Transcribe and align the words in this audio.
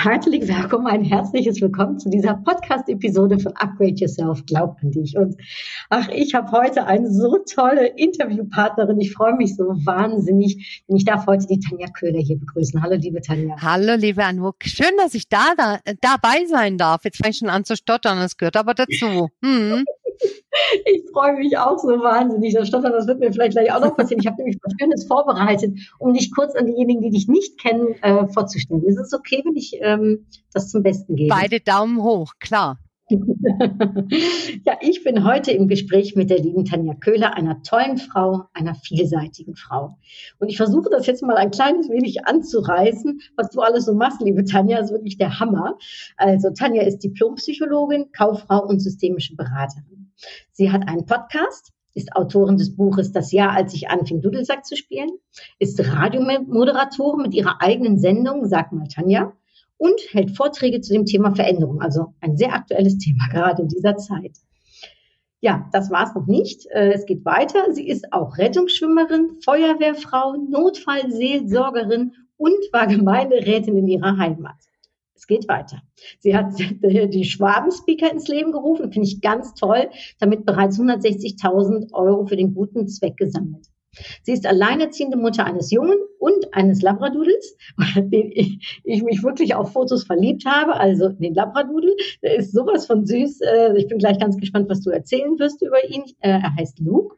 Ein 0.00 0.12
herzliches 0.12 0.48
Willkommen, 0.48 0.86
ein 0.86 1.04
herzliches 1.04 1.60
Willkommen 1.60 1.98
zu 1.98 2.08
dieser 2.08 2.32
Podcast-Episode 2.32 3.38
von 3.38 3.52
Upgrade 3.56 3.96
Yourself, 3.96 4.46
glaub 4.46 4.78
an 4.82 4.92
dich. 4.92 5.14
Und 5.14 5.36
ach, 5.90 6.08
ich 6.08 6.34
habe 6.34 6.50
heute 6.52 6.86
eine 6.86 7.10
so 7.12 7.38
tolle 7.38 7.88
Interviewpartnerin. 7.88 8.98
Ich 9.00 9.12
freue 9.12 9.34
mich 9.34 9.56
so 9.56 9.64
wahnsinnig, 9.64 10.84
denn 10.88 10.96
ich 10.96 11.04
darf 11.04 11.26
heute 11.26 11.46
die 11.46 11.60
Tanja 11.60 11.88
Köhler 11.88 12.20
hier 12.20 12.38
begrüßen. 12.38 12.80
Hallo, 12.80 12.94
liebe 12.94 13.20
Tanja. 13.20 13.56
Hallo, 13.60 13.94
liebe 13.96 14.24
Anuk. 14.24 14.56
Schön, 14.62 14.92
dass 14.96 15.14
ich 15.14 15.28
da, 15.28 15.54
da 15.56 15.80
dabei 16.00 16.46
sein 16.46 16.78
darf. 16.78 17.04
Jetzt 17.04 17.18
fange 17.18 17.30
ich 17.30 17.38
schon 17.38 17.50
an 17.50 17.64
zu 17.64 17.76
stottern, 17.76 18.18
das 18.18 18.36
gehört 18.36 18.56
aber 18.56 18.74
dazu. 18.74 19.28
Hm. 19.44 19.84
Ich 20.84 21.04
freue 21.14 21.32
mich 21.34 21.56
auch 21.56 21.78
so 21.78 21.88
wahnsinnig. 21.88 22.52
Das 22.52 22.68
Stottern, 22.68 22.92
das 22.92 23.06
wird 23.06 23.20
mir 23.20 23.32
vielleicht 23.32 23.52
gleich 23.52 23.72
auch 23.72 23.80
noch 23.80 23.96
passieren. 23.96 24.20
Ich 24.20 24.26
habe 24.26 24.36
nämlich 24.36 24.58
was 24.62 24.74
Schönes 24.78 25.06
vorbereitet, 25.06 25.78
um 25.98 26.12
dich 26.12 26.30
kurz 26.34 26.54
an 26.54 26.66
diejenigen, 26.66 27.00
die 27.00 27.08
dich 27.08 27.26
nicht 27.26 27.58
kennen, 27.58 27.94
äh, 28.02 28.28
vorzustellen. 28.28 28.84
Ist 28.84 28.98
es 28.98 29.14
okay, 29.14 29.40
wenn 29.42 29.56
ich 29.56 29.78
ähm, 29.80 30.26
das 30.52 30.68
zum 30.68 30.82
Besten 30.82 31.16
gebe? 31.16 31.34
Beide 31.34 31.60
Daumen 31.60 32.02
hoch, 32.02 32.34
klar. 32.38 32.78
ja, 34.64 34.78
ich 34.80 35.02
bin 35.02 35.24
heute 35.24 35.50
im 35.50 35.66
Gespräch 35.66 36.14
mit 36.14 36.30
der 36.30 36.38
lieben 36.38 36.64
Tanja 36.64 36.94
Köhler, 36.94 37.34
einer 37.36 37.62
tollen 37.62 37.98
Frau, 37.98 38.44
einer 38.54 38.74
vielseitigen 38.74 39.56
Frau. 39.56 39.96
Und 40.38 40.48
ich 40.48 40.56
versuche 40.56 40.90
das 40.90 41.06
jetzt 41.06 41.22
mal 41.22 41.36
ein 41.36 41.50
kleines 41.50 41.88
wenig 41.88 42.26
anzureißen, 42.26 43.20
was 43.36 43.50
du 43.50 43.60
alles 43.60 43.86
so 43.86 43.94
machst, 43.94 44.22
liebe 44.22 44.44
Tanja, 44.44 44.78
ist 44.78 44.92
wirklich 44.92 45.18
der 45.18 45.40
Hammer. 45.40 45.76
Also 46.16 46.50
Tanja 46.50 46.82
ist 46.82 47.00
Diplompsychologin, 47.00 48.12
Kauffrau 48.12 48.66
und 48.66 48.80
systemische 48.80 49.34
Beraterin. 49.34 50.12
Sie 50.52 50.70
hat 50.70 50.86
einen 50.86 51.06
Podcast, 51.06 51.72
ist 51.94 52.14
Autorin 52.14 52.56
des 52.56 52.76
Buches 52.76 53.10
Das 53.12 53.32
Jahr, 53.32 53.52
als 53.52 53.74
ich 53.74 53.88
anfing, 53.88 54.20
Dudelsack 54.20 54.64
zu 54.64 54.76
spielen, 54.76 55.10
ist 55.58 55.80
Radiomoderatorin 55.80 57.22
mit 57.22 57.34
ihrer 57.34 57.60
eigenen 57.60 57.98
Sendung, 57.98 58.46
sag 58.46 58.70
mal 58.72 58.86
Tanja, 58.86 59.32
und 59.80 59.98
hält 60.10 60.36
Vorträge 60.36 60.80
zu 60.80 60.92
dem 60.92 61.06
Thema 61.06 61.34
Veränderung, 61.34 61.80
also 61.80 62.14
ein 62.20 62.36
sehr 62.36 62.54
aktuelles 62.54 62.98
Thema 62.98 63.26
gerade 63.32 63.62
in 63.62 63.68
dieser 63.68 63.96
Zeit. 63.96 64.36
Ja, 65.40 65.68
das 65.72 65.90
war 65.90 66.06
es 66.06 66.14
noch 66.14 66.26
nicht. 66.26 66.66
Äh, 66.66 66.92
es 66.92 67.06
geht 67.06 67.24
weiter. 67.24 67.72
Sie 67.72 67.88
ist 67.88 68.12
auch 68.12 68.36
Rettungsschwimmerin, 68.36 69.38
Feuerwehrfrau, 69.42 70.36
Notfallseelsorgerin 70.36 72.12
und 72.36 72.58
war 72.72 72.86
Gemeinderätin 72.86 73.76
in 73.78 73.88
ihrer 73.88 74.18
Heimat 74.18 74.56
geht 75.30 75.48
weiter. 75.48 75.80
Sie 76.18 76.36
hat 76.36 76.52
die 76.58 77.24
Schwaben-Speaker 77.24 78.12
ins 78.12 78.28
Leben 78.28 78.52
gerufen, 78.52 78.92
finde 78.92 79.08
ich 79.08 79.22
ganz 79.22 79.54
toll, 79.54 79.88
damit 80.18 80.44
bereits 80.44 80.78
160.000 80.78 81.92
Euro 81.94 82.26
für 82.26 82.36
den 82.36 82.52
guten 82.52 82.86
Zweck 82.88 83.16
gesammelt. 83.16 83.68
Sie 84.22 84.32
ist 84.32 84.46
alleinerziehende 84.46 85.16
Mutter 85.16 85.44
eines 85.44 85.70
Jungen 85.70 85.98
und 86.18 86.54
eines 86.54 86.82
Labradudels, 86.82 87.56
den 87.96 88.30
ich, 88.32 88.80
ich, 88.84 89.02
mich 89.02 89.22
wirklich 89.22 89.54
auf 89.54 89.72
Fotos 89.72 90.04
verliebt 90.04 90.44
habe, 90.46 90.74
also 90.74 91.08
den 91.08 91.34
Labradudel. 91.34 91.96
Der 92.22 92.36
ist 92.36 92.52
sowas 92.52 92.86
von 92.86 93.04
süß. 93.04 93.40
Äh, 93.40 93.76
ich 93.76 93.88
bin 93.88 93.98
gleich 93.98 94.18
ganz 94.18 94.36
gespannt, 94.36 94.68
was 94.68 94.82
du 94.82 94.90
erzählen 94.90 95.38
wirst 95.38 95.62
über 95.62 95.84
ihn. 95.88 96.04
Äh, 96.20 96.30
er 96.30 96.54
heißt 96.56 96.78
Luke. 96.80 97.16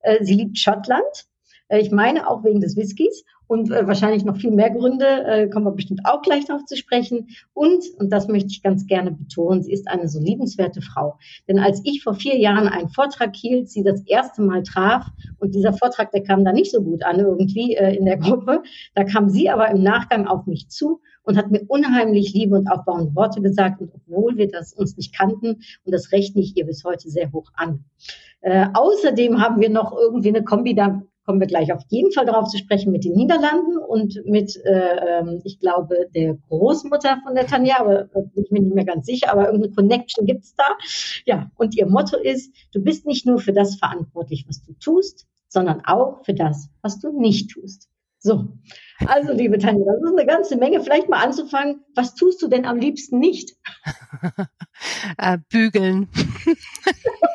Äh, 0.00 0.24
sie 0.24 0.34
liebt 0.34 0.58
Schottland. 0.58 1.26
Ich 1.70 1.90
meine 1.90 2.28
auch 2.28 2.44
wegen 2.44 2.60
des 2.60 2.76
Whiskys 2.76 3.24
und 3.46 3.70
äh, 3.70 3.86
wahrscheinlich 3.86 4.24
noch 4.24 4.36
viel 4.36 4.50
mehr 4.50 4.70
Gründe, 4.70 5.06
äh, 5.26 5.48
kommen 5.48 5.66
wir 5.66 5.72
bestimmt 5.72 6.00
auch 6.04 6.22
gleich 6.22 6.44
darauf 6.46 6.64
zu 6.64 6.76
sprechen. 6.76 7.28
Und, 7.52 7.84
und 7.98 8.10
das 8.10 8.28
möchte 8.28 8.48
ich 8.50 8.62
ganz 8.62 8.86
gerne 8.86 9.12
betonen, 9.12 9.62
sie 9.62 9.72
ist 9.72 9.88
eine 9.88 10.08
so 10.08 10.20
liebenswerte 10.20 10.80
Frau. 10.80 11.18
Denn 11.48 11.58
als 11.58 11.80
ich 11.84 12.02
vor 12.02 12.14
vier 12.14 12.38
Jahren 12.38 12.68
einen 12.68 12.88
Vortrag 12.88 13.34
hielt, 13.36 13.68
sie 13.68 13.82
das 13.82 14.02
erste 14.06 14.42
Mal 14.42 14.62
traf, 14.62 15.06
und 15.38 15.54
dieser 15.54 15.72
Vortrag, 15.72 16.10
der 16.12 16.22
kam 16.22 16.44
da 16.44 16.52
nicht 16.52 16.70
so 16.70 16.82
gut 16.82 17.04
an 17.04 17.18
irgendwie 17.18 17.74
äh, 17.74 17.96
in 17.96 18.04
der 18.04 18.16
Gruppe, 18.24 18.62
da 18.94 19.04
kam 19.04 19.28
sie 19.28 19.50
aber 19.50 19.70
im 19.70 19.82
Nachgang 19.82 20.26
auf 20.26 20.46
mich 20.46 20.68
zu 20.68 21.00
und 21.24 21.36
hat 21.36 21.50
mir 21.50 21.64
unheimlich 21.68 22.32
liebe 22.34 22.54
und 22.54 22.68
aufbauende 22.68 23.14
Worte 23.14 23.40
gesagt. 23.40 23.80
Und 23.80 23.92
obwohl 23.94 24.36
wir 24.36 24.48
das 24.48 24.72
uns 24.72 24.96
nicht 24.96 25.16
kannten, 25.16 25.60
und 25.84 25.92
das 25.92 26.12
rechne 26.12 26.40
ich 26.40 26.56
ihr 26.56 26.66
bis 26.66 26.84
heute 26.84 27.08
sehr 27.08 27.32
hoch 27.32 27.50
an. 27.54 27.84
Äh, 28.40 28.66
außerdem 28.74 29.40
haben 29.40 29.60
wir 29.60 29.70
noch 29.70 29.96
irgendwie 29.96 30.28
eine 30.28 30.44
Kombi, 30.44 30.74
da 30.74 31.02
kommen 31.24 31.40
wir 31.40 31.46
gleich 31.46 31.72
auf 31.72 31.82
jeden 31.88 32.12
Fall 32.12 32.26
darauf 32.26 32.48
zu 32.48 32.58
sprechen 32.58 32.92
mit 32.92 33.04
den 33.04 33.14
Niederlanden 33.14 33.78
und 33.78 34.20
mit, 34.26 34.56
äh, 34.64 35.20
ähm, 35.20 35.40
ich 35.44 35.58
glaube, 35.58 36.08
der 36.14 36.34
Großmutter 36.48 37.18
von 37.24 37.34
der 37.34 37.46
Tanja, 37.46 37.80
aber 37.80 38.04
bin 38.04 38.44
ich 38.44 38.50
mir 38.50 38.60
nicht 38.60 38.74
mehr 38.74 38.84
ganz 38.84 39.06
sicher, 39.06 39.32
aber 39.32 39.46
irgendeine 39.46 39.74
Connection 39.74 40.26
gibt's 40.26 40.54
da. 40.54 40.64
Ja, 41.24 41.50
und 41.56 41.76
ihr 41.76 41.86
Motto 41.86 42.16
ist, 42.16 42.54
du 42.72 42.82
bist 42.82 43.06
nicht 43.06 43.26
nur 43.26 43.38
für 43.38 43.52
das 43.52 43.76
verantwortlich, 43.76 44.44
was 44.48 44.62
du 44.62 44.74
tust, 44.74 45.26
sondern 45.48 45.82
auch 45.84 46.24
für 46.24 46.34
das, 46.34 46.68
was 46.82 47.00
du 47.00 47.18
nicht 47.18 47.50
tust. 47.50 47.88
So, 48.18 48.48
also 49.06 49.34
liebe 49.34 49.58
Tanja, 49.58 49.84
das 49.84 50.02
ist 50.02 50.18
eine 50.18 50.26
ganze 50.26 50.56
Menge. 50.56 50.80
Vielleicht 50.80 51.10
mal 51.10 51.22
anzufangen, 51.22 51.84
was 51.94 52.14
tust 52.14 52.40
du 52.40 52.48
denn 52.48 52.64
am 52.64 52.78
liebsten 52.78 53.18
nicht? 53.18 53.54
äh, 55.18 55.38
bügeln. 55.50 56.08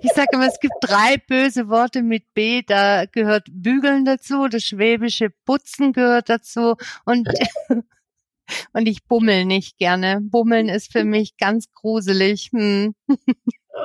ich 0.00 0.12
sage 0.12 0.28
immer, 0.32 0.46
es 0.46 0.60
gibt 0.60 0.74
drei 0.80 1.16
böse 1.26 1.68
Worte 1.68 2.02
mit 2.02 2.32
B. 2.34 2.62
Da 2.62 3.04
gehört 3.06 3.48
Bügeln 3.50 4.04
dazu, 4.04 4.48
das 4.48 4.64
schwäbische 4.64 5.30
Putzen 5.44 5.92
gehört 5.92 6.28
dazu 6.28 6.76
und 7.04 7.28
und 8.72 8.86
ich 8.86 9.04
bummel 9.04 9.44
nicht 9.44 9.78
gerne. 9.78 10.20
Bummeln 10.20 10.68
ist 10.68 10.92
für 10.92 11.04
mich 11.04 11.36
ganz 11.36 11.72
gruselig. 11.74 12.50
Hm. 12.52 12.94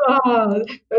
Oh, 0.08 0.56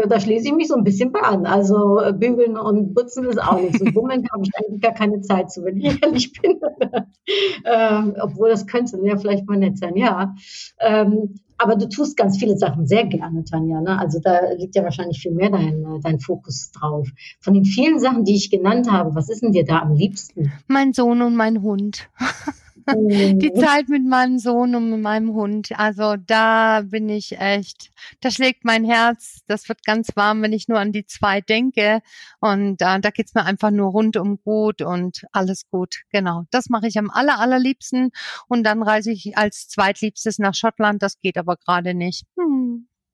da 0.08 0.20
schließe 0.20 0.46
ich 0.46 0.54
mich 0.54 0.68
so 0.68 0.76
ein 0.76 0.84
bisschen 0.84 1.10
bei 1.10 1.20
an. 1.20 1.46
Also 1.46 2.00
äh, 2.00 2.12
bügeln 2.12 2.56
und 2.56 2.94
putzen 2.94 3.24
ist 3.24 3.42
auch 3.42 3.60
nicht 3.60 3.78
so. 3.78 3.84
Bummeln 3.86 4.26
habe 4.32 4.44
ich 4.44 4.50
eigentlich 4.56 4.80
gar 4.80 4.94
keine 4.94 5.20
Zeit 5.20 5.50
zu, 5.50 5.64
wenn 5.64 5.78
ich 5.78 5.84
ehrlich 6.02 6.32
bin. 6.32 6.60
ähm, 7.64 8.14
obwohl 8.20 8.50
das 8.50 8.66
könnte 8.66 8.98
ja 9.04 9.16
vielleicht 9.16 9.46
mal 9.46 9.58
nett 9.58 9.78
sein, 9.78 9.96
ja. 9.96 10.34
Ähm, 10.80 11.34
aber 11.64 11.76
du 11.76 11.88
tust 11.88 12.16
ganz 12.16 12.38
viele 12.38 12.58
Sachen 12.58 12.86
sehr 12.86 13.06
gerne, 13.06 13.42
Tanja. 13.42 13.80
Ne? 13.80 13.98
Also 13.98 14.20
da 14.20 14.52
liegt 14.52 14.74
ja 14.76 14.84
wahrscheinlich 14.84 15.18
viel 15.18 15.32
mehr 15.32 15.50
dein, 15.50 16.00
dein 16.02 16.20
Fokus 16.20 16.70
drauf. 16.72 17.08
Von 17.40 17.54
den 17.54 17.64
vielen 17.64 17.98
Sachen, 17.98 18.24
die 18.24 18.36
ich 18.36 18.50
genannt 18.50 18.90
habe, 18.90 19.14
was 19.14 19.30
ist 19.30 19.42
denn 19.42 19.52
dir 19.52 19.64
da 19.64 19.80
am 19.80 19.94
liebsten? 19.94 20.52
Mein 20.68 20.92
Sohn 20.92 21.22
und 21.22 21.36
mein 21.36 21.62
Hund. 21.62 22.08
die 22.96 23.52
mhm. 23.54 23.60
Zeit 23.60 23.88
mit 23.88 24.04
meinem 24.04 24.38
Sohn 24.38 24.74
und 24.74 24.90
mit 24.90 25.00
meinem 25.00 25.32
Hund. 25.34 25.70
Also 25.78 26.16
da 26.16 26.82
bin 26.82 27.08
ich 27.08 27.38
echt, 27.38 27.90
da 28.20 28.30
schlägt 28.30 28.64
mein 28.64 28.84
Herz. 28.84 29.42
Das 29.46 29.68
wird 29.68 29.84
ganz 29.84 30.08
warm, 30.14 30.42
wenn 30.42 30.52
ich 30.52 30.68
nur 30.68 30.78
an 30.78 30.92
die 30.92 31.06
zwei 31.06 31.40
denke. 31.40 32.00
Und 32.40 32.82
äh, 32.82 33.00
da 33.00 33.10
geht's 33.10 33.34
mir 33.34 33.44
einfach 33.44 33.70
nur 33.70 33.90
rundum 33.90 34.38
gut 34.42 34.82
und 34.82 35.24
alles 35.32 35.68
gut. 35.70 36.02
Genau. 36.10 36.44
Das 36.50 36.68
mache 36.68 36.86
ich 36.86 36.98
am 36.98 37.10
aller, 37.10 37.38
allerliebsten. 37.38 38.10
Und 38.48 38.64
dann 38.64 38.82
reise 38.82 39.12
ich 39.12 39.36
als 39.36 39.68
zweitliebstes 39.68 40.38
nach 40.38 40.54
Schottland. 40.54 41.02
Das 41.02 41.20
geht 41.20 41.38
aber 41.38 41.56
gerade 41.56 41.94
nicht. 41.94 42.24
Hm. 42.36 42.63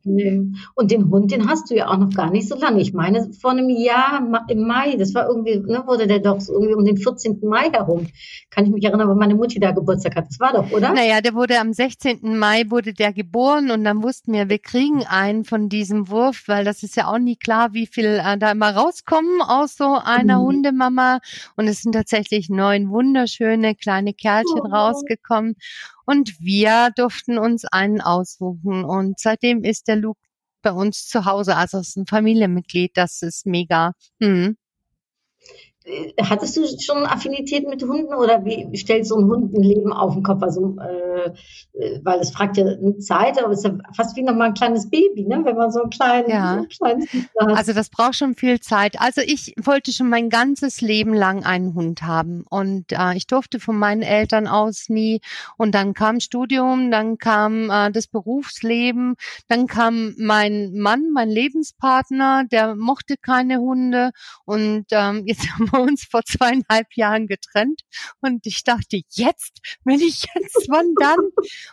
Und 0.05 0.91
den 0.91 1.11
Hund, 1.11 1.31
den 1.31 1.49
hast 1.49 1.71
du 1.71 1.75
ja 1.75 1.89
auch 1.89 1.99
noch 1.99 2.11
gar 2.11 2.31
nicht 2.31 2.49
so 2.49 2.57
lange. 2.57 2.81
Ich 2.81 2.95
meine, 2.95 3.31
vor 3.41 3.51
einem 3.51 3.69
Jahr 3.69 4.23
im 4.49 4.67
Mai, 4.67 4.97
das 4.97 5.15
war 5.15 5.29
irgendwie, 5.29 5.59
ne, 5.59 5.83
wurde 5.87 6.07
der 6.07 6.21
doch 6.21 6.41
so 6.41 6.55
irgendwie 6.55 6.75
um 6.75 6.85
den 6.85 6.97
14. 6.97 7.41
Mai 7.43 7.71
herum. 7.71 8.07
Kann 8.51 8.65
ich 8.65 8.71
mich 8.71 8.85
erinnern, 8.85 9.09
weil 9.09 9.17
meine 9.17 9.35
Mutti 9.35 9.61
da 9.61 9.73
Geburtstag 9.73 10.17
hat. 10.17 10.29
Das 10.29 10.41
war 10.41 10.53
doch, 10.53 10.71
oder? 10.73 10.93
Naja, 10.93 11.21
der 11.21 11.35
wurde 11.35 11.59
am 11.61 11.73
16. 11.73 12.39
Mai 12.39 12.65
wurde 12.69 12.95
der 12.95 13.13
geboren 13.13 13.71
und 13.71 13.85
dann 13.85 14.03
wussten 14.03 14.33
wir, 14.33 14.49
wir 14.49 14.59
kriegen 14.59 15.05
einen 15.07 15.45
von 15.45 15.69
diesem 15.69 16.09
Wurf, 16.09 16.45
weil 16.47 16.65
das 16.65 16.83
ist 16.83 16.97
ja 16.97 17.07
auch 17.07 17.19
nie 17.19 17.37
klar, 17.37 17.73
wie 17.73 17.87
viel 17.87 18.21
äh, 18.25 18.39
da 18.39 18.53
immer 18.53 18.75
rauskommen 18.75 19.43
aus 19.43 19.77
so 19.77 19.99
einer 20.03 20.39
mhm. 20.39 20.47
Hundemama. 20.47 21.19
Und 21.57 21.69
es 21.69 21.83
sind 21.83 21.93
tatsächlich 21.93 22.49
neun 22.49 22.91
wunderschöne 22.91 23.75
kleine 23.75 24.15
Kerlchen 24.15 24.61
oh. 24.63 24.69
rausgekommen. 24.69 25.57
Und 26.11 26.41
wir 26.41 26.91
durften 26.97 27.39
uns 27.39 27.65
einen 27.67 28.01
aussuchen. 28.01 28.85
Und 28.85 29.21
seitdem 29.21 29.63
ist 29.63 29.87
der 29.87 29.95
Luke 29.95 30.19
bei 30.61 30.73
uns 30.73 31.07
zu 31.07 31.25
Hause. 31.25 31.57
Also 31.57 31.79
es 31.79 31.91
ist 31.91 31.97
ein 31.99 32.07
Familienmitglied. 32.07 32.97
Das 32.97 33.23
ist 33.23 33.47
mega. 33.47 33.93
Hm. 34.21 34.57
Äh, 35.85 36.13
hattest 36.23 36.57
du 36.57 36.67
schon 36.79 37.07
Affinität 37.07 37.67
mit 37.67 37.83
Hunden 37.83 38.13
oder 38.13 38.45
wie 38.45 38.77
stellt 38.77 39.07
so 39.07 39.17
ein 39.17 39.25
Hund 39.25 39.55
ein 39.55 39.63
Leben 39.63 39.93
auf 39.93 40.13
den 40.13 40.23
Kopf? 40.23 40.43
Also, 40.43 40.77
äh, 40.79 41.31
äh 41.79 42.01
weil 42.05 42.21
es 42.21 42.31
fragt 42.31 42.59
ja 42.59 42.67
eine 42.67 42.99
Zeit, 42.99 43.43
aber 43.43 43.53
es 43.53 43.61
ist 43.61 43.65
ja 43.65 43.79
fast 43.95 44.15
wie 44.17 44.23
nochmal 44.23 44.49
ein 44.49 44.55
kleines 44.55 44.91
Baby, 44.91 45.25
ne? 45.25 45.41
wenn 45.45 45.57
man 45.57 45.71
so 45.71 45.83
ein, 45.83 45.91
klein, 45.91 46.25
ja. 46.29 46.55
so 46.55 46.61
ein 46.61 46.69
kleines 46.69 47.13
hat. 47.13 47.57
Also 47.57 47.73
das 47.73 47.89
braucht 47.89 48.17
schon 48.17 48.35
viel 48.35 48.61
Zeit. 48.61 49.01
Also 49.01 49.23
ich 49.25 49.55
wollte 49.63 49.93
schon 49.93 50.11
mein 50.11 50.29
ganzes 50.29 50.83
Leben 50.83 51.15
lang 51.15 51.45
einen 51.45 51.75
Hund 51.75 52.03
haben 52.03 52.45
und 52.49 52.93
äh, 52.93 53.15
ich 53.15 53.27
durfte 53.27 53.59
von 53.59 53.79
meinen 53.79 54.03
Eltern 54.03 54.47
aus 54.47 54.89
nie. 54.89 55.21
Und 55.57 55.75
dann 55.75 55.95
kam 55.95 56.21
Studium, 56.21 56.91
dann 56.91 57.17
kam 57.17 57.71
äh, 57.71 57.91
das 57.91 58.07
Berufsleben, 58.07 59.15
dann 59.49 59.67
kam 59.67 60.15
mein 60.19 60.73
Mann, 60.75 61.11
mein 61.13 61.31
Lebenspartner, 61.31 62.45
der 62.51 62.75
mochte 62.77 63.17
keine 63.17 63.61
Hunde 63.61 64.11
und 64.45 64.85
ähm, 64.91 65.23
jetzt 65.27 65.51
haben 65.53 65.70
wir 65.73 65.81
uns 65.81 66.05
vor 66.05 66.23
zweieinhalb 66.25 66.87
Jahren 66.95 67.27
getrennt 67.27 67.83
und 68.21 68.47
ich 68.47 68.65
dachte, 68.65 69.01
jetzt, 69.11 69.61
wenn 69.85 70.01
ich 70.01 70.25
jetzt, 70.35 70.67
wann 70.69 70.95
dann? 70.99 71.19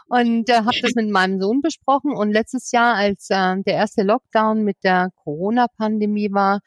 Und 0.07 0.49
äh, 0.49 0.57
habe 0.57 0.79
das 0.81 0.95
mit 0.95 1.09
meinem 1.09 1.39
Sohn 1.39 1.61
besprochen 1.61 2.11
und 2.15 2.31
letztes 2.31 2.71
Jahr, 2.71 2.95
als 2.95 3.29
äh, 3.29 3.55
der 3.63 3.73
erste 3.73 4.03
Lockdown 4.03 4.63
mit 4.63 4.77
der 4.83 5.09
Corona-Pandemie 5.23 6.31
war, 6.31 6.61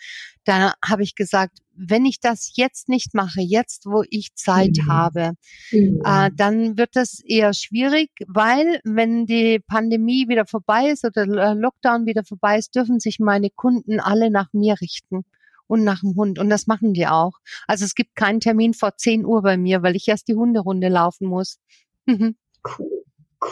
da 0.45 0.75
habe 0.85 1.03
ich 1.03 1.15
gesagt, 1.15 1.59
wenn 1.75 2.05
ich 2.05 2.21
das 2.21 2.53
jetzt 2.57 2.89
nicht 2.89 3.15
mache, 3.15 3.41
jetzt 3.41 3.87
wo 3.87 4.05
ich 4.11 4.35
Zeit 4.35 4.77
mhm. 4.83 4.91
habe, 4.91 5.33
mhm. 5.71 6.03
Äh, 6.05 6.31
dann 6.35 6.77
wird 6.77 6.91
das 6.95 7.21
eher 7.25 7.55
schwierig, 7.55 8.11
weil 8.27 8.81
wenn 8.85 9.27
die 9.27 9.61
Pandemie 9.67 10.29
wieder 10.29 10.47
vorbei 10.47 10.91
ist 10.91 11.05
oder 11.05 11.27
der 11.27 11.55
Lockdown 11.55 12.07
wieder 12.07 12.25
vorbei 12.25 12.59
ist, 12.59 12.75
dürfen 12.75 13.01
sich 13.01 13.19
meine 13.19 13.51
Kunden 13.51 14.01
alle 14.01 14.31
nach 14.31 14.53
mir 14.53 14.75
richten 14.81 15.25
und 15.71 15.85
nach 15.85 16.01
dem 16.01 16.17
Hund. 16.17 16.39
Und 16.39 16.51
das 16.51 16.67
machen 16.67 16.93
die 16.93 17.07
auch. 17.07 17.33
Also 17.67 17.85
es 17.85 17.95
gibt 17.95 18.17
keinen 18.17 18.41
Termin 18.41 18.75
vor 18.75 18.97
10 18.97 19.25
Uhr 19.25 19.43
bei 19.43 19.57
mir, 19.57 19.83
weil 19.83 19.97
ich 19.97 20.09
erst 20.09 20.29
die 20.29 20.35
Hunderunde 20.35 20.89
laufen 20.89 21.29
muss. 21.29 21.59
Mhm. 22.07 22.37
Cool. 22.65 23.01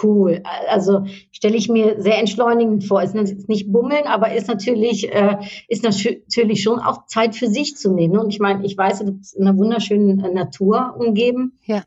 Cool. 0.02 0.42
Also 0.68 1.06
stelle 1.32 1.56
ich 1.56 1.70
mir 1.70 2.02
sehr 2.02 2.18
entschleunigend 2.18 2.84
vor. 2.84 3.02
Ist 3.02 3.14
nicht 3.14 3.72
bummeln, 3.72 4.06
aber 4.06 4.34
ist 4.34 4.46
natürlich, 4.46 5.10
äh, 5.10 5.38
ist 5.66 5.82
natürlich 5.82 6.62
schon 6.62 6.78
auch 6.78 7.06
Zeit 7.06 7.34
für 7.34 7.46
sich 7.46 7.76
zu 7.76 7.94
nehmen. 7.94 8.18
Und 8.18 8.28
ich 8.28 8.38
meine, 8.38 8.66
ich 8.66 8.76
weiß, 8.76 8.98
du 8.98 9.12
bist 9.12 9.34
in 9.34 9.46
einer 9.46 9.56
wunderschönen 9.56 10.22
äh, 10.22 10.30
Natur 10.30 10.94
umgeben. 10.98 11.58
Ja. 11.64 11.84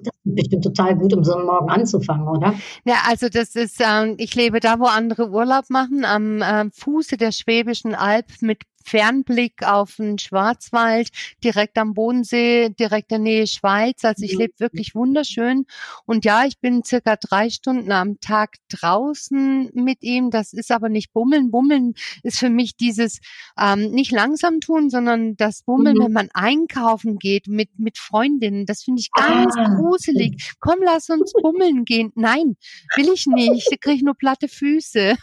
Das 0.00 0.12
ist 0.24 0.34
bestimmt 0.34 0.64
total 0.64 0.96
gut, 0.96 1.14
um 1.14 1.22
so 1.22 1.36
einen 1.36 1.46
Morgen 1.46 1.70
anzufangen, 1.70 2.26
oder? 2.26 2.54
Ja, 2.84 2.96
also 3.08 3.28
das 3.28 3.54
ist, 3.54 3.80
ähm, 3.80 4.16
ich 4.18 4.34
lebe 4.34 4.58
da, 4.58 4.80
wo 4.80 4.86
andere 4.86 5.30
Urlaub 5.30 5.70
machen, 5.70 6.04
am 6.04 6.42
ähm, 6.42 6.72
Fuße 6.72 7.16
der 7.16 7.30
Schwäbischen 7.30 7.94
Alb 7.94 8.26
mit 8.40 8.62
Fernblick 8.84 9.66
auf 9.66 9.96
den 9.96 10.18
Schwarzwald, 10.18 11.08
direkt 11.42 11.78
am 11.78 11.94
Bodensee, 11.94 12.68
direkt 12.68 13.10
in 13.12 13.24
der 13.24 13.32
Nähe 13.32 13.46
Schweiz. 13.46 14.04
Also 14.04 14.24
ich 14.24 14.34
mhm. 14.34 14.40
lebe 14.40 14.54
wirklich 14.58 14.94
wunderschön. 14.94 15.66
Und 16.04 16.24
ja, 16.24 16.44
ich 16.44 16.58
bin 16.60 16.84
circa 16.84 17.16
drei 17.16 17.50
Stunden 17.50 17.90
am 17.92 18.20
Tag 18.20 18.56
draußen 18.68 19.70
mit 19.74 20.02
ihm. 20.02 20.30
Das 20.30 20.52
ist 20.52 20.70
aber 20.70 20.88
nicht 20.88 21.12
Bummeln. 21.12 21.50
Bummeln 21.50 21.94
ist 22.22 22.38
für 22.38 22.50
mich 22.50 22.76
dieses 22.76 23.20
ähm, 23.58 23.90
nicht 23.90 24.12
langsam 24.12 24.60
tun, 24.60 24.90
sondern 24.90 25.36
das 25.36 25.62
Bummeln, 25.62 25.96
mhm. 25.96 26.04
wenn 26.04 26.12
man 26.12 26.28
einkaufen 26.34 27.18
geht 27.18 27.48
mit, 27.48 27.70
mit 27.78 27.98
Freundinnen. 27.98 28.66
Das 28.66 28.82
finde 28.82 29.00
ich 29.00 29.10
ganz 29.12 29.54
ah. 29.56 29.74
gruselig. 29.76 30.54
Komm, 30.60 30.78
lass 30.84 31.08
uns 31.08 31.32
bummeln 31.32 31.84
gehen. 31.84 32.12
Nein, 32.14 32.56
will 32.96 33.12
ich 33.12 33.26
nicht. 33.26 33.68
Da 33.70 33.76
kriege 33.76 33.96
ich 33.96 34.02
nur 34.02 34.14
platte 34.14 34.48
Füße. 34.48 35.16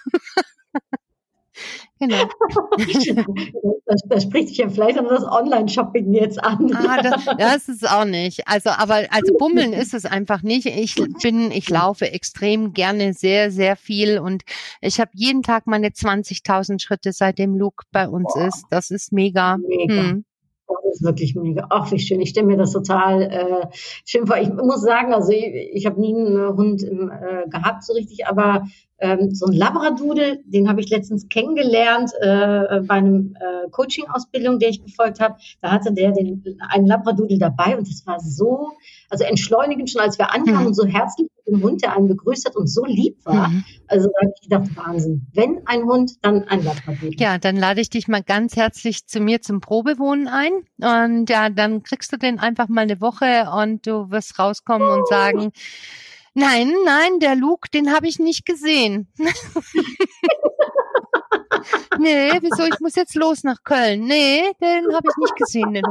Genau. 2.00 2.28
das, 3.86 4.02
das, 4.06 4.24
spricht 4.24 4.50
sich 4.50 4.58
ja 4.58 4.70
vielleicht 4.70 4.98
aber 4.98 5.10
das 5.10 5.24
Online-Shopping 5.24 6.14
jetzt 6.14 6.44
an. 6.44 6.72
Ah, 6.74 7.02
das, 7.02 7.26
das 7.38 7.70
ist 7.70 7.90
auch 7.90 8.06
nicht. 8.06 8.48
Also, 8.48 8.70
aber 8.72 9.06
also 9.12 9.38
Bummeln 9.38 9.74
ist 9.74 9.94
es 9.94 10.06
einfach 10.06 10.42
nicht. 10.42 10.66
Ich 10.66 10.96
bin, 11.22 11.52
ich 11.52 11.70
laufe 11.70 12.12
extrem 12.12 12.74
gerne 12.74 13.14
sehr, 13.14 13.52
sehr 13.52 13.76
viel 13.76 14.18
und 14.18 14.44
ich 14.82 15.00
habe 15.00 15.12
jeden 15.14 15.44
Tag 15.44 15.68
meine 15.68 15.90
20.000 15.90 16.82
Schritte, 16.82 17.12
seitdem 17.12 17.56
Luke 17.56 17.86
bei 17.92 18.08
uns 18.08 18.34
Boah. 18.34 18.48
ist. 18.48 18.66
Das 18.70 18.90
ist 18.90 19.12
mega. 19.12 19.58
mega. 19.58 19.94
Hm. 19.94 20.26
Das 20.92 21.00
ist 21.00 21.06
wirklich 21.06 21.36
mega. 21.36 21.68
Ach, 21.70 21.90
wie 21.92 22.00
schön. 22.00 22.20
Ich 22.20 22.30
stelle 22.30 22.48
mir 22.48 22.58
das 22.58 22.74
total 22.74 23.22
äh, 23.22 23.68
schön 24.06 24.28
vor. 24.28 24.36
Ich 24.38 24.50
muss 24.50 24.82
sagen, 24.82 25.14
also 25.14 25.32
ich, 25.32 25.46
ich 25.74 25.86
habe 25.86 26.02
nie 26.02 26.14
einen 26.14 26.58
Hund 26.58 26.84
im, 26.84 27.10
äh, 27.10 27.48
gehabt 27.50 27.86
so 27.86 27.94
richtig, 27.94 28.28
aber 28.28 28.66
ähm, 29.02 29.34
so 29.34 29.48
ein 29.48 29.54
Labradudel, 29.54 30.44
den 30.46 30.70
habe 30.70 30.80
ich 30.80 30.90
letztens 30.90 31.28
kennengelernt 31.28 32.12
äh, 32.20 32.82
bei 32.82 32.96
einem 32.96 33.36
äh, 33.36 33.70
Coaching-Ausbildung, 33.72 34.60
der 34.60 34.70
ich 34.70 34.84
gefolgt 34.84 35.20
habe. 35.20 35.36
Da 35.62 35.72
hatte 35.72 35.92
der 35.92 36.12
den, 36.12 36.44
einen 36.70 36.86
Labradudel 36.86 37.40
dabei 37.40 37.78
und 37.78 37.88
das 37.88 38.06
war 38.06 38.20
so, 38.20 38.72
also 39.10 39.24
entschleunigend 39.24 39.90
schon, 39.90 40.02
als 40.02 40.20
wir 40.20 40.32
ankamen 40.34 40.62
mhm. 40.62 40.68
und 40.68 40.74
so 40.76 40.86
herzlich 40.86 41.28
mit 41.46 41.56
dem 41.56 41.64
Hund, 41.64 41.82
der 41.82 41.96
einen 41.98 42.08
begrüßt 42.08 42.46
hat 42.46 42.56
und 42.56 42.68
so 42.68 42.86
lieb 42.86 43.18
war. 43.26 43.50
Mhm. 43.50 43.64
Also 43.88 44.08
da 44.08 44.22
habe 44.22 44.34
ich 44.36 44.50
gedacht, 44.50 44.78
Wahnsinn. 44.78 45.28
Wenn 45.34 45.62
ein 45.66 45.84
Hund, 45.84 46.12
dann 46.22 46.44
ein 46.44 46.64
Labradudel. 46.64 47.20
Ja, 47.20 47.40
dann 47.40 47.56
lade 47.56 47.82
ich 47.82 47.90
dich 47.90 48.08
mal 48.08 48.22
ganz 48.22 48.56
herzlich 48.56 49.08
zu 49.08 49.20
mir 49.20 49.42
zum 49.42 49.62
Probewohnen 49.62 50.28
ein 50.28 50.52
und 50.82 51.30
ja, 51.30 51.50
dann 51.50 51.84
kriegst 51.84 52.12
du 52.12 52.18
den 52.18 52.40
einfach 52.40 52.68
mal 52.68 52.82
eine 52.82 53.02
Woche 53.02 53.50
und 53.56 53.86
du 53.88 54.12
wirst 54.12 54.38
rauskommen 54.40 54.88
und 54.88 55.08
sagen, 55.08 55.52
Nein, 56.34 56.74
nein, 56.86 57.20
der 57.20 57.36
Luke, 57.36 57.70
den 57.70 57.94
habe 57.94 58.08
ich 58.08 58.18
nicht 58.18 58.46
gesehen. 58.46 59.12
nee, 62.00 62.32
wieso? 62.40 62.64
Ich 62.64 62.80
muss 62.80 62.96
jetzt 62.96 63.16
los 63.16 63.44
nach 63.44 63.64
Köln. 63.64 64.06
Nee, 64.06 64.44
den 64.62 64.96
habe 64.96 65.10
ich 65.10 65.18
nicht 65.18 65.36
gesehen. 65.36 65.74
Den 65.74 65.84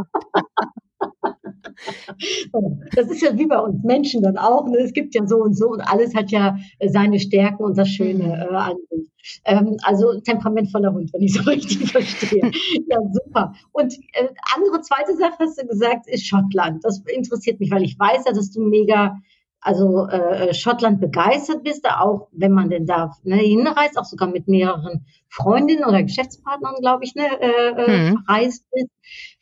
Das 2.94 3.09
ist 3.09 3.23
ja 3.23 3.37
wie 3.37 3.47
bei 3.47 3.59
uns 3.59 3.82
Menschen 3.85 4.23
dann 4.23 4.37
auch. 4.37 4.67
Ne? 4.69 4.79
Es 4.79 4.93
gibt 4.93 5.15
ja 5.15 5.27
so 5.27 5.37
und 5.37 5.55
so 5.55 5.69
und 5.69 5.81
alles 5.81 6.15
hat 6.15 6.31
ja 6.31 6.56
äh, 6.79 6.88
seine 6.88 7.19
Stärken 7.19 7.62
und 7.62 7.79
das 7.79 7.88
Schöne 7.88 8.25
mhm. 8.25 8.55
äh, 8.55 8.56
an 8.56 8.77
sich. 8.91 9.11
Ähm, 9.44 9.77
also 9.82 10.19
temperamentvoller 10.21 10.93
Hund, 10.93 11.12
wenn 11.12 11.23
ich 11.23 11.35
so 11.35 11.43
richtig 11.50 11.91
verstehe. 11.91 12.50
ja, 12.88 12.99
super. 13.12 13.55
Und 13.73 13.94
äh, 14.12 14.29
andere 14.56 14.81
zweite 14.81 15.17
Sache 15.17 15.37
hast 15.38 15.61
du 15.61 15.67
gesagt, 15.67 16.09
ist 16.09 16.27
Schottland. 16.27 16.85
Das 16.85 17.03
interessiert 17.06 17.61
mich, 17.61 17.71
weil 17.71 17.82
ich 17.82 17.99
weiß 17.99 18.25
ja, 18.27 18.32
dass 18.32 18.50
du 18.50 18.61
mega 18.61 19.17
also 19.61 20.06
äh, 20.06 20.55
Schottland 20.55 21.00
begeistert 21.00 21.62
bist, 21.65 21.87
auch, 21.87 22.29
wenn 22.32 22.53
man 22.53 22.71
denn 22.71 22.87
da 22.87 23.12
ne, 23.25 23.37
hinreist, 23.37 23.99
auch 23.99 24.05
sogar 24.05 24.29
mit 24.29 24.49
mehreren 24.49 25.05
Freundinnen 25.29 25.85
oder 25.85 26.03
Geschäftspartnern, 26.03 26.77
glaube 26.81 27.05
ich, 27.05 27.15
ne, 27.15 27.27
äh, 27.41 28.11
mhm. 28.11 28.25
reist 28.27 28.65
bist. 28.73 28.88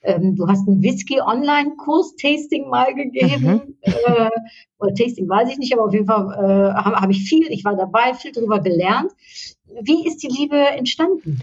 Ähm, 0.02 0.36
du 0.36 0.46
hast 0.46 0.68
einen 0.68 0.82
Whisky-Online-Kurs, 0.82 2.16
Tasting 2.16 2.68
mal 2.68 2.94
gegeben. 2.94 3.44
Mhm. 3.44 3.74
Äh, 3.80 4.30
oder 4.78 4.94
Tasting 4.94 5.28
weiß 5.28 5.50
ich 5.50 5.58
nicht, 5.58 5.72
aber 5.72 5.86
auf 5.86 5.92
jeden 5.92 6.06
Fall 6.06 6.32
äh, 6.34 6.74
habe 6.74 6.96
hab 6.96 7.10
ich 7.10 7.28
viel, 7.28 7.50
ich 7.50 7.64
war 7.64 7.76
dabei, 7.76 8.14
viel 8.14 8.32
darüber 8.32 8.60
gelernt. 8.60 9.12
Wie 9.82 10.06
ist 10.06 10.22
die 10.22 10.28
Liebe 10.28 10.56
entstanden? 10.56 11.40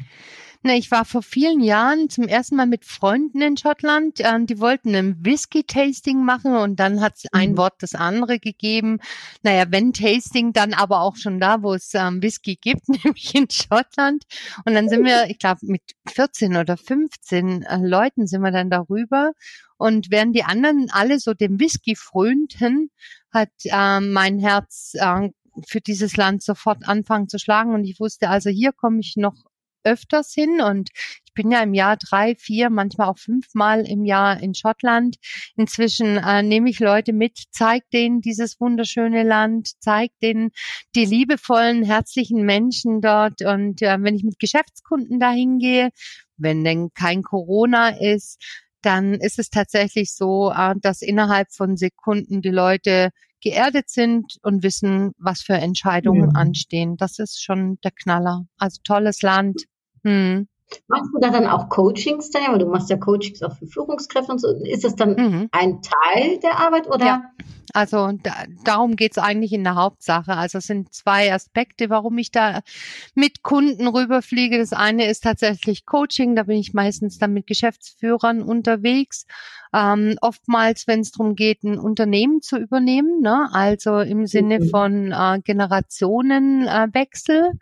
Na, 0.67 0.73
ich 0.75 0.89
war 0.89 1.05
vor 1.05 1.21
vielen 1.21 1.61
Jahren 1.61 2.09
zum 2.09 2.23
ersten 2.23 2.55
Mal 2.55 2.65
mit 2.65 2.85
Freunden 2.85 3.39
in 3.39 3.55
Schottland. 3.55 4.19
Äh, 4.19 4.45
die 4.45 4.59
wollten 4.59 4.95
ein 4.95 5.23
Whisky-Tasting 5.23 6.25
machen 6.25 6.55
und 6.55 6.79
dann 6.79 7.01
hat 7.01 7.13
ein 7.33 7.51
mhm. 7.51 7.57
Wort 7.57 7.75
das 7.83 7.93
andere 7.93 8.39
gegeben. 8.39 8.99
Naja, 9.43 9.65
wenn 9.69 9.93
Tasting, 9.93 10.53
dann 10.53 10.73
aber 10.73 11.01
auch 11.01 11.17
schon 11.17 11.39
da, 11.39 11.61
wo 11.61 11.75
es 11.75 11.93
ähm, 11.93 12.23
Whisky 12.23 12.55
gibt, 12.55 12.89
nämlich 13.03 13.35
in 13.35 13.47
Schottland. 13.47 14.23
Und 14.65 14.73
dann 14.73 14.89
sind 14.89 15.05
wir, 15.05 15.29
ich 15.29 15.37
glaube, 15.37 15.59
mit 15.67 15.83
14 16.07 16.55
oder 16.55 16.77
15 16.77 17.61
äh, 17.61 17.77
Leuten 17.83 18.25
sind 18.25 18.41
wir 18.41 18.49
dann 18.49 18.71
darüber. 18.71 19.33
Und 19.77 20.09
während 20.09 20.35
die 20.35 20.45
anderen 20.45 20.87
alle 20.89 21.19
so 21.19 21.35
dem 21.35 21.59
Whisky 21.59 21.95
frönten, 21.95 22.89
hat 23.31 23.51
äh, 23.65 23.99
mein 23.99 24.39
Herz 24.39 24.93
äh, 24.95 25.29
für 25.67 25.81
dieses 25.81 26.17
Land 26.17 26.41
sofort 26.41 26.87
anfangen 26.87 27.29
zu 27.29 27.37
schlagen. 27.37 27.75
Und 27.75 27.83
ich 27.83 27.99
wusste, 27.99 28.29
also 28.29 28.49
hier 28.49 28.71
komme 28.71 29.01
ich 29.01 29.15
noch 29.15 29.35
öfters 29.85 30.33
hin 30.33 30.61
und 30.61 30.89
ich 31.25 31.33
bin 31.33 31.51
ja 31.51 31.61
im 31.61 31.73
Jahr 31.73 31.97
drei, 31.97 32.35
vier, 32.35 32.69
manchmal 32.69 33.09
auch 33.09 33.17
fünfmal 33.17 33.85
im 33.87 34.05
Jahr 34.05 34.41
in 34.41 34.53
Schottland. 34.55 35.17
Inzwischen 35.55 36.17
äh, 36.17 36.43
nehme 36.43 36.69
ich 36.69 36.79
Leute 36.79 37.13
mit, 37.13 37.43
zeige 37.51 37.85
denen 37.93 38.21
dieses 38.21 38.59
wunderschöne 38.59 39.23
Land, 39.23 39.71
zeige 39.79 40.13
denen 40.21 40.51
die 40.95 41.05
liebevollen, 41.05 41.83
herzlichen 41.83 42.45
Menschen 42.45 43.01
dort. 43.01 43.41
Und 43.41 43.81
äh, 43.81 43.97
wenn 43.99 44.15
ich 44.15 44.23
mit 44.23 44.39
Geschäftskunden 44.39 45.19
dahin 45.19 45.59
gehe, 45.59 45.89
wenn 46.37 46.63
denn 46.63 46.89
kein 46.93 47.21
Corona 47.21 47.89
ist, 47.89 48.41
dann 48.81 49.15
ist 49.15 49.39
es 49.39 49.49
tatsächlich 49.49 50.13
so, 50.13 50.51
äh, 50.55 50.75
dass 50.81 51.01
innerhalb 51.01 51.51
von 51.53 51.75
Sekunden 51.75 52.41
die 52.41 52.49
Leute 52.49 53.09
geerdet 53.41 53.89
sind 53.89 54.37
und 54.41 54.63
wissen, 54.63 55.11
was 55.17 55.41
für 55.41 55.53
Entscheidungen 55.53 56.31
ja. 56.33 56.39
anstehen. 56.39 56.97
Das 56.97 57.19
ist 57.19 57.43
schon 57.43 57.77
der 57.83 57.91
Knaller. 57.91 58.45
Also 58.57 58.81
tolles 58.83 59.21
Land. 59.21 59.65
Hm. 60.05 60.47
Machst 60.87 61.11
du 61.13 61.19
da 61.19 61.29
dann 61.29 61.47
auch 61.47 61.69
Coachings 61.69 62.31
da? 62.31 62.57
du 62.57 62.65
machst 62.65 62.89
ja 62.89 62.97
Coachings 62.97 63.43
auch 63.43 63.55
für 63.55 63.67
Führungskräfte 63.67 64.31
und 64.31 64.39
so. 64.39 64.47
Ist 64.63 64.83
das 64.83 64.95
dann 64.95 65.11
mhm. 65.11 65.47
ein 65.51 65.79
Teil 65.81 66.39
der 66.39 66.59
Arbeit 66.59 66.87
oder? 66.87 67.05
Ja. 67.05 67.21
Also 67.73 68.11
da, 68.23 68.31
darum 68.63 68.95
geht's 68.95 69.17
eigentlich 69.17 69.51
in 69.51 69.65
der 69.65 69.75
Hauptsache. 69.75 70.33
Also 70.33 70.59
es 70.59 70.67
sind 70.67 70.93
zwei 70.93 71.33
Aspekte, 71.33 71.89
warum 71.89 72.17
ich 72.17 72.31
da 72.31 72.61
mit 73.15 73.43
Kunden 73.43 73.87
rüberfliege. 73.87 74.57
Das 74.57 74.71
eine 74.71 75.09
ist 75.09 75.23
tatsächlich 75.23 75.85
Coaching, 75.85 76.35
da 76.35 76.43
bin 76.43 76.57
ich 76.57 76.73
meistens 76.73 77.17
dann 77.17 77.33
mit 77.33 77.47
Geschäftsführern 77.47 78.41
unterwegs. 78.41 79.25
Ähm, 79.73 80.15
oftmals, 80.21 80.87
wenn 80.87 81.01
es 81.01 81.11
darum 81.11 81.35
geht, 81.35 81.63
ein 81.63 81.77
Unternehmen 81.77 82.41
zu 82.41 82.57
übernehmen, 82.57 83.19
ne? 83.21 83.49
also 83.51 83.99
im 83.99 84.25
Sinne 84.25 84.61
mhm. 84.61 84.69
von 84.69 85.11
äh, 85.11 85.41
Generationenwechsel. 85.43 87.51
Äh, 87.51 87.55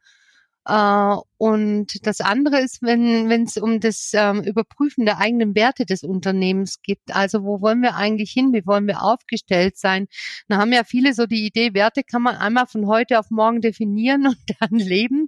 äh, 0.66 1.18
und 1.44 2.08
das 2.08 2.22
andere 2.22 2.62
ist, 2.62 2.82
wenn 2.84 3.30
es 3.30 3.58
um 3.58 3.82
das 3.82 4.12
ähm, 4.14 4.44
Überprüfen 4.44 5.04
der 5.04 5.18
eigenen 5.18 5.56
Werte 5.56 5.86
des 5.86 6.04
Unternehmens 6.04 6.82
geht. 6.82 7.02
Also 7.12 7.44
wo 7.44 7.60
wollen 7.60 7.82
wir 7.82 7.98
eigentlich 7.98 8.32
hin? 8.32 8.54
Wie 8.54 8.66
wollen 8.66 8.88
wir 8.88 9.04
aufgestellt 9.04 9.78
sein? 9.78 10.08
Da 10.48 10.56
haben 10.56 10.72
ja 10.72 10.86
viele 10.86 11.14
so 11.14 11.26
die 11.26 11.46
Idee, 11.46 11.74
Werte 11.74 12.04
kann 12.06 12.22
man 12.22 12.38
einmal 12.38 12.66
von 12.66 12.88
heute 12.88 13.20
auf 13.20 13.30
morgen 13.30 13.60
definieren 13.60 14.26
und 14.28 14.38
dann 14.58 14.80
leben. 14.80 15.28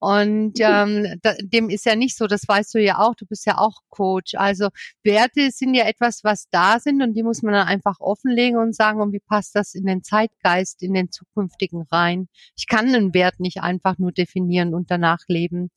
Und 0.00 0.54
ähm, 0.58 1.20
da, 1.22 1.34
dem 1.40 1.70
ist 1.70 1.86
ja 1.86 1.94
nicht 1.94 2.16
so. 2.16 2.26
Das 2.26 2.42
weißt 2.48 2.74
du 2.74 2.80
ja 2.80 2.98
auch. 2.98 3.14
Du 3.14 3.24
bist 3.24 3.46
ja 3.46 3.58
auch 3.58 3.82
Coach. 3.88 4.34
Also 4.34 4.70
Werte 5.04 5.52
sind 5.52 5.74
ja 5.74 5.84
etwas, 5.84 6.24
was 6.24 6.46
da 6.50 6.80
sind 6.80 7.02
und 7.02 7.14
die 7.14 7.22
muss 7.22 7.42
man 7.42 7.54
dann 7.54 7.68
einfach 7.68 8.00
offenlegen 8.00 8.58
und 8.58 8.74
sagen, 8.74 9.00
und 9.00 9.12
wie 9.12 9.20
passt 9.20 9.54
das 9.54 9.76
in 9.76 9.86
den 9.86 10.02
Zeitgeist, 10.02 10.82
in 10.82 10.92
den 10.92 11.12
zukünftigen 11.12 11.82
rein? 11.82 12.26
Ich 12.56 12.66
kann 12.66 12.92
einen 12.92 13.14
Wert 13.14 13.38
nicht 13.38 13.60
einfach 13.60 13.96
nur 13.98 14.10
definieren 14.10 14.74
und 14.74 14.90
danach 14.90 15.20
leben. 15.28 15.51
Mhm. 15.52 15.70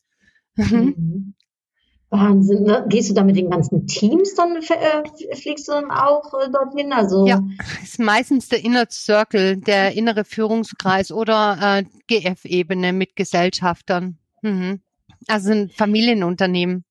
mhm. 0.56 1.34
Wahnsinn. 2.10 2.64
Ne? 2.64 2.86
Gehst 2.88 3.10
du 3.10 3.14
da 3.14 3.24
mit 3.24 3.36
den 3.36 3.50
ganzen 3.50 3.88
Teams 3.88 4.36
dann, 4.36 4.56
äh, 4.58 5.36
fliegst 5.36 5.68
du 5.68 5.74
dann 5.74 5.92
auch 5.92 6.34
äh, 6.34 6.50
dorthin? 6.52 6.94
Also 6.94 7.28
ja, 7.28 7.42
ist 7.84 8.00
meistens 8.00 8.48
der 8.50 8.64
Inner 8.64 8.86
Circle, 8.90 9.58
der 9.58 9.94
innere 9.94 10.24
Führungskreis 10.24 11.12
oder 11.12 11.58
äh, 11.80 11.84
GF-Ebene 12.08 12.94
mit 12.94 13.16
Gesellschaftern. 13.16 14.18
Mhm. 14.42 14.82
Also 15.28 15.52
ein 15.52 15.70
Familienunternehmen. 15.70 16.86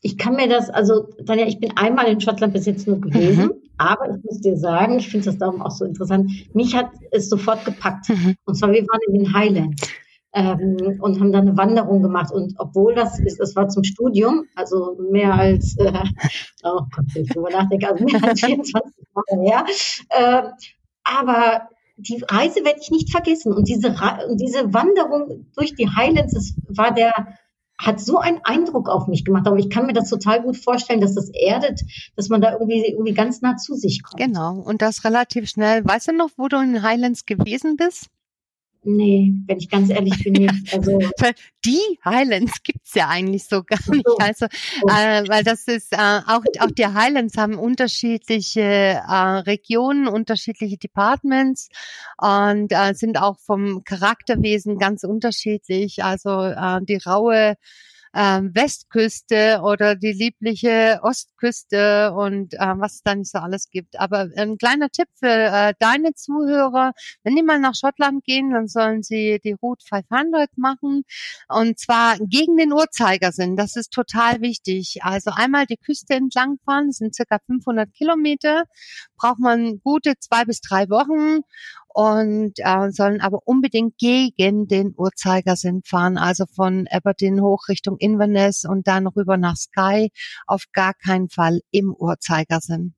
Ich 0.00 0.18
kann 0.18 0.34
mir 0.34 0.48
das, 0.48 0.68
also 0.68 1.08
Tanja, 1.26 1.46
ich 1.46 1.60
bin 1.60 1.76
einmal 1.76 2.06
in 2.06 2.20
Schottland 2.20 2.54
bis 2.54 2.66
jetzt 2.66 2.88
nur 2.88 3.00
gewesen, 3.00 3.44
mhm. 3.44 3.52
aber 3.78 4.16
ich 4.16 4.24
muss 4.24 4.40
dir 4.40 4.56
sagen, 4.56 4.98
ich 4.98 5.08
finde 5.08 5.26
das 5.26 5.38
darum 5.38 5.62
auch 5.62 5.70
so 5.70 5.84
interessant, 5.84 6.32
mich 6.54 6.74
hat 6.74 6.90
es 7.12 7.28
sofort 7.28 7.64
gepackt. 7.64 8.08
Mhm. 8.08 8.34
Und 8.44 8.56
zwar, 8.56 8.72
wir 8.72 8.82
waren 8.82 9.00
in 9.06 9.22
den 9.22 9.32
Highlands 9.32 9.88
ähm, 10.34 10.98
und 11.00 11.20
haben 11.20 11.32
dann 11.32 11.48
eine 11.48 11.56
Wanderung 11.56 12.02
gemacht. 12.02 12.32
Und 12.32 12.54
obwohl 12.58 12.94
das 12.94 13.18
ist, 13.18 13.38
das 13.38 13.54
war 13.54 13.68
zum 13.68 13.84
Studium, 13.84 14.46
also 14.54 14.96
mehr 15.10 15.34
als, 15.34 15.76
äh, 15.78 15.92
oh 16.64 16.80
Gott, 16.94 17.06
ich 17.14 17.28
drüber 17.28 17.50
nachdenke, 17.50 17.88
also 17.88 18.04
mehr 18.04 18.24
als 18.24 18.40
24 18.40 18.92
Jahre 19.14 19.42
her. 19.42 19.64
Äh, 20.08 20.42
aber 21.04 21.68
die 21.96 22.22
Reise 22.28 22.64
werde 22.64 22.80
ich 22.80 22.90
nicht 22.90 23.10
vergessen. 23.10 23.52
Und 23.52 23.68
diese, 23.68 23.94
diese 24.34 24.72
Wanderung 24.72 25.46
durch 25.54 25.74
die 25.74 25.88
Highlands, 25.88 26.34
das 26.34 26.54
war 26.68 26.92
der, 26.92 27.12
hat 27.78 28.00
so 28.00 28.18
einen 28.18 28.40
Eindruck 28.44 28.88
auf 28.88 29.08
mich 29.08 29.24
gemacht. 29.24 29.46
Aber 29.46 29.58
ich 29.58 29.68
kann 29.68 29.86
mir 29.86 29.92
das 29.92 30.08
total 30.08 30.42
gut 30.42 30.56
vorstellen, 30.56 31.00
dass 31.00 31.14
das 31.14 31.28
erdet, 31.28 31.82
dass 32.16 32.28
man 32.28 32.40
da 32.40 32.52
irgendwie, 32.52 32.86
irgendwie 32.86 33.12
ganz 33.12 33.42
nah 33.42 33.56
zu 33.56 33.74
sich 33.74 34.02
kommt. 34.02 34.22
Genau. 34.22 34.54
Und 34.54 34.82
das 34.82 35.04
relativ 35.04 35.48
schnell. 35.48 35.84
Weißt 35.84 36.08
du 36.08 36.12
noch, 36.12 36.30
wo 36.36 36.48
du 36.48 36.56
in 36.58 36.74
den 36.74 36.82
Highlands 36.82 37.26
gewesen 37.26 37.76
bist? 37.76 38.08
Nee, 38.84 39.32
wenn 39.46 39.58
ich 39.58 39.70
ganz 39.70 39.90
ehrlich 39.90 40.24
bin, 40.24 40.32
nicht. 40.32 40.52
Also 40.74 40.98
die 41.64 41.98
Highlands 42.04 42.62
gibt's 42.64 42.94
ja 42.94 43.08
eigentlich 43.08 43.44
so 43.44 43.62
gar 43.62 43.78
nicht. 43.88 44.06
Also, 44.18 44.46
äh, 44.46 45.28
weil 45.28 45.44
das 45.44 45.68
ist 45.68 45.92
äh, 45.92 46.20
auch 46.26 46.42
auch 46.58 46.70
die 46.70 46.86
Highlands 46.86 47.36
haben 47.36 47.58
unterschiedliche 47.58 48.60
äh, 48.60 49.14
Regionen, 49.46 50.08
unterschiedliche 50.08 50.78
Departments 50.78 51.68
und 52.18 52.72
äh, 52.72 52.94
sind 52.94 53.18
auch 53.18 53.38
vom 53.38 53.84
Charakterwesen 53.84 54.78
ganz 54.78 55.04
unterschiedlich. 55.04 56.02
Also 56.02 56.30
äh, 56.40 56.80
die 56.82 56.96
raue 56.96 57.54
ähm, 58.14 58.54
Westküste 58.54 59.60
oder 59.62 59.94
die 59.94 60.12
liebliche 60.12 61.00
Ostküste 61.02 62.12
und 62.12 62.54
äh, 62.54 62.58
was 62.76 62.94
es 62.96 63.02
da 63.02 63.14
nicht 63.14 63.30
so 63.30 63.38
alles 63.38 63.70
gibt. 63.70 63.98
Aber 63.98 64.28
ein 64.36 64.58
kleiner 64.58 64.90
Tipp 64.90 65.08
für 65.14 65.28
äh, 65.28 65.74
deine 65.78 66.14
Zuhörer, 66.14 66.92
wenn 67.22 67.36
die 67.36 67.42
mal 67.42 67.58
nach 67.58 67.74
Schottland 67.74 68.24
gehen, 68.24 68.50
dann 68.50 68.68
sollen 68.68 69.02
sie 69.02 69.40
die 69.42 69.52
Route 69.52 69.84
500 69.86 70.50
machen 70.56 71.04
und 71.48 71.78
zwar 71.78 72.16
gegen 72.18 72.56
den 72.56 72.72
Uhrzeigersinn. 72.72 73.56
Das 73.56 73.76
ist 73.76 73.92
total 73.92 74.40
wichtig. 74.40 74.98
Also 75.02 75.30
einmal 75.34 75.66
die 75.66 75.76
Küste 75.76 76.14
entlang 76.14 76.58
fahren, 76.64 76.88
das 76.88 76.98
sind 76.98 77.14
circa 77.14 77.38
500 77.46 77.92
Kilometer, 77.94 78.64
braucht 79.16 79.38
man 79.38 79.80
gute 79.82 80.14
zwei 80.18 80.44
bis 80.44 80.60
drei 80.60 80.88
Wochen 80.90 81.42
und 81.94 82.52
äh, 82.56 82.90
sollen 82.90 83.20
aber 83.20 83.40
unbedingt 83.44 83.98
gegen 83.98 84.66
den 84.66 84.94
Uhrzeigersinn 84.96 85.82
fahren, 85.84 86.18
also 86.18 86.44
von 86.46 86.86
Aberdeen 86.90 87.40
hoch 87.42 87.68
Richtung 87.68 87.96
Inverness 87.98 88.64
und 88.64 88.86
dann 88.86 89.06
rüber 89.06 89.36
nach 89.36 89.56
Skye, 89.56 90.10
auf 90.46 90.64
gar 90.72 90.94
keinen 90.94 91.28
Fall 91.28 91.60
im 91.70 91.94
Uhrzeigersinn. 91.94 92.94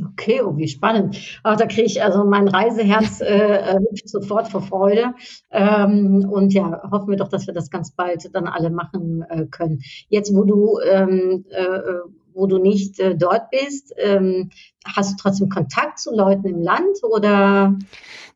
Okay, 0.00 0.40
oh, 0.40 0.56
wie 0.56 0.68
spannend. 0.68 1.38
Ach, 1.42 1.56
da 1.56 1.66
kriege 1.66 1.82
ich 1.82 2.02
also 2.02 2.24
mein 2.24 2.48
Reiseherz 2.48 3.20
äh, 3.20 3.74
äh, 3.74 3.78
hüpft 3.78 4.08
sofort 4.08 4.48
vor 4.48 4.62
Freude. 4.62 5.14
Ähm, 5.50 6.26
und 6.30 6.54
ja, 6.54 6.82
hoffen 6.90 7.10
wir 7.10 7.16
doch, 7.16 7.28
dass 7.28 7.46
wir 7.46 7.52
das 7.54 7.70
ganz 7.70 7.92
bald 7.92 8.34
dann 8.34 8.46
alle 8.46 8.70
machen 8.70 9.22
äh, 9.28 9.46
können. 9.46 9.82
Jetzt, 10.08 10.34
wo 10.34 10.44
du 10.44 10.78
ähm, 10.80 11.44
äh, 11.50 11.80
wo 12.34 12.46
du 12.46 12.58
nicht 12.58 12.98
äh, 12.98 13.14
dort 13.16 13.50
bist, 13.50 13.92
ähm, 13.96 14.50
hast 14.84 15.12
du 15.12 15.16
trotzdem 15.16 15.48
Kontakt 15.48 15.98
zu 15.98 16.14
Leuten 16.14 16.46
im 16.46 16.62
Land 16.62 17.02
oder? 17.02 17.76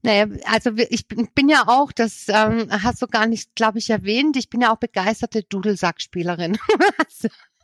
Naja, 0.02 0.26
also 0.44 0.70
ich 0.76 1.08
bin 1.08 1.48
ja 1.48 1.64
auch, 1.66 1.90
das 1.92 2.26
ähm, 2.28 2.68
hast 2.70 3.02
du 3.02 3.06
gar 3.06 3.26
nicht, 3.26 3.54
glaube 3.54 3.78
ich, 3.78 3.90
erwähnt, 3.90 4.36
ich 4.36 4.50
bin 4.50 4.60
ja 4.60 4.72
auch 4.72 4.78
begeisterte 4.78 5.42
Dudelsackspielerin. 5.42 6.58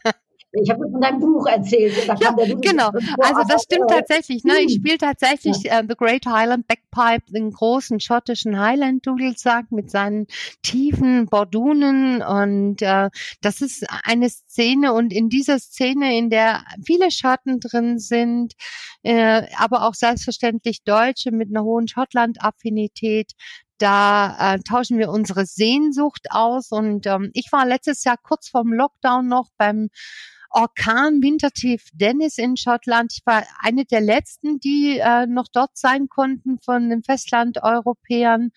Ich 0.53 0.71
habe 0.71 0.89
von 0.91 1.01
deinem 1.01 1.21
Buch 1.21 1.47
erzählt. 1.47 1.95
Da 2.07 2.15
ja, 2.15 2.33
genau. 2.61 2.91
Also 3.19 3.43
das 3.49 3.63
stimmt 3.63 3.89
tatsächlich. 3.89 4.45
Ne? 4.45 4.61
Ich 4.61 4.75
spiele 4.75 4.99
tatsächlich 4.99 5.63
ja. 5.63 5.81
uh, 5.81 5.85
The 5.89 5.95
Great 5.97 6.27
Highland 6.27 6.67
Backpipe, 6.67 7.33
den 7.33 7.53
großen 7.53 8.01
schottischen 8.01 8.61
Highland 8.61 9.07
Dudelsack 9.07 9.73
mit 9.73 9.91
seinen 9.91 10.27
tiefen 10.63 11.27
Bordunen 11.27 12.23
und 12.23 12.83
uh, 12.83 13.09
das 13.41 13.63
ist 13.63 13.87
eine 14.05 14.29
Szene 14.29 14.93
und 14.93 15.13
in 15.13 15.31
dieser 15.31 15.59
Szene, 15.59 16.19
in 16.19 16.29
der 16.29 16.65
viele 16.85 17.11
Schotten 17.11 17.59
drin 17.59 17.99
sind, 17.99 18.53
äh, 19.03 19.45
aber 19.57 19.87
auch 19.89 19.95
selbstverständlich 19.95 20.85
Deutsche 20.85 21.33
mit 21.33 21.49
einer 21.49 21.65
hohen 21.65 21.89
Schottland-Affinität, 21.89 23.33
da 23.79 24.55
äh, 24.55 24.59
tauschen 24.61 24.99
wir 24.99 25.11
unsere 25.11 25.45
Sehnsucht 25.45 26.29
aus. 26.31 26.71
Und 26.71 27.07
ähm, 27.07 27.31
ich 27.35 27.51
war 27.51 27.67
letztes 27.67 28.05
Jahr 28.05 28.17
kurz 28.17 28.49
vorm 28.49 28.73
Lockdown 28.73 29.27
noch 29.27 29.49
beim 29.59 29.89
Orkan 30.53 31.23
Wintertief 31.23 31.89
Dennis 31.93 32.39
in 32.39 32.57
Schottland. 32.57 33.13
Ich 33.13 33.23
war 33.25 33.45
eine 33.61 33.85
der 33.85 34.01
letzten, 34.01 34.61
die 34.61 34.99
äh, 34.99 35.27
noch 35.27 35.47
dort 35.53 35.77
sein 35.77 36.09
konnten 36.09 36.59
von 36.59 36.91
den 36.91 37.03
Festlandeuropäern. 37.03 38.51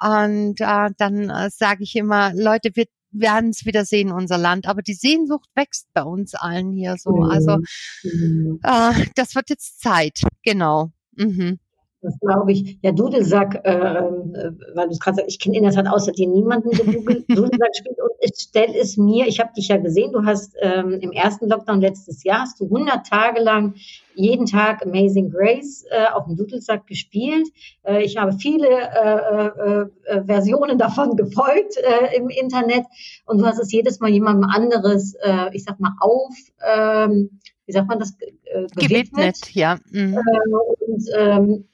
Und 0.00 0.60
äh, 0.60 0.90
dann 0.96 1.30
äh, 1.30 1.50
sage 1.50 1.82
ich 1.82 1.96
immer, 1.96 2.32
Leute, 2.34 2.70
wir 2.74 2.86
werden 3.10 3.50
es 3.50 3.64
wieder 3.64 3.84
sehen, 3.84 4.10
unser 4.10 4.38
Land. 4.38 4.66
Aber 4.66 4.82
die 4.82 4.94
Sehnsucht 4.94 5.48
wächst 5.54 5.88
bei 5.92 6.02
uns 6.02 6.34
allen 6.34 6.72
hier 6.72 6.96
so. 6.98 7.22
Also 7.22 7.58
mhm. 8.02 8.60
äh, 8.62 9.06
das 9.14 9.34
wird 9.34 9.50
jetzt 9.50 9.80
Zeit, 9.80 10.20
genau. 10.42 10.92
Mhm. 11.16 11.58
Das 12.04 12.18
glaube 12.20 12.52
ich. 12.52 12.76
Ja, 12.82 12.92
Dudelsack, 12.92 13.62
äh, 13.64 13.70
äh 13.70 14.52
weil 14.74 14.86
du 14.86 14.92
es 14.92 15.00
gerade 15.00 15.16
sagst, 15.16 15.30
ich 15.30 15.38
kenne 15.38 15.56
in 15.56 15.62
der 15.62 15.72
Tat 15.72 15.88
außer 15.88 16.12
dir 16.12 16.28
niemanden, 16.28 16.70
der 16.70 16.84
Dudelsack 17.34 17.74
spielt. 17.74 17.98
Und 17.98 18.10
ich 18.20 18.34
stelle 18.36 18.78
es 18.78 18.98
mir, 18.98 19.26
ich 19.26 19.40
habe 19.40 19.54
dich 19.56 19.68
ja 19.68 19.78
gesehen, 19.78 20.12
du 20.12 20.24
hast 20.24 20.54
ähm, 20.60 20.98
im 21.00 21.12
ersten 21.12 21.48
Lockdown 21.48 21.80
letztes 21.80 22.22
Jahr, 22.22 22.42
hast 22.42 22.60
du 22.60 22.64
100 22.66 23.06
Tage 23.06 23.40
lang 23.40 23.74
jeden 24.14 24.44
Tag 24.44 24.84
Amazing 24.84 25.30
Grace 25.30 25.86
äh, 25.90 26.12
auf 26.12 26.26
dem 26.26 26.36
Dudelsack 26.36 26.86
gespielt. 26.86 27.48
Äh, 27.84 28.04
ich 28.04 28.18
habe 28.18 28.34
viele 28.34 28.68
äh, 28.68 29.46
äh, 29.46 30.16
äh 30.18 30.24
Versionen 30.26 30.76
davon 30.76 31.16
gefolgt 31.16 31.76
äh, 31.78 32.16
im 32.16 32.28
Internet 32.28 32.84
und 33.24 33.38
du 33.38 33.46
hast 33.46 33.58
es 33.58 33.72
jedes 33.72 33.98
Mal 34.00 34.10
jemandem 34.10 34.50
anderes, 34.50 35.14
äh, 35.22 35.48
ich 35.54 35.64
sag 35.64 35.80
mal, 35.80 35.94
auf, 36.00 36.34
ähm, 36.64 37.40
wie 37.64 37.72
sagt 37.72 37.88
man 37.88 37.98
das, 37.98 38.12
äh, 38.20 38.66
gewidmet. 38.76 39.14
gewidmet 39.14 39.54
ja. 39.54 39.78
Mhm. 39.90 40.14
Äh, 40.14 40.84
und 40.86 41.04
ähm, 41.16 41.64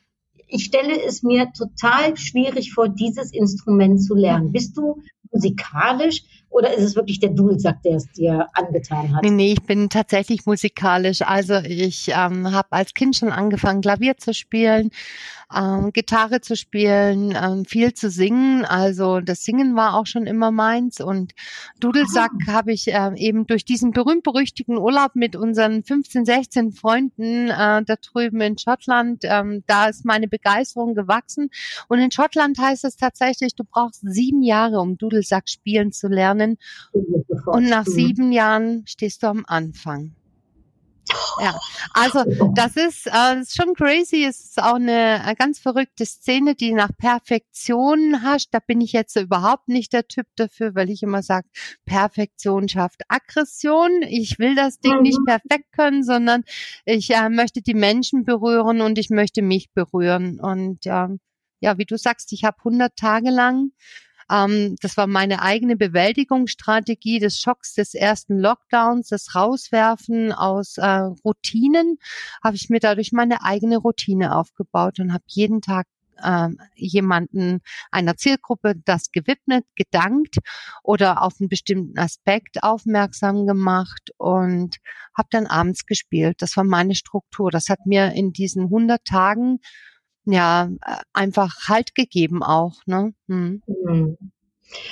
ich 0.51 0.65
stelle 0.65 1.01
es 1.03 1.23
mir 1.23 1.53
total 1.53 2.17
schwierig 2.17 2.73
vor, 2.73 2.89
dieses 2.89 3.33
Instrument 3.33 4.03
zu 4.03 4.15
lernen. 4.15 4.53
Bist 4.53 4.77
du 4.77 5.03
musikalisch 5.33 6.23
oder 6.49 6.75
ist 6.75 6.83
es 6.83 6.97
wirklich 6.97 7.21
der 7.21 7.31
Dudelsack, 7.31 7.83
der 7.83 7.97
es 7.97 8.11
dir 8.13 8.49
angetan 8.55 9.15
hat? 9.15 9.23
Nee, 9.23 9.31
nee, 9.31 9.53
ich 9.53 9.63
bin 9.63 9.89
tatsächlich 9.89 10.47
musikalisch. 10.47 11.23
Also 11.23 11.55
ich 11.59 12.09
ähm, 12.09 12.51
habe 12.51 12.69
als 12.73 12.95
Kind 12.95 13.17
schon 13.17 13.31
angefangen, 13.31 13.81
Klavier 13.81 14.17
zu 14.17 14.35
spielen. 14.35 14.91
Ähm, 15.55 15.93
Gitarre 15.93 16.41
zu 16.41 16.57
spielen, 16.57 17.35
ähm, 17.37 17.65
viel 17.65 17.93
zu 17.95 18.11
singen. 18.11 18.65
Also 18.65 19.21
das 19.21 19.45
Singen 19.45 19.77
war 19.77 19.95
auch 19.95 20.07
schon 20.07 20.27
immer 20.27 20.51
meins. 20.51 21.01
Und 21.01 21.33
Dudelsack 21.81 22.31
ah. 22.49 22.53
habe 22.53 22.73
ich 22.73 22.89
äh, 22.89 23.11
eben 23.17 23.47
durch 23.47 23.65
diesen 23.65 23.93
berühmt-berüchtigten 23.93 24.79
Urlaub 24.79 25.15
mit 25.15 25.37
unseren 25.37 25.83
15, 25.83 26.25
16 26.25 26.73
Freunden 26.73 27.49
äh, 27.49 27.83
da 27.85 27.97
drüben 28.01 28.41
in 28.41 28.59
Schottland, 28.59 29.23
ähm, 29.25 29.65
da 29.67 29.89
ist 29.89 30.05
meine 30.05 30.29
Begeisterung 30.29 30.95
gewachsen. 30.95 31.51
Und 31.89 31.99
in 31.99 32.11
Schottland 32.11 32.59
heißt 32.59 32.85
es 32.85 32.97
tatsächlich, 32.97 33.55
du 33.55 33.65
brauchst 33.65 34.03
sieben 34.03 34.43
Jahre, 34.43 34.81
um 34.81 34.97
Dudelsack 34.97 35.49
spielen 35.49 35.93
zu 35.93 36.09
lernen. 36.09 36.59
Und 37.47 37.69
nach 37.69 37.87
sieben 37.87 38.33
Jahren 38.33 38.85
stehst 38.87 39.23
du 39.23 39.29
am 39.29 39.45
Anfang. 39.47 40.15
Ja, 41.41 41.59
also 41.95 42.25
das 42.55 42.77
ist, 42.77 43.07
äh, 43.07 43.43
schon 43.47 43.75
crazy. 43.75 44.25
Es 44.25 44.41
ist 44.41 44.63
auch 44.63 44.75
eine, 44.75 45.35
ganz 45.39 45.59
verrückte 45.59 46.05
Szene, 46.05 46.55
die 46.55 46.73
nach 46.73 46.91
Perfektion 46.97 48.23
hast. 48.23 48.53
Da 48.53 48.59
bin 48.59 48.81
ich 48.81 48.93
jetzt 48.93 49.17
überhaupt 49.17 49.69
nicht 49.69 49.93
der 49.93 50.07
Typ 50.07 50.27
dafür, 50.37 50.75
weil 50.75 50.91
ich 50.91 51.03
immer 51.03 51.23
sage, 51.23 51.49
Perfektion 51.87 52.69
schafft 52.69 53.03
Aggression. 53.09 54.03
Ich 54.03 54.39
will 54.39 54.55
das 54.55 54.81
Ding 54.81 54.97
mhm. 54.97 55.03
nicht 55.03 55.19
perfekt 55.25 55.73
können, 55.73 56.05
sondern 56.05 56.45
ich 56.85 57.11
äh, 57.11 57.29
möchte 57.29 57.63
die 57.63 57.75
Menschen 57.75 58.25
berühren 58.25 58.81
und 58.81 58.99
ich 58.99 59.11
möchte 59.11 59.43
mich 59.43 59.73
berühren. 59.73 60.41
Und 60.41 60.87
äh, 60.87 61.09
ja, 61.61 61.79
wie 61.79 61.85
du 61.85 61.97
sagst, 61.97 62.33
ich 62.33 62.45
habe 62.45 62.59
100 62.59 62.97
Tage 62.97 63.31
lang 63.31 63.73
ähm, 64.31 64.77
das 64.81 64.97
war 64.97 65.07
meine 65.07 65.43
eigene 65.43 65.77
Bewältigungsstrategie 65.77 67.19
des 67.19 67.41
Schocks 67.41 67.75
des 67.75 67.95
ersten 67.95 68.39
Lockdowns, 68.39 69.09
das 69.09 69.35
Rauswerfen 69.35 70.33
aus 70.33 70.79
äh, 70.79 71.11
Routinen, 71.25 71.99
habe 72.43 72.57
ich 72.57 72.71
mir 72.71 72.81
dadurch 72.81 73.13
meine 73.13 73.43
eigene 73.43 73.79
Routine 73.79 74.37
aufgebaut 74.37 75.01
und 75.01 75.13
habe 75.13 75.25
jeden 75.27 75.61
Tag 75.61 75.87
ähm, 76.23 76.59
jemanden 76.75 77.61
einer 77.91 78.17
Zielgruppe 78.17 78.75
das 78.85 79.11
gewidmet, 79.11 79.65
gedankt 79.75 80.37
oder 80.83 81.23
auf 81.23 81.35
einen 81.41 81.49
bestimmten 81.49 81.99
Aspekt 81.99 82.63
aufmerksam 82.63 83.47
gemacht 83.47 84.11
und 84.19 84.77
habe 85.17 85.29
dann 85.31 85.47
abends 85.47 85.87
gespielt. 85.87 86.43
Das 86.43 86.57
war 86.57 86.65
meine 86.65 86.95
Struktur. 86.95 87.51
Das 87.51 87.69
hat 87.69 87.87
mir 87.87 88.13
in 88.13 88.33
diesen 88.33 88.65
100 88.65 89.05
Tagen 89.05 89.61
ja, 90.25 90.71
äh, 90.85 90.97
einfach 91.13 91.69
Halt 91.69 91.95
gegeben 91.95 92.43
auch. 92.43 92.75
Ne? 92.87 93.13
Hm. 93.29 93.63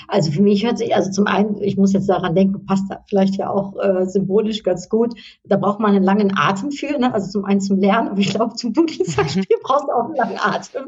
Also 0.08 0.32
für 0.32 0.42
mich 0.42 0.64
hört 0.64 0.78
sich, 0.78 0.94
also 0.94 1.10
zum 1.10 1.26
einen, 1.26 1.62
ich 1.62 1.76
muss 1.76 1.92
jetzt 1.92 2.08
daran 2.08 2.34
denken, 2.34 2.66
passt 2.66 2.84
da 2.90 3.04
vielleicht 3.08 3.36
ja 3.36 3.50
auch 3.50 3.76
äh, 3.78 4.06
symbolisch 4.06 4.62
ganz 4.62 4.88
gut. 4.88 5.14
Da 5.44 5.56
braucht 5.56 5.80
man 5.80 5.94
einen 5.94 6.04
langen 6.04 6.36
Atem 6.36 6.70
für, 6.70 6.98
ne? 6.98 7.12
also 7.14 7.30
zum 7.30 7.44
einen 7.44 7.60
zum 7.60 7.78
Lernen, 7.78 8.08
aber 8.08 8.18
ich 8.18 8.30
glaube 8.30 8.54
zum 8.54 8.70
mhm. 8.70 8.86
brauchst 9.62 9.84
du 9.86 9.92
auch 9.92 10.06
einen 10.06 10.16
langen 10.16 10.38
Atem. 10.38 10.86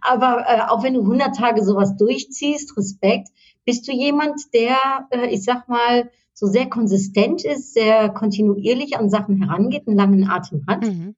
Aber 0.00 0.44
äh, 0.46 0.60
auch 0.68 0.82
wenn 0.82 0.94
du 0.94 1.00
100 1.00 1.34
Tage 1.34 1.64
sowas 1.64 1.96
durchziehst, 1.96 2.76
Respekt, 2.76 3.28
bist 3.64 3.88
du 3.88 3.92
jemand, 3.92 4.34
der, 4.52 4.76
äh, 5.10 5.28
ich 5.28 5.42
sag 5.44 5.68
mal, 5.68 6.10
so 6.34 6.46
sehr 6.46 6.68
konsistent 6.68 7.44
ist, 7.44 7.74
sehr 7.74 8.08
kontinuierlich 8.08 8.98
an 8.98 9.08
Sachen 9.08 9.36
herangeht, 9.36 9.86
einen 9.86 9.96
langen 9.96 10.28
Atem 10.28 10.64
hat? 10.66 10.82
Mhm. 10.82 11.14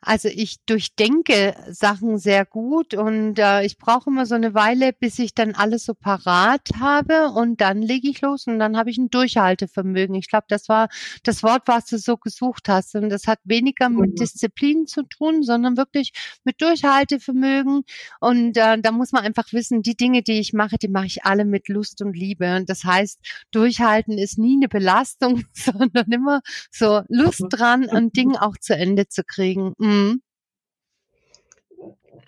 Also 0.00 0.28
ich 0.28 0.64
durchdenke 0.64 1.56
Sachen 1.70 2.18
sehr 2.18 2.46
gut 2.46 2.94
und 2.94 3.38
äh, 3.38 3.64
ich 3.64 3.78
brauche 3.78 4.10
immer 4.10 4.26
so 4.26 4.36
eine 4.36 4.54
Weile, 4.54 4.92
bis 4.92 5.18
ich 5.18 5.34
dann 5.34 5.54
alles 5.54 5.84
so 5.84 5.94
parat 5.94 6.68
habe 6.78 7.30
und 7.30 7.60
dann 7.60 7.82
lege 7.82 8.08
ich 8.08 8.20
los 8.20 8.46
und 8.46 8.60
dann 8.60 8.76
habe 8.76 8.90
ich 8.90 8.98
ein 8.98 9.10
Durchhaltevermögen. 9.10 10.14
Ich 10.14 10.28
glaube, 10.28 10.46
das 10.48 10.68
war 10.68 10.88
das 11.24 11.42
Wort, 11.42 11.62
was 11.66 11.86
du 11.86 11.98
so 11.98 12.16
gesucht 12.16 12.68
hast. 12.68 12.94
Und 12.94 13.10
das 13.10 13.26
hat 13.26 13.40
weniger 13.44 13.88
mit 13.88 14.10
mhm. 14.10 14.14
Disziplin 14.14 14.86
zu 14.86 15.02
tun, 15.02 15.42
sondern 15.42 15.76
wirklich 15.76 16.12
mit 16.44 16.60
Durchhaltevermögen. 16.62 17.82
Und 18.20 18.56
äh, 18.56 18.80
da 18.80 18.92
muss 18.92 19.10
man 19.10 19.24
einfach 19.24 19.52
wissen, 19.52 19.82
die 19.82 19.96
Dinge, 19.96 20.22
die 20.22 20.38
ich 20.38 20.52
mache, 20.52 20.76
die 20.78 20.88
mache 20.88 21.06
ich 21.06 21.24
alle 21.24 21.44
mit 21.44 21.68
Lust 21.68 22.02
und 22.02 22.16
Liebe. 22.16 22.56
Und 22.56 22.68
das 22.70 22.84
heißt, 22.84 23.18
durchhalten 23.50 24.16
ist 24.16 24.38
nie 24.38 24.56
eine 24.56 24.68
Belastung, 24.68 25.44
sondern 25.52 26.10
immer 26.12 26.40
so 26.70 27.02
Lust 27.08 27.42
mhm. 27.42 27.48
dran, 27.48 27.88
ein 27.90 28.10
Ding 28.12 28.36
auch 28.36 28.56
zu 28.60 28.76
Ende 28.76 29.08
zu 29.08 29.24
kriegen. 29.24 29.72
Mhm. 29.88 30.20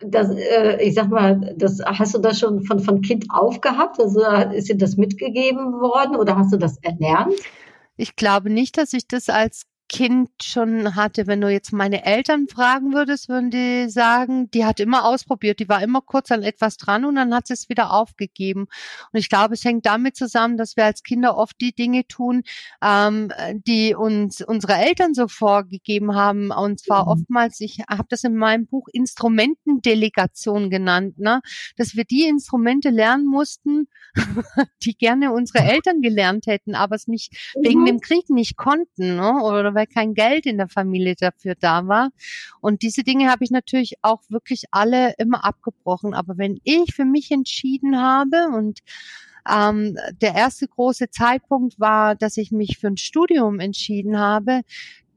Das, 0.02 0.31
äh, 0.31 0.83
ich 0.83 0.95
sag 0.95 1.11
mal, 1.11 1.55
das 1.59 1.79
hast 1.85 2.14
du 2.14 2.19
das 2.19 2.38
schon 2.38 2.62
von, 2.62 2.81
von 2.81 3.02
Kind 3.02 3.26
auf 3.29 3.61
gehabt? 3.61 4.00
Also 4.00 4.23
ist 4.55 4.71
dir 4.71 4.79
das 4.79 4.97
mitgegeben 4.97 5.75
worden 5.75 6.17
oder 6.17 6.37
hast 6.38 6.55
du 6.55 6.57
das 6.57 6.79
erlernt? 6.79 7.35
Ich 7.99 8.17
glaube 8.17 8.49
nicht, 8.49 8.79
dass 8.79 8.95
ich 8.95 9.07
das 9.07 9.29
als 9.29 9.64
Kind 9.90 10.30
schon 10.40 10.94
hatte. 10.94 11.26
Wenn 11.26 11.40
du 11.40 11.49
jetzt 11.49 11.73
meine 11.73 12.04
Eltern 12.04 12.47
fragen 12.47 12.94
würdest, 12.94 13.28
würden 13.28 13.50
die 13.50 13.90
sagen, 13.90 14.49
die 14.52 14.64
hat 14.64 14.78
immer 14.78 15.04
ausprobiert, 15.04 15.59
die 15.59 15.68
war 15.68 15.82
immer 15.82 16.00
kurz 16.00 16.30
an 16.30 16.44
etwas 16.44 16.76
dran 16.76 17.04
und 17.04 17.16
dann 17.16 17.35
hat 17.35 17.49
sie 17.49 17.54
es 17.54 17.68
wieder 17.68 17.92
aufgegeben. 17.92 18.68
Und 19.12 19.18
ich 19.18 19.28
glaube, 19.28 19.54
es 19.54 19.64
hängt 19.64 19.87
damit 19.87 20.14
zusammen, 20.14 20.56
dass 20.56 20.76
wir 20.76 20.85
als 20.85 21.02
Kinder 21.02 21.37
oft 21.37 21.61
die 21.61 21.73
Dinge 21.73 22.06
tun, 22.06 22.44
ähm, 22.80 23.32
die 23.66 23.97
uns 23.97 24.40
unsere 24.42 24.75
Eltern 24.75 25.12
so 25.12 25.26
vorgegeben 25.26 26.14
haben. 26.14 26.52
Und 26.52 26.78
zwar 26.78 27.06
mhm. 27.06 27.11
oftmals, 27.11 27.61
ich 27.61 27.80
habe 27.90 28.06
das 28.09 28.23
in 28.23 28.37
meinem 28.37 28.68
Buch 28.68 28.87
Instrumentendelegation 28.92 30.70
genannt, 30.70 31.18
ne? 31.18 31.40
dass 31.76 31.97
wir 31.97 32.04
die 32.04 32.28
Instrumente 32.28 32.91
lernen 32.91 33.26
mussten, 33.26 33.88
die 34.84 34.97
gerne 34.97 35.32
unsere 35.32 35.65
Eltern 35.65 36.00
gelernt 36.00 36.47
hätten, 36.47 36.76
aber 36.76 36.95
es 36.95 37.08
nicht 37.08 37.32
mhm. 37.56 37.65
wegen 37.65 37.84
dem 37.86 37.99
Krieg 37.99 38.30
nicht 38.30 38.56
konnten. 38.56 39.17
Ne? 39.17 39.43
Oder 39.43 39.79
weil 39.80 39.86
kein 39.86 40.14
Geld 40.14 40.45
in 40.45 40.58
der 40.58 40.69
Familie 40.69 41.14
dafür 41.19 41.54
da 41.58 41.86
war. 41.88 42.10
Und 42.60 42.82
diese 42.82 43.02
Dinge 43.02 43.30
habe 43.30 43.45
ich 43.45 43.50
natürlich 43.50 43.95
auch 44.02 44.21
wirklich 44.28 44.64
alle 44.71 45.14
immer 45.16 45.45
abgebrochen. 45.45 46.12
Aber 46.12 46.36
wenn 46.36 46.60
ich 46.64 46.95
für 46.95 47.06
mich 47.06 47.30
entschieden 47.30 47.99
habe 47.99 48.49
und 48.54 48.80
ähm, 49.50 49.97
der 50.21 50.34
erste 50.34 50.69
große 50.69 51.08
Zeitpunkt 51.10 51.80
war, 51.80 52.14
dass 52.14 52.36
ich 52.36 52.52
mich 52.52 52.78
für 52.78 52.88
ein 52.88 52.99
Studium 52.99 53.58
entschieden 53.58 54.19
habe, 54.19 54.60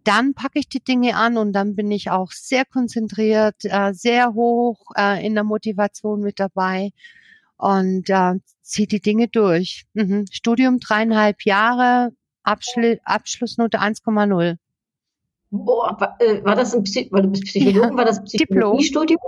dann 0.05 0.33
packe 0.33 0.59
ich 0.59 0.69
die 0.69 0.83
Dinge 0.83 1.15
an 1.15 1.37
und 1.37 1.53
dann 1.53 1.75
bin 1.75 1.91
ich 1.91 2.09
auch 2.09 2.31
sehr 2.31 2.65
konzentriert, 2.65 3.55
äh, 3.63 3.93
sehr 3.93 4.33
hoch 4.33 4.79
äh, 4.97 5.25
in 5.25 5.33
der 5.33 5.43
Motivation 5.43 6.21
mit 6.21 6.39
dabei 6.39 6.91
und 7.57 8.09
äh, 8.09 8.35
ziehe 8.61 8.87
die 8.87 9.01
Dinge 9.01 9.27
durch. 9.27 9.85
Mhm. 9.93 10.25
Studium 10.31 10.79
dreieinhalb 10.79 11.43
Jahre, 11.43 12.11
Abschl 12.43 12.99
Abschlussnote 13.03 13.79
1,0. 13.79 14.57
Boah, 15.51 15.95
war, 15.99 16.17
äh, 16.19 16.43
war 16.43 16.55
das 16.55 16.73
ein 16.73 16.83
Psy 16.83 17.09
weil 17.11 17.21
du 17.23 17.27
bist 17.29 17.43
Psychologin, 17.43 17.91
ja, 17.91 17.95
war 17.95 18.05
das 18.05 18.23
Psychologiestudium? 18.23 19.19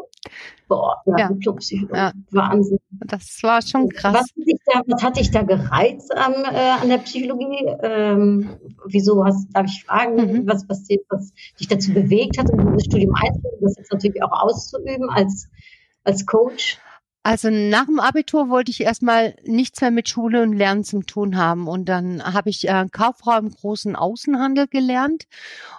Boah, 0.68 1.04
ja, 1.06 1.18
ja. 1.18 1.28
Diplompsychologie. 1.30 1.96
Ja. 1.96 2.12
Wahnsinn. 2.32 2.80
Das 2.90 3.40
war 3.44 3.62
schon 3.62 3.90
krass. 3.90 4.14
Was 4.16 4.22
hat 4.22 4.48
dich 4.48 4.60
da, 4.66 4.82
was 4.88 5.04
hat 5.04 5.18
dich 5.18 5.32
da 5.32 5.44
gereizt 5.44 6.12
an, 6.18 6.34
äh, 6.34 6.82
an 6.82 6.90
der 6.90 6.98
Psychologie? 6.98 7.68
Ähm, 7.84 8.50
wieso 8.88 9.24
hast, 9.24 9.48
darf 9.54 9.68
ich 9.68 9.84
fragen, 9.86 10.16
mhm. 10.16 10.48
was, 10.48 10.68
was, 10.68 10.88
was 11.10 11.34
dich 11.60 11.68
dazu 11.68 11.94
bewegt 11.94 12.40
hat, 12.40 12.50
in 12.50 12.58
dieses 12.58 12.86
Studium 12.86 13.14
einzuüben, 13.14 13.60
das 13.62 13.78
jetzt 13.78 13.92
natürlich 13.92 14.24
auch 14.24 14.32
auszuüben 14.32 15.10
als, 15.12 15.48
als 16.04 16.26
Coach? 16.26 16.80
Also 17.26 17.50
nach 17.50 17.88
dem 17.88 18.00
Abitur 18.00 18.50
wollte 18.50 18.70
ich 18.70 18.82
erstmal 18.82 19.36
nichts 19.44 19.82
mehr 19.82 19.90
mit 19.90 20.08
Schule 20.08 20.44
und 20.44 20.54
Lernen 20.54 20.84
zu 20.84 21.00
tun 21.02 21.38
haben. 21.38 21.68
Und 21.68 21.86
dann 21.90 22.24
habe 22.24 22.52
ich 22.52 22.70
äh, 22.70 22.86
Kauffrau 22.92 23.40
im 23.40 23.50
großen 23.50 23.96
Außenhandel 23.96 24.68
gelernt. 24.68 25.24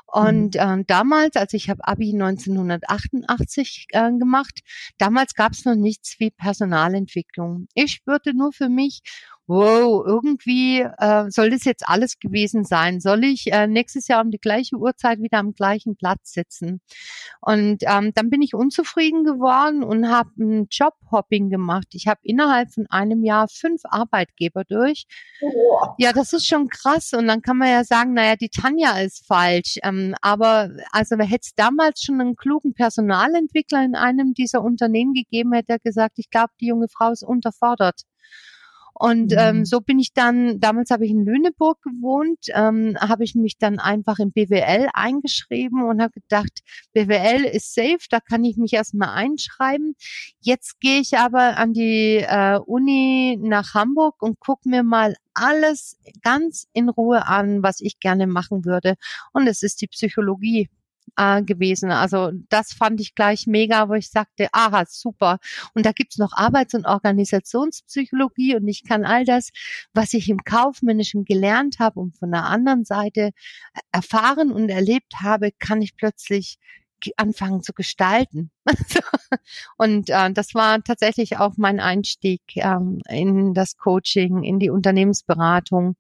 Und 0.07 0.57
mhm. 0.57 0.81
äh, 0.81 0.85
damals, 0.89 1.37
als 1.37 1.53
ich 1.53 1.71
habe 1.71 1.87
Abi 1.87 2.11
1988 2.13 3.87
äh, 3.93 4.11
gemacht, 4.19 4.59
damals 4.99 5.35
gab 5.35 5.53
es 5.53 5.65
noch 5.65 5.77
nichts 5.77 6.17
wie 6.19 6.33
Personalentwicklung. 6.33 7.69
Ich 7.75 7.93
spürte 7.93 8.35
nur 8.37 8.53
für 8.53 8.69
mich, 8.69 9.03
wow, 9.47 10.05
irgendwie 10.05 10.81
äh, 10.81 11.31
soll 11.31 11.51
das 11.51 11.65
jetzt 11.65 11.89
alles 11.89 12.19
gewesen 12.19 12.65
sein? 12.65 13.01
Soll 13.01 13.25
ich 13.25 13.53
äh, 13.53 13.67
nächstes 13.67 14.09
Jahr 14.09 14.23
um 14.23 14.31
die 14.31 14.39
gleiche 14.39 14.77
Uhrzeit 14.77 15.21
wieder 15.21 15.39
am 15.39 15.53
gleichen 15.53 15.97
Platz 15.97 16.33
sitzen? 16.33 16.81
Und 17.41 17.83
ähm, 17.83 18.13
dann 18.15 18.31
bin 18.31 18.43
ich 18.43 18.55
unzufrieden 18.55 19.25
geworden 19.25 19.85
und 19.85 20.09
habe 20.09 20.31
ein 20.39 20.67
Jobhopping 20.71 21.49
gemacht. 21.49 21.89
Ich 21.93 22.07
habe 22.09 22.21
innerhalb 22.23 22.73
von 22.73 22.87
einem 22.91 23.23
Jahr 23.23 23.47
fünf 23.49 23.83
Arbeitgeber 23.85 24.65
durch. 24.65 25.05
Oh. 25.41 25.79
Ja, 25.99 26.13
das 26.13 26.33
ist 26.33 26.47
schon 26.47 26.69
krass. 26.69 27.13
Und 27.13 27.29
dann 27.29 27.43
kann 27.43 27.59
man 27.59 27.69
ja 27.69 27.85
sagen, 27.85 28.15
naja, 28.15 28.37
die 28.37 28.51
Tanja 28.51 28.99
ist 28.99 29.27
falsch. 29.27 29.77
Ähm, 29.85 30.15
aber 30.23 30.71
also 30.91 31.19
wer 31.19 31.27
hätte 31.27 31.47
es 31.47 31.55
damals 31.55 32.03
schon 32.03 32.21
einen 32.21 32.37
klugen 32.37 32.75
Personalentwickler 32.75 33.85
in 33.85 33.95
einem 33.95 34.35
dieser 34.35 34.63
Unternehmen 34.63 35.15
gegeben, 35.15 35.53
hätte 35.53 35.75
er 35.75 35.79
gesagt, 35.79 36.19
ich 36.19 36.31
glaube, 36.31 36.51
die 36.61 36.67
junge 36.67 36.89
Frau 36.89 37.13
ist 37.13 37.23
unterfordert. 37.23 38.03
Und 38.99 39.33
ähm, 39.33 39.39
mhm. 39.39 39.59
ähm, 39.59 39.65
so 39.67 39.81
bin 39.81 39.99
ich 39.99 40.15
dann, 40.15 40.59
damals 40.59 40.91
habe 40.91 41.05
ich 41.05 41.11
in 41.11 41.25
Lüneburg 41.25 41.83
gewohnt, 41.83 42.47
ähm, 42.55 42.97
habe 42.99 43.25
ich 43.25 43.35
mich 43.35 43.59
dann 43.59 43.79
einfach 43.79 44.19
in 44.19 44.33
BWL 44.33 44.89
eingeschrieben 44.95 45.83
und 45.83 46.01
habe 46.01 46.13
gedacht, 46.13 46.61
BWL 46.95 47.45
ist 47.45 47.75
safe, 47.75 47.99
da 48.09 48.21
kann 48.21 48.43
ich 48.45 48.57
mich 48.57 48.73
erstmal 48.73 49.11
einschreiben. 49.11 49.97
Jetzt 50.41 50.81
gehe 50.81 51.01
ich 51.01 51.19
aber 51.19 51.59
an 51.59 51.75
die 51.75 52.25
äh, 52.27 52.59
Uni 52.59 53.39
nach 53.39 53.75
Hamburg 53.75 54.23
und 54.23 54.41
gucke 54.41 54.67
mir 54.67 54.83
mal 54.83 55.15
alles 55.35 55.99
ganz 56.23 56.67
in 56.73 56.89
Ruhe 56.89 57.27
an, 57.27 57.63
was 57.63 57.81
ich 57.81 58.01
gerne 58.01 58.27
machen 58.27 58.65
würde. 58.65 58.95
Und 59.35 59.47
es 59.47 59.63
ist 59.63 59.83
die 59.83 59.89
Psychologie. 59.89 60.71
Äh, 61.17 61.43
gewesen. 61.43 61.91
Also 61.91 62.31
das 62.49 62.73
fand 62.73 63.01
ich 63.01 63.15
gleich 63.15 63.47
mega, 63.47 63.89
wo 63.89 63.95
ich 63.95 64.11
sagte, 64.11 64.49
aha, 64.53 64.85
super. 64.89 65.39
Und 65.75 65.87
da 65.87 65.93
gibt's 65.93 66.19
noch 66.19 66.33
Arbeits- 66.33 66.75
und 66.75 66.87
Organisationspsychologie 66.87 68.57
und 68.57 68.67
ich 68.69 68.85
kann 68.85 69.05
all 69.05 69.25
das, 69.25 69.51
was 69.95 70.15
ich 70.15 70.29
im 70.29 70.45
Kaufmännischen 70.45 71.25
gelernt 71.25 71.79
habe 71.79 72.01
und 72.01 72.17
von 72.17 72.31
der 72.31 72.45
anderen 72.45 72.85
Seite 72.85 73.31
erfahren 73.93 74.53
und 74.53 74.69
erlebt 74.69 75.15
habe, 75.23 75.51
kann 75.59 75.83
ich 75.83 75.97
plötzlich 75.97 76.59
anfangen 77.17 77.63
zu 77.63 77.73
gestalten. 77.73 78.51
und 79.77 80.11
äh, 80.11 80.33
das 80.33 80.55
war 80.55 80.83
tatsächlich 80.83 81.39
auch 81.39 81.55
mein 81.57 81.81
Einstieg 81.81 82.43
ähm, 82.57 83.01
in 83.09 83.55
das 83.55 83.77
Coaching, 83.77 84.43
in 84.43 84.59
die 84.59 84.71
Unternehmensberatung. 84.71 85.97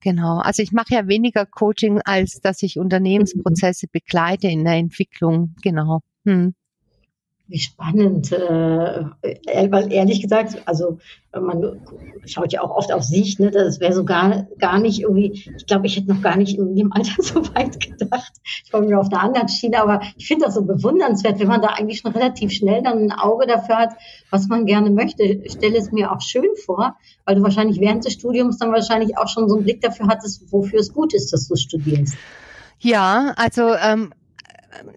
Genau. 0.00 0.38
Also 0.38 0.62
ich 0.62 0.72
mache 0.72 0.94
ja 0.94 1.08
weniger 1.08 1.44
Coaching, 1.44 2.00
als 2.04 2.40
dass 2.40 2.62
ich 2.62 2.78
Unternehmensprozesse 2.78 3.86
begleite 3.90 4.48
in 4.48 4.64
der 4.64 4.74
Entwicklung. 4.74 5.54
Genau. 5.62 6.00
Hm. 6.24 6.54
Wie 7.50 7.58
spannend, 7.58 8.30
äh, 8.30 9.04
weil 9.70 9.90
ehrlich 9.90 10.20
gesagt, 10.20 10.60
also 10.66 10.98
man 11.32 11.80
schaut 12.26 12.52
ja 12.52 12.62
auch 12.62 12.76
oft 12.76 12.92
auf 12.92 13.02
sich, 13.02 13.38
ne, 13.38 13.50
das 13.50 13.80
wäre 13.80 13.94
so 13.94 14.04
gar, 14.04 14.46
gar 14.58 14.78
nicht 14.78 15.00
irgendwie, 15.00 15.32
ich 15.56 15.66
glaube, 15.66 15.86
ich 15.86 15.96
hätte 15.96 16.08
noch 16.08 16.20
gar 16.20 16.36
nicht 16.36 16.58
in 16.58 16.74
dem 16.76 16.92
Alter 16.92 17.14
so 17.22 17.42
weit 17.54 17.80
gedacht. 17.80 18.32
Ich 18.64 18.70
komme 18.70 18.86
mir 18.86 18.98
auf 18.98 19.10
einer 19.10 19.22
anderen 19.22 19.48
Schiene, 19.48 19.80
aber 19.80 20.02
ich 20.16 20.26
finde 20.26 20.44
das 20.46 20.54
so 20.54 20.62
bewundernswert, 20.62 21.38
wenn 21.40 21.48
man 21.48 21.62
da 21.62 21.68
eigentlich 21.68 22.00
schon 22.00 22.12
relativ 22.12 22.52
schnell 22.52 22.82
dann 22.82 22.98
ein 22.98 23.12
Auge 23.12 23.46
dafür 23.46 23.76
hat, 23.76 23.90
was 24.30 24.48
man 24.48 24.66
gerne 24.66 24.90
möchte. 24.90 25.22
Ich 25.22 25.52
stelle 25.52 25.78
es 25.78 25.90
mir 25.90 26.12
auch 26.12 26.20
schön 26.20 26.50
vor, 26.66 26.96
weil 27.24 27.36
du 27.36 27.42
wahrscheinlich 27.42 27.80
während 27.80 28.04
des 28.04 28.14
Studiums 28.14 28.58
dann 28.58 28.72
wahrscheinlich 28.72 29.16
auch 29.16 29.28
schon 29.28 29.48
so 29.48 29.56
einen 29.56 29.64
Blick 29.64 29.80
dafür 29.80 30.06
hattest, 30.08 30.52
wofür 30.52 30.80
es 30.80 30.92
gut 30.92 31.14
ist, 31.14 31.32
dass 31.32 31.48
du 31.48 31.56
studierst. 31.56 32.14
Ja, 32.80 33.32
also 33.36 33.74
ähm, 33.74 34.12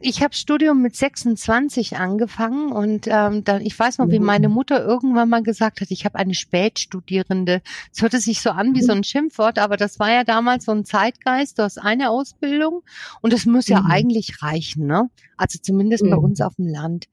ich 0.02 0.22
habe 0.22 0.34
Studium 0.34 0.82
mit 0.82 0.96
26 0.96 1.98
angefangen 1.98 2.72
und 2.72 3.08
ähm, 3.08 3.44
dann, 3.44 3.62
ich 3.62 3.78
weiß 3.78 3.98
noch, 3.98 4.10
wie 4.10 4.20
mhm. 4.20 4.26
meine 4.26 4.50
Mutter 4.50 4.84
irgendwann 4.84 5.30
mal 5.30 5.44
gesagt 5.44 5.82
hat, 5.82 5.91
ich 5.91 6.06
habe 6.06 6.17
eine 6.17 6.34
Spätstudierende. 6.34 7.62
Es 7.94 8.02
hörte 8.02 8.20
sich 8.20 8.41
so 8.41 8.52
an 8.52 8.76
wie 8.76 8.82
so 8.82 8.91
ein 8.91 9.04
Schimpfwort, 9.04 9.60
aber 9.60 9.78
das 9.78 10.00
war 10.00 10.12
ja 10.12 10.24
damals 10.24 10.65
so 10.65 10.72
ein 10.72 10.86
Zeitgeist. 10.86 11.60
Du 11.60 11.63
hast 11.63 11.78
eine 11.78 12.10
Ausbildung 12.10 12.84
und 13.22 13.34
das 13.34 13.46
muss 13.46 13.67
ja 13.67 13.82
mhm. 13.82 13.91
eigentlich 13.91 14.41
reichen, 14.41 14.86
ne? 14.86 15.10
Also 15.38 15.60
zumindest 15.62 16.04
mhm. 16.04 16.12
bei 16.12 16.17
uns 16.17 16.41
auf 16.41 16.56
dem 16.56 16.67
Land. 16.67 17.08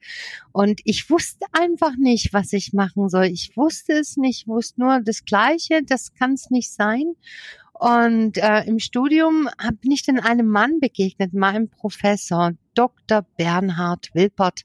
Und 0.53 0.81
ich 0.85 1.09
wusste 1.09 1.47
einfach 1.53 1.97
nicht, 1.97 2.33
was 2.33 2.53
ich 2.53 2.73
machen 2.73 3.09
soll. 3.09 3.27
Ich 3.27 3.57
wusste 3.57 3.95
es 3.95 4.17
nicht, 4.17 4.43
ich 4.43 4.49
wusste 4.49 4.81
nur 4.81 5.01
das 5.01 5.25
Gleiche, 5.25 5.83
das 5.83 6.13
kann 6.15 6.35
es 6.35 6.51
nicht 6.51 6.71
sein. 6.71 7.15
Und 7.79 8.39
äh, 8.39 8.65
im 8.65 8.79
Studium 8.79 9.49
bin 9.81 9.93
ich 9.93 10.05
dann 10.05 10.19
einem 10.19 10.49
Mann 10.49 10.81
begegnet, 10.81 11.33
meinem 11.33 11.69
Professor, 11.69 12.53
Dr. 12.75 13.25
Bernhard 13.37 14.11
Wilpert. 14.15 14.63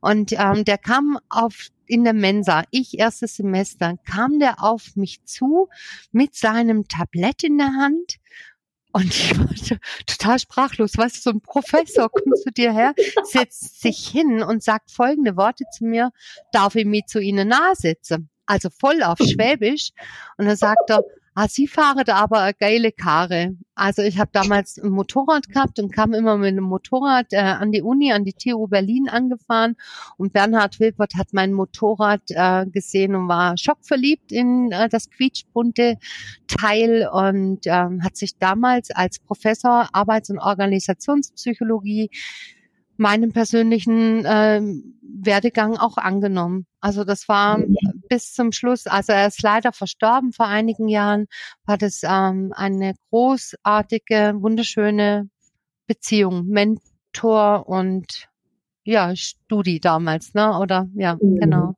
Und 0.00 0.32
ähm, 0.32 0.64
der 0.64 0.78
kam 0.78 1.18
auf 1.28 1.68
in 1.86 2.04
der 2.04 2.12
Mensa, 2.12 2.62
ich 2.70 2.98
erstes 2.98 3.36
Semester, 3.36 3.96
kam 4.08 4.38
der 4.38 4.62
auf 4.62 4.94
mich 4.94 5.24
zu 5.24 5.68
mit 6.12 6.36
seinem 6.36 6.86
Tablett 6.86 7.42
in 7.42 7.58
der 7.58 7.72
Hand 7.72 8.20
und 8.92 9.14
ich 9.14 9.38
war 9.38 9.78
total 10.06 10.38
sprachlos. 10.38 10.96
Weißt 10.96 11.16
du, 11.16 11.20
so 11.20 11.30
ein 11.30 11.40
Professor 11.40 12.08
kommt 12.12 12.38
zu 12.38 12.50
dir 12.50 12.72
her, 12.72 12.94
setzt 13.24 13.80
sich 13.80 14.08
hin 14.08 14.42
und 14.42 14.62
sagt 14.62 14.90
folgende 14.90 15.36
Worte 15.36 15.64
zu 15.76 15.84
mir, 15.84 16.10
darf 16.52 16.74
ich 16.74 16.86
mich 16.86 17.06
zu 17.06 17.20
Ihnen 17.20 17.48
nahe 17.48 17.74
setzen? 17.74 18.30
Also 18.46 18.68
voll 18.70 19.02
auf 19.02 19.18
Schwäbisch. 19.18 19.90
Und 20.36 20.46
dann 20.46 20.56
sagt 20.56 20.90
er, 20.90 21.04
Ah, 21.34 21.46
Sie 21.48 21.68
fahren 21.68 22.02
da 22.04 22.16
aber 22.16 22.40
eine 22.40 22.54
geile 22.54 22.90
Karre. 22.90 23.56
Also 23.76 24.02
ich 24.02 24.18
habe 24.18 24.30
damals 24.32 24.78
ein 24.78 24.90
Motorrad 24.90 25.48
gehabt 25.48 25.78
und 25.78 25.92
kam 25.92 26.12
immer 26.12 26.36
mit 26.36 26.48
einem 26.48 26.64
Motorrad 26.64 27.32
äh, 27.32 27.38
an 27.38 27.70
die 27.70 27.82
Uni, 27.82 28.12
an 28.12 28.24
die 28.24 28.32
TU 28.32 28.66
Berlin 28.66 29.08
angefahren. 29.08 29.76
Und 30.16 30.32
Bernhard 30.32 30.80
Wilpert 30.80 31.14
hat 31.14 31.28
mein 31.32 31.52
Motorrad 31.52 32.22
äh, 32.30 32.66
gesehen 32.66 33.14
und 33.14 33.28
war 33.28 33.56
schockverliebt 33.56 34.32
in 34.32 34.72
äh, 34.72 34.88
das 34.88 35.08
quietschbunte 35.08 35.98
Teil 36.48 37.08
und 37.10 37.64
äh, 37.66 37.70
hat 37.70 38.16
sich 38.16 38.36
damals 38.38 38.90
als 38.90 39.20
Professor 39.20 39.88
Arbeits- 39.92 40.30
und 40.30 40.40
Organisationspsychologie 40.40 42.10
meinen 42.96 43.32
persönlichen 43.32 44.24
äh, 44.24 44.60
Werdegang 45.00 45.76
auch 45.76 45.96
angenommen. 45.96 46.66
Also 46.80 47.04
das 47.04 47.28
war 47.28 47.62
bis 48.10 48.32
zum 48.34 48.52
Schluss, 48.52 48.86
also 48.86 49.12
er 49.12 49.28
ist 49.28 49.40
leider 49.40 49.72
verstorben 49.72 50.32
vor 50.32 50.46
einigen 50.46 50.88
Jahren, 50.88 51.26
war 51.64 51.78
das 51.78 52.02
ähm, 52.02 52.52
eine 52.54 52.94
großartige, 53.10 54.34
wunderschöne 54.36 55.30
Beziehung, 55.86 56.46
Mentor 56.46 57.68
und 57.68 58.28
ja, 58.84 59.14
Studi 59.14 59.78
damals, 59.78 60.34
ne? 60.34 60.58
Oder 60.58 60.88
ja, 60.94 61.16
mhm. 61.20 61.36
genau. 61.36 61.74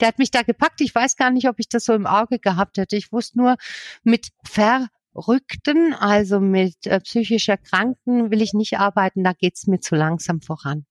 Der 0.00 0.08
hat 0.08 0.18
mich 0.18 0.30
da 0.30 0.42
gepackt. 0.42 0.80
Ich 0.80 0.94
weiß 0.94 1.16
gar 1.16 1.30
nicht, 1.30 1.48
ob 1.48 1.56
ich 1.58 1.68
das 1.68 1.84
so 1.84 1.92
im 1.92 2.06
Auge 2.06 2.38
gehabt 2.38 2.78
hätte. 2.78 2.96
Ich 2.96 3.12
wusste 3.12 3.38
nur, 3.38 3.56
mit 4.04 4.28
Verrückten, 4.44 5.92
also 5.92 6.38
mit 6.38 6.86
äh, 6.86 7.00
psychisch 7.00 7.48
Erkrankten, 7.48 8.30
will 8.30 8.42
ich 8.42 8.54
nicht 8.54 8.78
arbeiten. 8.78 9.24
Da 9.24 9.32
geht's 9.32 9.66
mir 9.66 9.80
zu 9.80 9.96
langsam 9.96 10.40
voran. 10.40 10.86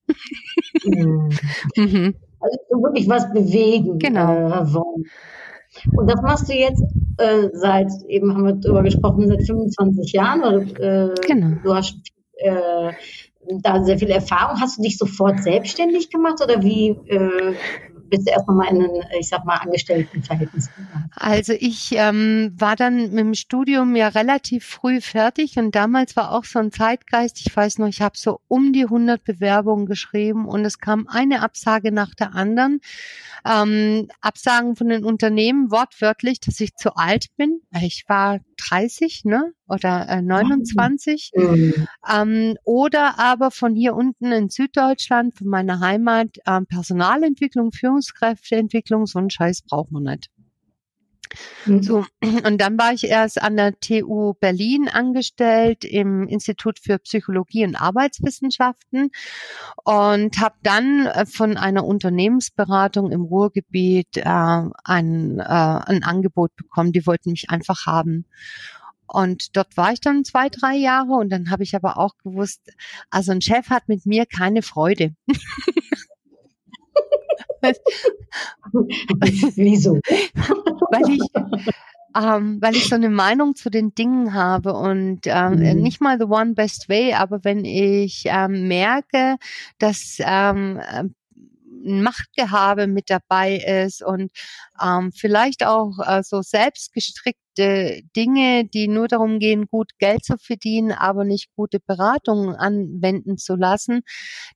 Mhm. 0.83 1.29
mhm. 1.77 2.15
Also 2.43 2.83
wirklich 2.83 3.07
was 3.09 3.31
bewegen 3.31 3.99
genau. 3.99 4.49
äh, 4.49 4.73
wollen. 4.73 5.05
Und 5.95 6.09
das 6.09 6.21
machst 6.21 6.49
du 6.49 6.53
jetzt 6.53 6.83
äh, 7.17 7.49
seit, 7.53 7.89
eben 8.07 8.33
haben 8.33 8.45
wir 8.45 8.53
darüber 8.53 8.83
gesprochen, 8.83 9.27
seit 9.27 9.43
25 9.43 10.13
Jahren. 10.13 10.43
Oder, 10.43 11.11
äh, 11.11 11.13
genau. 11.25 11.57
Du 11.63 11.73
hast 11.73 11.97
äh, 12.35 12.91
da 13.61 13.83
sehr 13.83 13.97
viel 13.97 14.09
Erfahrung. 14.09 14.59
Hast 14.61 14.77
du 14.77 14.83
dich 14.83 14.97
sofort 14.97 15.41
selbstständig 15.41 16.09
gemacht 16.09 16.41
oder 16.43 16.61
wie, 16.61 16.89
äh, 17.07 17.55
bist 18.13 18.27
du 18.27 18.31
erst 18.31 18.47
in 18.47 18.61
ein, 18.61 19.03
ich 19.19 19.27
sag 19.27 19.43
mal, 19.43 19.57
Angestelltenverhältnis? 19.57 20.69
Also 21.15 21.53
ich 21.53 21.93
ähm, 21.93 22.53
war 22.55 22.75
dann 22.75 23.09
mit 23.09 23.19
dem 23.19 23.33
Studium 23.33 23.95
ja 23.95 24.09
relativ 24.09 24.65
früh 24.65 25.01
fertig 25.01 25.57
und 25.57 25.73
damals 25.73 26.15
war 26.15 26.31
auch 26.31 26.43
so 26.43 26.59
ein 26.59 26.71
Zeitgeist. 26.71 27.39
Ich 27.39 27.55
weiß 27.55 27.79
noch, 27.79 27.87
ich 27.87 28.01
habe 28.03 28.15
so 28.15 28.39
um 28.47 28.71
die 28.71 28.83
100 28.83 29.23
Bewerbungen 29.23 29.87
geschrieben 29.87 30.47
und 30.47 30.63
es 30.63 30.77
kam 30.77 31.07
eine 31.07 31.41
Absage 31.41 31.91
nach 31.91 32.13
der 32.13 32.35
anderen. 32.35 32.81
Ähm, 33.45 34.09
Absagen 34.21 34.75
von 34.75 34.89
den 34.89 35.05
Unternehmen 35.05 35.71
wortwörtlich, 35.71 36.39
dass 36.39 36.59
ich 36.59 36.75
zu 36.75 36.95
alt 36.95 37.27
bin. 37.35 37.61
Ich 37.81 38.05
war 38.07 38.41
30, 38.57 39.25
ne? 39.25 39.53
Oder 39.73 40.07
äh, 40.09 40.21
29. 40.21 41.31
Mhm. 41.35 41.87
Ähm, 42.11 42.55
oder 42.63 43.19
aber 43.19 43.51
von 43.51 43.75
hier 43.75 43.95
unten 43.95 44.31
in 44.31 44.49
Süddeutschland, 44.49 45.35
von 45.35 45.47
meiner 45.47 45.79
Heimat, 45.79 46.37
ähm, 46.47 46.65
Personalentwicklung, 46.65 47.71
Führungskräfteentwicklung, 47.71 49.05
so 49.05 49.19
einen 49.19 49.29
Scheiß 49.29 49.63
braucht 49.63 49.91
man 49.91 50.03
nicht. 50.03 50.29
Mhm. 51.65 51.83
So, 51.83 52.05
und 52.45 52.59
dann 52.59 52.77
war 52.77 52.93
ich 52.93 53.05
erst 53.05 53.41
an 53.41 53.57
der 53.57 53.79
TU 53.79 54.33
Berlin 54.33 54.89
angestellt 54.89 55.83
im 55.83 56.27
Institut 56.27 56.79
für 56.79 56.99
Psychologie 56.99 57.65
und 57.65 57.75
Arbeitswissenschaften 57.75 59.11
und 59.83 60.39
habe 60.39 60.55
dann 60.63 61.07
äh, 61.07 61.25
von 61.25 61.57
einer 61.57 61.85
Unternehmensberatung 61.85 63.11
im 63.11 63.21
Ruhrgebiet 63.21 64.17
äh, 64.17 64.23
ein, 64.23 65.39
äh, 65.39 65.43
ein 65.43 66.03
Angebot 66.03 66.55
bekommen. 66.55 66.91
Die 66.91 67.05
wollten 67.05 67.31
mich 67.31 67.49
einfach 67.49 67.85
haben. 67.85 68.25
Und 69.07 69.55
dort 69.55 69.77
war 69.77 69.93
ich 69.93 70.01
dann 70.01 70.23
zwei, 70.23 70.49
drei 70.49 70.75
Jahre 70.75 71.13
und 71.13 71.29
dann 71.29 71.49
habe 71.49 71.63
ich 71.63 71.75
aber 71.75 71.97
auch 71.97 72.17
gewusst, 72.23 72.61
also 73.09 73.31
ein 73.31 73.41
Chef 73.41 73.69
hat 73.69 73.87
mit 73.87 74.05
mir 74.05 74.25
keine 74.25 74.61
Freude. 74.61 75.15
Wieso? 79.55 79.99
Weil 80.91 81.13
ich, 81.13 81.21
ähm, 82.15 82.59
weil 82.61 82.75
ich 82.75 82.89
so 82.89 82.95
eine 82.95 83.09
Meinung 83.09 83.55
zu 83.55 83.69
den 83.69 83.95
Dingen 83.95 84.33
habe 84.33 84.73
und 84.73 85.21
ähm, 85.25 85.55
mhm. 85.55 85.81
nicht 85.81 86.01
mal 86.01 86.17
the 86.19 86.25
one 86.25 86.53
best 86.53 86.89
way, 86.89 87.13
aber 87.13 87.43
wenn 87.43 87.65
ich 87.65 88.23
ähm, 88.25 88.67
merke, 88.67 89.37
dass 89.79 90.17
ähm, 90.19 90.81
Machtgehabe 91.83 92.87
mit 92.87 93.09
dabei 93.09 93.57
ist 93.57 94.03
und 94.03 94.31
ähm, 94.81 95.11
vielleicht 95.11 95.65
auch 95.65 95.91
äh, 96.05 96.23
so 96.23 96.41
selbstgestrickte 96.41 98.01
Dinge, 98.15 98.65
die 98.65 98.87
nur 98.87 99.07
darum 99.07 99.37
gehen, 99.37 99.67
gut 99.67 99.91
Geld 99.99 100.25
zu 100.25 100.37
verdienen, 100.37 100.91
aber 100.91 101.23
nicht 101.23 101.49
gute 101.55 101.79
Beratungen 101.79 102.55
anwenden 102.55 103.37
zu 103.37 103.55
lassen, 103.55 104.01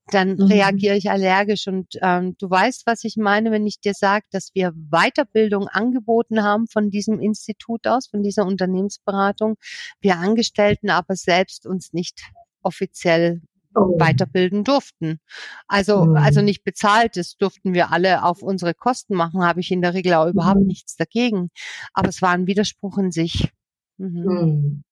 dann 0.07 0.35
mhm. 0.35 0.43
reagiere 0.43 0.95
ich 0.97 1.11
allergisch. 1.11 1.67
Und 1.67 1.87
ähm, 2.01 2.35
du 2.39 2.49
weißt, 2.49 2.87
was 2.87 3.03
ich 3.03 3.15
meine, 3.17 3.51
wenn 3.51 3.67
ich 3.67 3.79
dir 3.79 3.93
sage, 3.93 4.25
dass 4.31 4.49
wir 4.55 4.71
Weiterbildung 4.73 5.67
angeboten 5.67 6.43
haben 6.43 6.67
von 6.67 6.89
diesem 6.89 7.19
Institut 7.19 7.85
aus, 7.87 8.07
von 8.07 8.23
dieser 8.23 8.45
Unternehmensberatung, 8.45 9.57
wir 10.01 10.17
Angestellten 10.17 10.89
aber 10.89 11.15
selbst 11.15 11.67
uns 11.67 11.93
nicht 11.93 12.21
offiziell 12.63 13.41
oh. 13.75 13.99
weiterbilden 13.99 14.63
durften. 14.63 15.19
Also, 15.67 16.05
mhm. 16.05 16.15
also 16.15 16.41
nicht 16.41 16.63
bezahlt, 16.63 17.17
das 17.17 17.37
durften 17.37 17.73
wir 17.73 17.91
alle 17.91 18.23
auf 18.23 18.41
unsere 18.41 18.73
Kosten 18.73 19.15
machen, 19.15 19.43
habe 19.43 19.59
ich 19.59 19.71
in 19.71 19.81
der 19.81 19.93
Regel 19.93 20.13
auch 20.13 20.27
überhaupt 20.27 20.61
mhm. 20.61 20.67
nichts 20.67 20.95
dagegen. 20.95 21.49
Aber 21.93 22.09
es 22.09 22.21
war 22.21 22.31
ein 22.31 22.47
Widerspruch 22.47 22.97
in 22.97 23.11
sich. 23.11 23.49
Mhm. 23.97 24.23
mhm. 24.23 24.83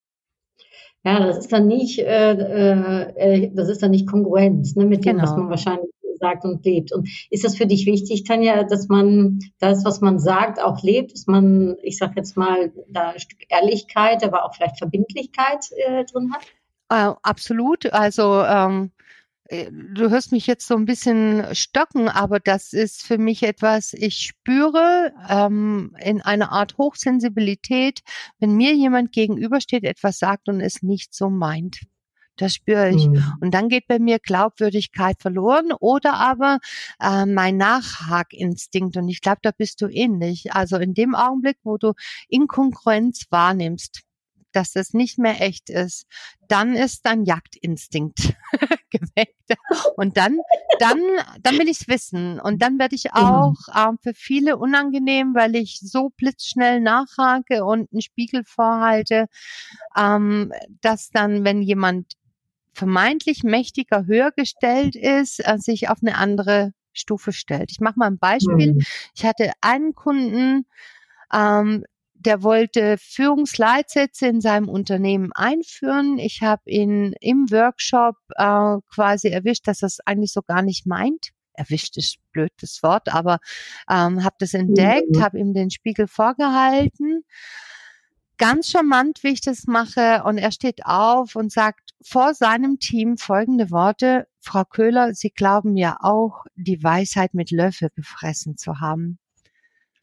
Ja, 1.03 1.19
das 1.19 1.37
ist 1.37 1.53
dann 1.53 1.67
nicht, 1.67 1.99
äh, 1.99 2.31
äh, 2.31 3.51
das 3.53 3.69
ist 3.69 3.83
dann 3.83 3.91
nicht 3.91 4.07
kongruent 4.07 4.75
ne, 4.75 4.85
mit 4.85 5.05
dem, 5.05 5.21
was 5.21 5.29
Genau. 5.29 5.43
man 5.43 5.49
wahrscheinlich 5.51 5.91
sagt 6.19 6.45
und 6.45 6.65
lebt. 6.65 6.91
Und 6.91 7.07
ist 7.29 7.43
das 7.43 7.55
für 7.55 7.67
dich 7.67 7.85
wichtig, 7.85 8.23
Tanja, 8.23 8.63
dass 8.63 8.87
man 8.87 9.39
das, 9.59 9.85
was 9.85 10.01
man 10.01 10.17
sagt, 10.17 10.61
auch 10.61 10.81
lebt, 10.81 11.13
dass 11.13 11.27
man, 11.27 11.75
ich 11.83 11.97
sag 11.97 12.15
jetzt 12.15 12.35
mal, 12.37 12.71
da 12.89 13.09
ein 13.09 13.19
Stück 13.19 13.39
Ehrlichkeit, 13.49 14.23
aber 14.23 14.45
auch 14.45 14.55
vielleicht 14.55 14.77
Verbindlichkeit 14.79 15.65
äh, 15.85 16.05
drin 16.05 16.31
hat? 16.33 16.45
Äh, 16.89 17.13
absolut. 17.23 17.91
Also 17.93 18.43
ähm, 18.43 18.91
äh, 19.47 19.71
du 19.71 20.09
hörst 20.09 20.31
mich 20.31 20.47
jetzt 20.47 20.67
so 20.67 20.75
ein 20.75 20.85
bisschen 20.85 21.53
stocken, 21.53 22.09
aber 22.09 22.39
das 22.39 22.73
ist 22.73 23.03
für 23.03 23.17
mich 23.17 23.43
etwas, 23.43 23.93
ich 23.93 24.17
spüre 24.17 25.13
ähm, 25.29 25.95
in 25.99 26.21
einer 26.21 26.51
Art 26.51 26.77
Hochsensibilität, 26.77 28.01
wenn 28.39 28.55
mir 28.55 28.73
jemand 28.73 29.11
gegenübersteht, 29.11 29.83
etwas 29.83 30.19
sagt 30.19 30.49
und 30.49 30.61
es 30.61 30.81
nicht 30.81 31.13
so 31.13 31.29
meint. 31.29 31.81
Das 32.37 32.53
spüre 32.53 32.89
ich. 32.89 33.07
Mhm. 33.07 33.23
Und 33.39 33.53
dann 33.53 33.69
geht 33.69 33.87
bei 33.87 33.97
mir 33.97 34.19
Glaubwürdigkeit 34.19 35.21
verloren 35.21 35.71
oder 35.79 36.15
aber 36.15 36.59
äh, 36.99 37.25
mein 37.25 37.55
Nachhakinstinkt. 37.55 38.97
Und 38.97 39.07
ich 39.07 39.21
glaube, 39.21 39.39
da 39.41 39.51
bist 39.57 39.81
du 39.81 39.87
ähnlich. 39.87 40.53
Also 40.53 40.77
in 40.77 40.93
dem 40.93 41.15
Augenblick, 41.15 41.57
wo 41.63 41.77
du 41.77 41.93
Inkongruenz 42.27 43.25
wahrnimmst, 43.29 44.01
dass 44.55 44.71
das 44.71 44.93
nicht 44.93 45.17
mehr 45.17 45.41
echt 45.41 45.69
ist, 45.69 46.07
dann 46.47 46.75
ist 46.75 47.05
dein 47.05 47.25
Jagdinstinkt 47.25 48.35
geweckt. 48.89 49.33
Und 49.95 50.17
dann, 50.17 50.39
dann, 50.79 51.01
dann 51.41 51.59
will 51.59 51.67
ich's 51.67 51.87
wissen. 51.87 52.39
Und 52.39 52.61
dann 52.61 52.79
werde 52.79 52.95
ich 52.95 53.13
auch 53.13 53.55
ähm, 53.75 53.97
für 54.01 54.13
viele 54.13 54.57
unangenehm, 54.57 55.35
weil 55.35 55.55
ich 55.55 55.79
so 55.81 56.11
blitzschnell 56.17 56.79
nachhake 56.79 57.65
und 57.65 57.91
einen 57.91 58.01
Spiegel 58.01 58.43
vorhalte, 58.45 59.27
ähm, 59.97 60.51
dass 60.81 61.09
dann, 61.09 61.43
wenn 61.43 61.61
jemand 61.61 62.13
vermeintlich 62.73 63.43
mächtiger 63.43 64.05
höher 64.05 64.31
gestellt 64.31 64.95
ist, 64.95 65.39
äh, 65.45 65.57
sich 65.57 65.89
auf 65.89 65.99
eine 66.01 66.17
andere 66.17 66.73
Stufe 66.93 67.33
stellt. 67.33 67.71
Ich 67.71 67.79
mache 67.79 67.97
mal 67.97 68.07
ein 68.07 68.19
Beispiel. 68.19 68.73
Mhm. 68.73 68.81
Ich 69.15 69.25
hatte 69.25 69.51
einen 69.61 69.95
Kunden, 69.95 70.65
ähm, 71.33 71.83
der 72.25 72.43
wollte 72.43 72.97
Führungsleitsätze 72.97 74.27
in 74.27 74.41
seinem 74.41 74.67
Unternehmen 74.69 75.31
einführen. 75.33 76.17
Ich 76.17 76.41
habe 76.41 76.63
ihn 76.69 77.13
im 77.21 77.49
Workshop 77.51 78.15
äh, 78.35 78.77
quasi 78.93 79.29
erwischt, 79.29 79.67
dass 79.67 79.83
er 79.83 79.87
es 79.87 79.99
eigentlich 80.05 80.33
so 80.33 80.41
gar 80.41 80.61
nicht 80.61 80.85
meint. 80.85 81.29
Erwischt 81.53 81.95
ist 81.97 82.17
blöd 82.31 82.51
das 82.59 82.83
Wort, 82.83 83.13
aber 83.13 83.39
ähm, 83.89 84.23
habe 84.23 84.35
das 84.39 84.53
entdeckt, 84.53 85.15
Mhm. 85.15 85.21
habe 85.23 85.39
ihm 85.39 85.53
den 85.53 85.69
Spiegel 85.69 86.07
vorgehalten. 86.07 87.23
Ganz 88.37 88.69
charmant, 88.69 89.23
wie 89.23 89.29
ich 89.29 89.41
das 89.41 89.65
mache. 89.65 90.23
Und 90.25 90.37
er 90.37 90.51
steht 90.51 90.85
auf 90.85 91.35
und 91.37 91.53
sagt 91.53 91.91
vor 92.03 92.33
seinem 92.33 92.79
Team 92.79 93.17
folgende 93.17 93.71
Worte. 93.71 94.27
Frau 94.41 94.63
Köhler, 94.65 95.13
Sie 95.13 95.29
glauben 95.29 95.77
ja 95.77 95.97
auch, 96.01 96.43
die 96.55 96.83
Weisheit 96.83 97.33
mit 97.33 97.51
Löffel 97.51 97.89
gefressen 97.95 98.57
zu 98.57 98.81
haben. 98.81 99.19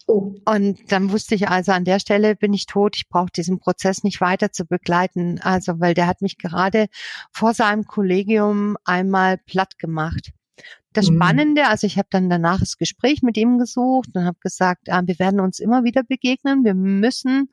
Oh, 0.09 0.35
Und 0.45 0.91
dann 0.91 1.13
wusste 1.13 1.35
ich 1.35 1.49
also, 1.49 1.73
an 1.73 1.85
der 1.85 2.01
Stelle 2.01 2.35
bin 2.37 2.53
ich 2.53 2.67
tot. 2.67 2.97
Ich 2.97 3.09
brauche 3.09 3.31
diesen 3.31 3.61
Prozess 3.61 4.03
nicht 4.03 4.21
weiter 4.21 4.51
zu 4.53 4.65
begleiten. 4.67 5.41
Also, 5.43 5.81
weil 5.81 5.95
der 5.95 6.07
hat 6.07 6.23
mich 6.23 6.39
gerade 6.39 6.87
vor 7.33 7.55
seinem 7.55 7.85
Kollegium 7.85 8.77
einmal 8.85 9.39
platt 9.39 9.79
gemacht. 9.79 10.33
Das 10.93 11.09
Mhm. 11.09 11.17
Spannende, 11.17 11.69
also 11.69 11.87
ich 11.87 11.97
habe 11.99 12.09
dann 12.11 12.29
danach 12.29 12.61
das 12.61 12.77
Gespräch 12.77 13.23
mit 13.23 13.37
ihm 13.37 13.59
gesucht 13.59 14.11
und 14.15 14.25
habe 14.25 14.39
gesagt, 14.41 14.89
äh, 14.89 15.01
wir 15.05 15.19
werden 15.19 15.41
uns 15.41 15.59
immer 15.59 15.85
wieder 15.85 16.03
begegnen. 16.03 16.65
Wir 16.65 16.75
müssen 16.75 17.51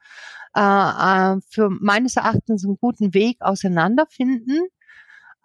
äh, 0.55 0.59
äh, 0.62 1.38
für 1.49 1.69
meines 1.69 2.15
Erachtens 2.17 2.65
einen 2.65 2.77
guten 2.77 3.13
Weg 3.13 3.38
auseinanderfinden. 3.41 4.67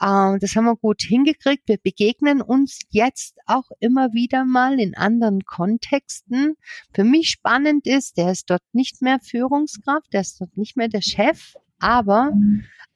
Äh, 0.05 0.39
das 0.39 0.55
haben 0.55 0.67
wir 0.67 0.77
gut 0.77 1.03
hingekriegt. 1.03 1.67
Wir 1.67 1.79
begegnen 1.79 2.43
uns 2.43 2.81
jetzt 2.91 3.39
auch 3.47 3.71
immer 3.81 4.13
wieder 4.13 4.45
mal 4.45 4.79
in 4.79 4.95
anderen 4.95 5.45
Kontexten. 5.45 6.57
Für 6.93 7.05
mich 7.05 7.31
spannend 7.31 7.87
ist, 7.87 8.19
der 8.19 8.33
ist 8.33 8.51
dort 8.51 8.63
nicht 8.73 9.01
mehr 9.01 9.19
Führungskraft, 9.21 10.13
der 10.13 10.21
ist 10.21 10.41
dort 10.41 10.57
nicht 10.57 10.77
mehr 10.77 10.89
der 10.89 11.03
Chef, 11.03 11.55
aber 11.79 12.33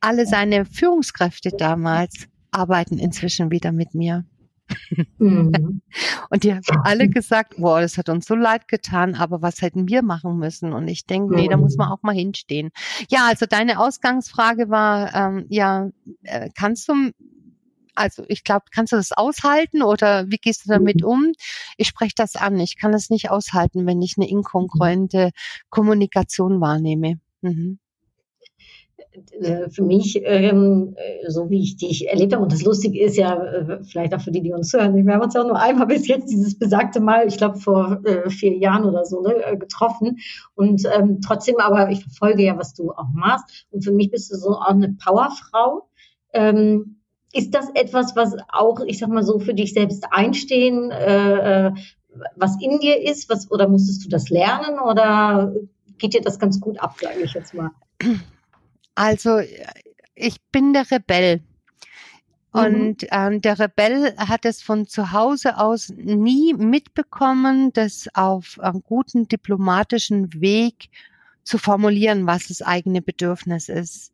alle 0.00 0.26
seine 0.26 0.66
Führungskräfte 0.66 1.50
damals 1.50 2.28
arbeiten 2.50 2.98
inzwischen 2.98 3.50
wieder 3.50 3.72
mit 3.72 3.94
mir. 3.94 4.24
Mhm. 5.18 5.82
Und 6.30 6.44
die 6.44 6.52
haben 6.52 6.62
alle 6.84 7.08
gesagt, 7.08 7.54
boah, 7.56 7.80
das 7.80 7.96
hat 7.98 8.08
uns 8.08 8.26
so 8.26 8.34
leid 8.34 8.68
getan, 8.68 9.14
aber 9.14 9.42
was 9.42 9.62
hätten 9.62 9.88
wir 9.88 10.02
machen 10.02 10.38
müssen? 10.38 10.72
Und 10.72 10.88
ich 10.88 11.06
denke, 11.06 11.34
nee, 11.34 11.48
da 11.48 11.56
muss 11.56 11.76
man 11.76 11.90
auch 11.90 12.02
mal 12.02 12.14
hinstehen. 12.14 12.70
Ja, 13.08 13.26
also 13.26 13.46
deine 13.46 13.78
Ausgangsfrage 13.80 14.68
war, 14.68 15.14
ähm, 15.14 15.46
ja, 15.48 15.90
äh, 16.22 16.50
kannst 16.54 16.88
du, 16.88 17.12
also 17.94 18.24
ich 18.28 18.44
glaube, 18.44 18.66
kannst 18.72 18.92
du 18.92 18.96
das 18.96 19.12
aushalten 19.12 19.82
oder 19.82 20.30
wie 20.30 20.38
gehst 20.38 20.64
du 20.64 20.70
damit 20.70 21.02
um? 21.02 21.32
Ich 21.76 21.88
spreche 21.88 22.14
das 22.16 22.36
an. 22.36 22.58
Ich 22.60 22.76
kann 22.76 22.94
es 22.94 23.10
nicht 23.10 23.30
aushalten, 23.30 23.86
wenn 23.86 24.02
ich 24.02 24.14
eine 24.16 24.28
inkongruente 24.28 25.30
Kommunikation 25.70 26.60
wahrnehme. 26.60 27.20
Mhm. 27.40 27.78
Äh, 29.32 29.70
für 29.70 29.82
mich, 29.82 30.20
ähm, 30.24 30.94
äh, 30.96 31.30
so 31.30 31.50
wie 31.50 31.62
ich 31.62 31.76
dich 31.76 32.08
erlebt 32.08 32.32
habe, 32.32 32.42
und 32.42 32.52
das 32.52 32.64
Lustige 32.64 33.00
ist 33.00 33.16
ja, 33.16 33.34
äh, 33.36 33.84
vielleicht 33.84 34.14
auch 34.14 34.20
für 34.20 34.30
die, 34.30 34.42
die 34.42 34.52
uns 34.52 34.72
hören, 34.72 34.94
wir 34.94 35.14
haben 35.14 35.22
uns 35.22 35.34
ja 35.34 35.42
auch 35.42 35.46
nur 35.46 35.60
einmal 35.60 35.86
bis 35.88 36.06
jetzt 36.08 36.30
dieses 36.30 36.58
besagte 36.58 37.00
Mal, 37.00 37.26
ich 37.26 37.36
glaube 37.36 37.58
vor 37.58 38.00
äh, 38.04 38.28
vier 38.30 38.56
Jahren 38.56 38.84
oder 38.84 39.04
so, 39.04 39.22
ne, 39.22 39.56
getroffen. 39.58 40.18
Und 40.54 40.82
ähm, 40.94 41.20
trotzdem, 41.20 41.56
aber 41.58 41.90
ich 41.90 42.02
verfolge 42.02 42.44
ja, 42.44 42.58
was 42.58 42.74
du 42.74 42.90
auch 42.92 43.08
machst. 43.12 43.66
Und 43.70 43.84
für 43.84 43.92
mich 43.92 44.10
bist 44.10 44.32
du 44.32 44.36
so 44.36 44.50
auch 44.50 44.68
eine 44.68 44.96
Powerfrau. 45.02 45.88
Ähm, 46.32 46.96
ist 47.32 47.54
das 47.54 47.68
etwas, 47.74 48.16
was 48.16 48.34
auch, 48.52 48.80
ich 48.80 48.98
sag 48.98 49.10
mal 49.10 49.22
so, 49.22 49.38
für 49.38 49.54
dich 49.54 49.74
selbst 49.74 50.04
einstehen, 50.10 50.90
äh, 50.90 51.72
was 52.36 52.60
in 52.60 52.78
dir 52.80 53.02
ist, 53.02 53.28
was, 53.28 53.50
oder 53.50 53.68
musstest 53.68 54.04
du 54.04 54.08
das 54.08 54.28
lernen 54.30 54.78
oder 54.78 55.54
geht 55.98 56.14
dir 56.14 56.20
das 56.20 56.38
ganz 56.38 56.60
gut 56.60 56.80
ab, 56.80 56.96
sage 57.00 57.20
ich 57.22 57.34
jetzt 57.34 57.54
mal? 57.54 57.70
Also 58.98 59.40
ich 60.16 60.40
bin 60.50 60.72
der 60.72 60.90
Rebell. 60.90 61.40
Mhm. 62.52 62.60
Und 62.60 63.06
ähm, 63.12 63.40
der 63.40 63.58
Rebell 63.60 64.16
hat 64.16 64.44
es 64.44 64.60
von 64.60 64.88
zu 64.88 65.12
Hause 65.12 65.58
aus 65.58 65.90
nie 65.90 66.52
mitbekommen, 66.54 67.72
das 67.72 68.08
auf 68.14 68.58
einem 68.58 68.82
guten 68.82 69.28
diplomatischen 69.28 70.40
Weg 70.40 70.90
zu 71.44 71.58
formulieren, 71.58 72.26
was 72.26 72.48
das 72.48 72.60
eigene 72.60 73.00
Bedürfnis 73.00 73.68
ist. 73.68 74.12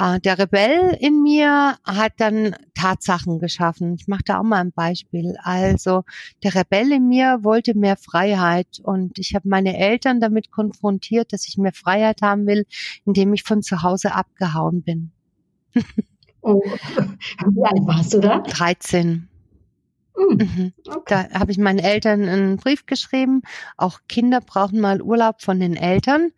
Äh, 0.00 0.18
der 0.20 0.38
Rebell 0.38 0.96
in 0.98 1.22
mir 1.22 1.76
hat 1.84 2.14
dann 2.18 2.56
Tatsachen 2.74 3.38
geschaffen. 3.38 3.94
Ich 4.00 4.08
mache 4.08 4.22
da 4.24 4.38
auch 4.40 4.44
mal 4.44 4.60
ein 4.60 4.72
Beispiel. 4.72 5.36
Also 5.42 6.04
der 6.42 6.54
Rebell 6.54 6.90
in 6.92 7.06
mir 7.08 7.40
wollte 7.42 7.74
mehr 7.76 7.96
Freiheit 7.96 8.80
und 8.82 9.18
ich 9.18 9.34
habe 9.34 9.48
meine 9.48 9.76
Eltern 9.76 10.20
damit 10.20 10.50
konfrontiert, 10.50 11.32
dass 11.34 11.46
ich 11.46 11.58
mehr 11.58 11.74
Freiheit 11.74 12.22
haben 12.22 12.46
will, 12.46 12.64
indem 13.04 13.34
ich 13.34 13.42
von 13.42 13.62
zu 13.62 13.82
Hause 13.82 14.14
abgehauen 14.14 14.82
bin. 14.82 15.12
Oh, 16.42 16.62
wie 16.64 17.64
alt 17.64 17.86
warst 17.86 18.14
du 18.14 18.20
da? 18.20 18.38
13. 18.38 19.28
Hm, 20.16 20.38
Mhm. 20.38 20.72
okay. 20.88 21.26
Da 21.30 21.38
habe 21.38 21.52
ich 21.52 21.58
meinen 21.58 21.78
Eltern 21.78 22.22
einen 22.26 22.56
Brief 22.56 22.86
geschrieben. 22.86 23.42
Auch 23.76 24.00
Kinder 24.08 24.40
brauchen 24.40 24.80
mal 24.80 25.02
Urlaub 25.02 25.42
von 25.42 25.60
den 25.60 25.76
Eltern. 25.76 26.32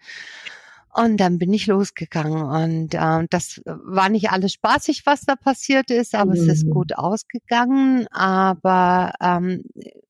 Und 0.95 1.17
dann 1.19 1.39
bin 1.39 1.53
ich 1.55 1.67
losgegangen. 1.67 2.43
Und 2.43 2.95
äh, 2.95 3.27
das 3.31 3.63
war 3.65 4.11
nicht 4.11 4.31
alles 4.31 4.53
spaßig, 4.53 5.07
was 5.07 5.23
da 5.23 5.37
passiert 5.37 5.91
ist, 5.91 6.15
aber 6.15 6.33
es 6.35 6.47
ist 6.47 6.67
Mhm. 6.67 6.71
gut 6.71 6.95
ausgegangen. 6.97 8.07
Aber 8.09 9.13
ähm, 9.21 9.63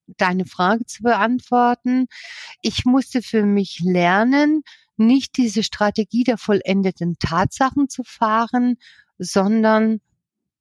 deine 0.07 0.45
Frage 0.45 0.85
zu 0.87 1.03
beantworten, 1.05 2.07
ich 2.63 2.85
musste 2.85 3.23
für 3.23 3.45
mich 3.45 3.81
lernen, 3.85 4.63
nicht 4.97 5.37
diese 5.37 5.63
Strategie 5.63 6.25
der 6.25 6.37
vollendeten 6.39 7.17
Tatsachen 7.19 7.89
zu 7.89 8.03
fahren, 8.05 8.77
sondern 9.19 10.01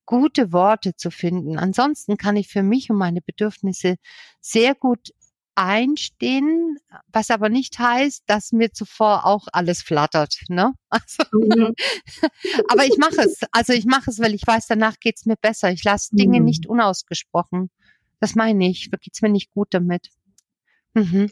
gute 0.06 0.52
Worte 0.52 0.96
zu 0.96 1.10
finden. 1.12 1.58
Ansonsten 1.58 2.18
kann 2.18 2.36
ich 2.36 2.48
für 2.48 2.64
mich 2.64 2.90
und 2.90 2.98
meine 2.98 3.22
Bedürfnisse 3.22 3.96
sehr 4.40 4.76
gut 4.76 5.10
einstehen, 5.56 6.78
was 7.12 7.30
aber 7.32 7.50
nicht 7.50 7.78
heißt, 7.80 8.24
dass 8.28 8.52
mir 8.52 8.72
zuvor 8.74 9.26
auch 9.26 9.48
alles 9.52 9.82
flattert. 9.82 10.36
Ne? 10.48 10.74
Also, 10.90 11.24
Mhm. 11.34 11.74
aber 12.70 12.86
ich 12.86 12.98
mache 12.98 13.22
es. 13.22 13.40
Also 13.52 13.74
ich 13.74 13.86
mache 13.86 14.10
es, 14.10 14.20
weil 14.20 14.34
ich 14.34 14.46
weiß, 14.46 14.68
danach 14.68 15.00
geht's 15.00 15.26
mir 15.26 15.38
besser. 15.38 15.72
Ich 15.72 15.84
lasse 15.84 16.16
Dinge 16.16 16.40
Mhm. 16.40 16.46
nicht 16.46 16.68
unausgesprochen. 16.68 17.70
Das 18.20 18.36
meine 18.36 18.68
ich. 18.70 18.90
Da 18.92 18.98
geht's 18.98 19.22
mir 19.22 19.30
nicht 19.30 19.52
gut 19.52 19.70
damit. 19.72 20.10
Mhm. 20.94 21.30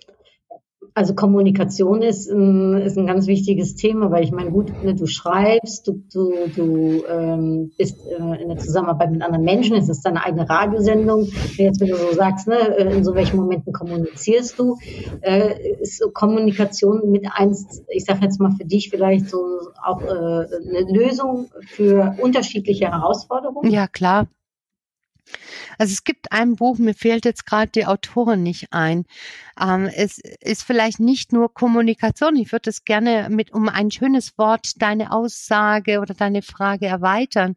Also 0.94 1.14
Kommunikation 1.14 2.02
ist 2.02 2.30
ein, 2.30 2.78
ist 2.78 2.98
ein 2.98 3.06
ganz 3.06 3.28
wichtiges 3.28 3.76
Thema, 3.76 4.12
weil 4.12 4.24
ich 4.24 4.32
meine, 4.32 4.52
gut, 4.52 4.84
ne, 4.84 4.96
du 4.96 5.08
schreibst, 5.08 5.88
du, 5.88 6.04
du, 6.12 6.34
du 6.56 7.04
ähm, 7.06 7.72
bist 7.78 7.98
äh, 8.08 8.42
in 8.42 8.50
der 8.50 8.58
Zusammenarbeit 8.58 9.12
mit 9.12 9.22
anderen 9.22 9.44
Menschen, 9.44 9.76
es 9.76 9.90
ist 9.90 10.06
deine 10.06 10.24
eigene 10.24 10.50
Radiosendung. 10.50 11.30
Jetzt, 11.58 11.82
wenn 11.82 11.90
du 11.90 11.98
so 11.98 12.14
sagst, 12.14 12.48
ne, 12.48 12.78
äh, 12.78 12.96
in 12.96 13.04
so 13.04 13.14
welchen 13.14 13.38
Momenten 13.38 13.74
kommunizierst 13.74 14.58
du, 14.58 14.78
äh, 15.22 15.80
ist 15.82 16.02
Kommunikation 16.14 17.12
mit 17.12 17.28
eins, 17.32 17.84
ich 17.90 18.06
sage 18.06 18.22
jetzt 18.24 18.40
mal 18.40 18.52
für 18.52 18.66
dich 18.66 18.90
vielleicht 18.90 19.30
so 19.30 19.40
auch 19.84 20.02
äh, 20.02 20.06
eine 20.08 20.86
Lösung 20.92 21.50
für 21.68 22.16
unterschiedliche 22.22 22.92
Herausforderungen? 22.92 23.70
Ja, 23.70 23.88
klar. 23.88 24.28
Also 25.80 25.94
es 25.94 26.04
gibt 26.04 26.34
ein 26.34 26.58
Buch, 26.58 26.78
mir 26.78 26.94
fehlt 26.94 27.24
jetzt 27.24 27.46
gerade 27.46 27.72
die 27.72 27.86
Autorin 27.86 28.44
nicht 28.44 28.68
ein. 28.72 29.06
Ähm, 29.58 29.90
es 29.96 30.20
ist 30.42 30.64
vielleicht 30.64 31.00
nicht 31.00 31.32
nur 31.32 31.54
Kommunikation. 31.54 32.36
Ich 32.36 32.52
würde 32.52 32.70
es 32.70 32.84
gerne 32.84 33.30
mit 33.30 33.54
um 33.54 33.70
ein 33.70 33.90
schönes 33.90 34.38
Wort 34.38 34.82
deine 34.82 35.14
Aussage 35.14 36.02
oder 36.02 36.14
deine 36.14 36.42
Frage 36.42 36.88
erweitern. 36.88 37.56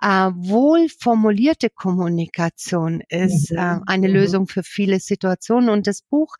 Äh, 0.00 0.30
wohl 0.36 0.88
formulierte 0.88 1.68
Kommunikation 1.68 3.02
ist 3.08 3.50
mhm. 3.50 3.58
äh, 3.58 3.78
eine 3.86 4.08
mhm. 4.08 4.14
Lösung 4.14 4.46
für 4.46 4.62
viele 4.62 5.00
Situationen. 5.00 5.68
Und 5.68 5.88
das 5.88 6.02
Buch 6.02 6.36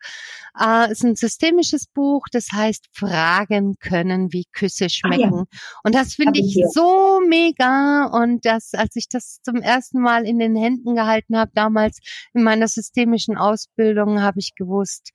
äh, 0.57 0.89
ist 0.89 1.03
ein 1.03 1.17
systemisches 1.17 1.87
Buch, 1.87 2.27
das 2.31 2.53
heißt 2.53 2.85
Fragen 2.93 3.75
können, 3.79 4.31
wie 4.31 4.45
Küsse 4.53 4.89
schmecken. 4.89 5.33
Ah, 5.33 5.45
ja. 5.51 5.59
Und 5.83 5.93
das 5.93 6.13
finde 6.13 6.39
ich, 6.39 6.57
ich 6.57 6.65
so 6.71 7.19
mega. 7.27 8.05
Und 8.05 8.45
das, 8.45 8.73
als 8.73 8.95
ich 8.95 9.09
das 9.09 9.41
zum 9.43 9.57
ersten 9.57 9.99
Mal 9.99 10.25
in 10.25 10.39
den 10.39 10.55
Händen 10.55 10.95
gehalten 10.95 11.16
habe, 11.35 11.51
damals 11.53 11.99
in 12.33 12.43
meiner 12.43 12.67
systemischen 12.67 13.37
Ausbildung, 13.37 14.21
habe 14.21 14.39
ich 14.39 14.53
gewusst, 14.55 15.11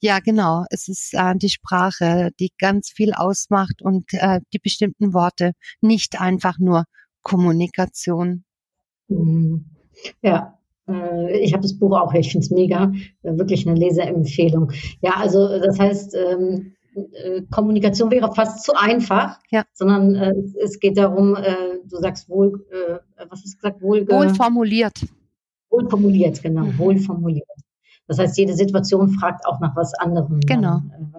ja, 0.00 0.18
genau, 0.20 0.64
es 0.70 0.88
ist 0.88 1.14
äh, 1.14 1.34
die 1.36 1.48
Sprache, 1.48 2.30
die 2.38 2.52
ganz 2.58 2.90
viel 2.90 3.12
ausmacht 3.14 3.80
und 3.80 4.04
äh, 4.12 4.40
die 4.52 4.58
bestimmten 4.58 5.14
Worte, 5.14 5.52
nicht 5.80 6.20
einfach 6.20 6.58
nur 6.58 6.84
Kommunikation. 7.22 8.44
Mhm. 9.08 9.64
Ja, 10.22 10.58
äh, 10.88 11.38
ich 11.38 11.52
habe 11.52 11.62
das 11.62 11.78
Buch 11.78 11.98
auch, 11.98 12.12
ich 12.14 12.30
finde 12.30 12.44
es 12.44 12.50
mega, 12.50 12.92
äh, 13.22 13.36
wirklich 13.36 13.66
eine 13.66 13.78
Leseempfehlung. 13.78 14.70
Ja, 15.00 15.14
also 15.16 15.48
das 15.58 15.78
heißt, 15.78 16.14
ähm, 16.14 16.74
äh, 16.94 17.42
Kommunikation 17.50 18.10
wäre 18.10 18.32
fast 18.34 18.64
zu 18.64 18.74
einfach, 18.74 19.38
ja. 19.50 19.64
sondern 19.72 20.14
es 20.62 20.78
geht 20.78 20.96
darum, 20.96 21.36
du 21.84 21.96
sagst 21.98 22.28
wohl, 22.30 22.64
was 23.28 23.42
du 23.42 23.50
gesagt, 23.50 23.82
wohl, 23.82 24.08
wohl 24.08 24.34
formuliert. 24.34 24.94
Wohl 25.76 25.88
formuliert, 25.90 26.42
genau, 26.42 26.64
mhm. 26.64 26.78
wohl 26.78 26.98
formuliert. 26.98 27.46
Das 28.06 28.18
heißt, 28.18 28.38
jede 28.38 28.54
Situation 28.54 29.10
fragt 29.10 29.44
auch 29.46 29.60
nach 29.60 29.76
was 29.76 29.92
anderem. 29.94 30.40
Genau. 30.40 30.80
Dann, 30.90 31.12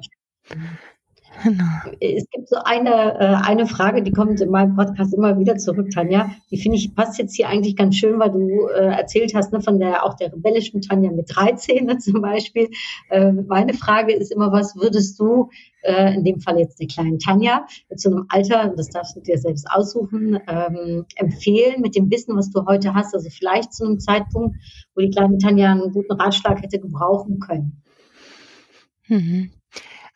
Genau. 1.43 1.63
Es 1.99 2.29
gibt 2.31 2.49
so 2.49 2.57
eine, 2.63 3.19
äh, 3.19 3.35
eine 3.47 3.67
Frage, 3.67 4.01
die 4.01 4.11
kommt 4.11 4.41
in 4.41 4.49
meinem 4.49 4.75
Podcast 4.75 5.13
immer 5.13 5.37
wieder 5.39 5.57
zurück, 5.57 5.91
Tanja. 5.91 6.31
Die 6.51 6.57
finde 6.57 6.77
ich 6.77 6.95
passt 6.95 7.17
jetzt 7.19 7.35
hier 7.35 7.49
eigentlich 7.49 7.75
ganz 7.75 7.95
schön, 7.95 8.19
weil 8.19 8.31
du 8.31 8.67
äh, 8.67 8.87
erzählt 8.95 9.33
hast, 9.35 9.53
ne, 9.53 9.61
von 9.61 9.79
der 9.79 10.03
auch 10.03 10.15
der 10.15 10.33
rebellischen 10.33 10.81
Tanja 10.81 11.11
mit 11.11 11.29
13 11.33 11.85
ne, 11.85 11.97
zum 11.97 12.21
Beispiel. 12.21 12.69
Äh, 13.09 13.31
meine 13.31 13.73
Frage 13.73 14.13
ist 14.13 14.31
immer, 14.31 14.51
was 14.51 14.75
würdest 14.75 15.19
du, 15.19 15.49
äh, 15.83 16.15
in 16.15 16.23
dem 16.23 16.39
Fall 16.39 16.59
jetzt 16.59 16.79
der 16.79 16.87
kleinen 16.87 17.19
Tanja, 17.19 17.65
zu 17.95 18.09
einem 18.09 18.25
Alter, 18.29 18.73
das 18.75 18.89
darfst 18.89 19.15
du 19.15 19.21
dir 19.21 19.37
selbst 19.37 19.67
aussuchen, 19.69 20.39
ähm, 20.47 21.05
empfehlen 21.15 21.81
mit 21.81 21.95
dem 21.95 22.09
Wissen, 22.09 22.35
was 22.35 22.49
du 22.51 22.65
heute 22.65 22.93
hast? 22.93 23.13
Also 23.13 23.29
vielleicht 23.29 23.73
zu 23.73 23.85
einem 23.85 23.99
Zeitpunkt, 23.99 24.55
wo 24.95 25.01
die 25.01 25.11
kleine 25.11 25.37
Tanja 25.37 25.71
einen 25.71 25.91
guten 25.91 26.13
Ratschlag 26.13 26.61
hätte 26.61 26.79
gebrauchen 26.79 27.39
können. 27.39 27.83
Mhm. 29.07 29.51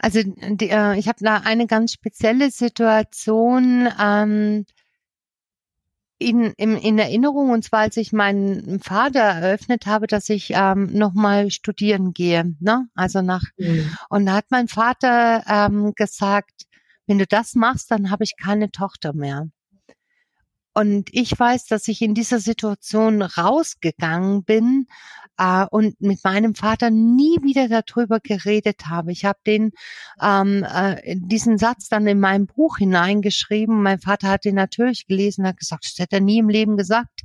Also 0.01 0.19
die, 0.23 0.69
äh, 0.69 0.97
ich 0.97 1.07
habe 1.07 1.23
da 1.23 1.37
eine 1.37 1.67
ganz 1.67 1.93
spezielle 1.93 2.49
Situation 2.49 3.87
ähm, 3.99 4.65
in, 6.17 6.53
in, 6.57 6.75
in 6.75 6.97
Erinnerung, 6.97 7.51
und 7.51 7.63
zwar 7.63 7.81
als 7.81 7.97
ich 7.97 8.11
meinen 8.11 8.79
Vater 8.79 9.19
eröffnet 9.19 9.85
habe, 9.85 10.07
dass 10.07 10.29
ich 10.29 10.53
ähm, 10.55 10.89
nochmal 10.91 11.51
studieren 11.51 12.13
gehe. 12.13 12.55
Ne? 12.59 12.87
Also 12.95 13.21
nach 13.21 13.43
mhm. 13.57 13.95
und 14.09 14.25
da 14.25 14.33
hat 14.33 14.45
mein 14.49 14.67
Vater 14.67 15.43
ähm, 15.47 15.93
gesagt, 15.95 16.65
wenn 17.05 17.19
du 17.19 17.27
das 17.27 17.53
machst, 17.53 17.91
dann 17.91 18.09
habe 18.09 18.23
ich 18.23 18.33
keine 18.41 18.71
Tochter 18.71 19.13
mehr. 19.13 19.49
Und 20.73 21.09
ich 21.11 21.37
weiß, 21.37 21.65
dass 21.65 21.87
ich 21.87 22.01
in 22.01 22.13
dieser 22.13 22.39
Situation 22.39 23.21
rausgegangen 23.21 24.43
bin 24.43 24.87
äh, 25.37 25.65
und 25.69 25.99
mit 25.99 26.23
meinem 26.23 26.55
Vater 26.55 26.89
nie 26.89 27.37
wieder 27.41 27.67
darüber 27.67 28.19
geredet 28.21 28.87
habe. 28.87 29.11
Ich 29.11 29.25
habe 29.25 29.39
den 29.45 29.71
ähm, 30.21 30.63
äh, 30.63 31.15
diesen 31.17 31.57
Satz 31.57 31.89
dann 31.89 32.07
in 32.07 32.19
meinem 32.21 32.47
Buch 32.47 32.77
hineingeschrieben. 32.77 33.83
Mein 33.83 33.99
Vater 33.99 34.29
hat 34.29 34.45
den 34.45 34.55
natürlich 34.55 35.07
gelesen, 35.07 35.45
hat 35.45 35.57
gesagt, 35.57 35.85
das 35.85 35.99
hätte 35.99 36.17
er 36.17 36.21
nie 36.21 36.39
im 36.39 36.49
Leben 36.49 36.77
gesagt. 36.77 37.21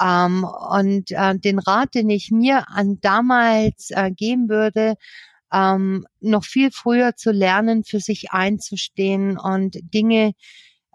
Ähm, 0.00 0.44
und 0.44 1.10
äh, 1.10 1.38
den 1.38 1.58
Rat, 1.58 1.94
den 1.94 2.10
ich 2.10 2.30
mir 2.30 2.68
an 2.68 2.98
damals 3.00 3.90
äh, 3.92 4.10
geben 4.10 4.48
würde, 4.50 4.96
ähm, 5.52 6.06
noch 6.20 6.44
viel 6.44 6.70
früher 6.70 7.16
zu 7.16 7.30
lernen, 7.30 7.84
für 7.84 8.00
sich 8.00 8.32
einzustehen 8.32 9.38
und 9.38 9.76
Dinge 9.94 10.32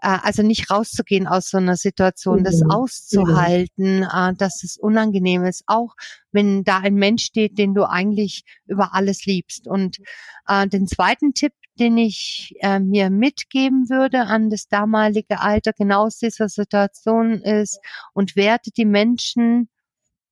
also 0.08 0.42
nicht 0.42 0.70
rauszugehen 0.70 1.26
aus 1.26 1.50
so 1.50 1.58
einer 1.58 1.76
Situation, 1.76 2.44
das 2.44 2.60
mhm. 2.60 2.70
auszuhalten, 2.70 4.02
äh, 4.02 4.34
dass 4.34 4.62
es 4.62 4.76
unangenehm 4.76 5.44
ist, 5.44 5.64
auch 5.66 5.94
wenn 6.32 6.64
da 6.64 6.78
ein 6.78 6.94
Mensch 6.94 7.24
steht, 7.24 7.58
den 7.58 7.74
du 7.74 7.84
eigentlich 7.88 8.44
über 8.66 8.94
alles 8.94 9.24
liebst. 9.26 9.66
Und 9.66 9.98
äh, 10.46 10.66
den 10.66 10.86
zweiten 10.86 11.34
Tipp, 11.34 11.52
den 11.78 11.98
ich 11.98 12.54
äh, 12.60 12.78
mir 12.78 13.10
mitgeben 13.10 13.88
würde 13.88 14.22
an 14.22 14.50
das 14.50 14.68
damalige 14.68 15.40
Alter 15.40 15.72
genau 15.72 16.06
aus 16.06 16.18
dieser 16.18 16.48
Situation 16.48 17.40
ist 17.40 17.80
und 18.12 18.36
werte 18.36 18.70
die 18.70 18.84
Menschen 18.84 19.68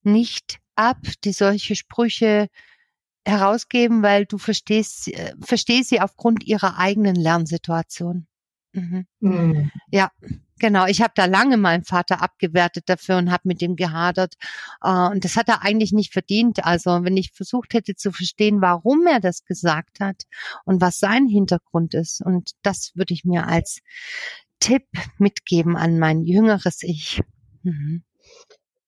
nicht 0.03 0.59
ab, 0.77 0.99
die 1.25 1.33
solche 1.33 1.75
Sprüche 1.75 2.49
herausgeben, 3.25 4.03
weil 4.03 4.27
du 4.27 4.39
verstehst, 4.39 5.09
äh, 5.09 5.35
verstehst 5.41 5.91
sie 5.91 6.01
aufgrund 6.01 6.45
ihrer 6.45 6.79
eigenen 6.79 7.17
Lernsituation. 7.17 8.27
Mhm. 8.73 9.07
Mhm. 9.21 9.71
Ja, 9.91 10.11
genau. 10.59 10.87
Ich 10.87 11.01
habe 11.01 11.13
da 11.15 11.25
lange 11.25 11.57
meinen 11.57 11.85
Vater 11.85 12.23
abgewertet 12.23 12.85
dafür 12.89 13.17
und 13.17 13.31
habe 13.31 13.43
mit 13.45 13.63
ihm 13.63 13.77
gehadert. 13.77 14.35
Uh, 14.85 15.11
und 15.11 15.25
das 15.25 15.37
hat 15.37 15.49
er 15.49 15.63
eigentlich 15.63 15.93
nicht 15.93 16.13
verdient. 16.13 16.65
Also 16.65 17.03
wenn 17.03 17.17
ich 17.17 17.33
versucht 17.33 17.75
hätte 17.75 17.95
zu 17.95 18.13
verstehen, 18.13 18.61
warum 18.61 19.07
er 19.07 19.21
das 19.21 19.45
gesagt 19.45 20.01
hat 20.01 20.25
und 20.65 20.81
was 20.81 20.99
sein 20.99 21.27
Hintergrund 21.27 21.95
ist. 21.95 22.21
Und 22.25 22.53
das 22.63 22.93
würde 22.95 23.15
ich 23.15 23.25
mir 23.25 23.47
als 23.47 23.81
Tipp 24.61 24.87
mitgeben 25.19 25.77
an 25.77 25.99
mein 25.99 26.25
jüngeres 26.25 26.83
Ich. 26.83 27.23
Mhm. 27.63 28.05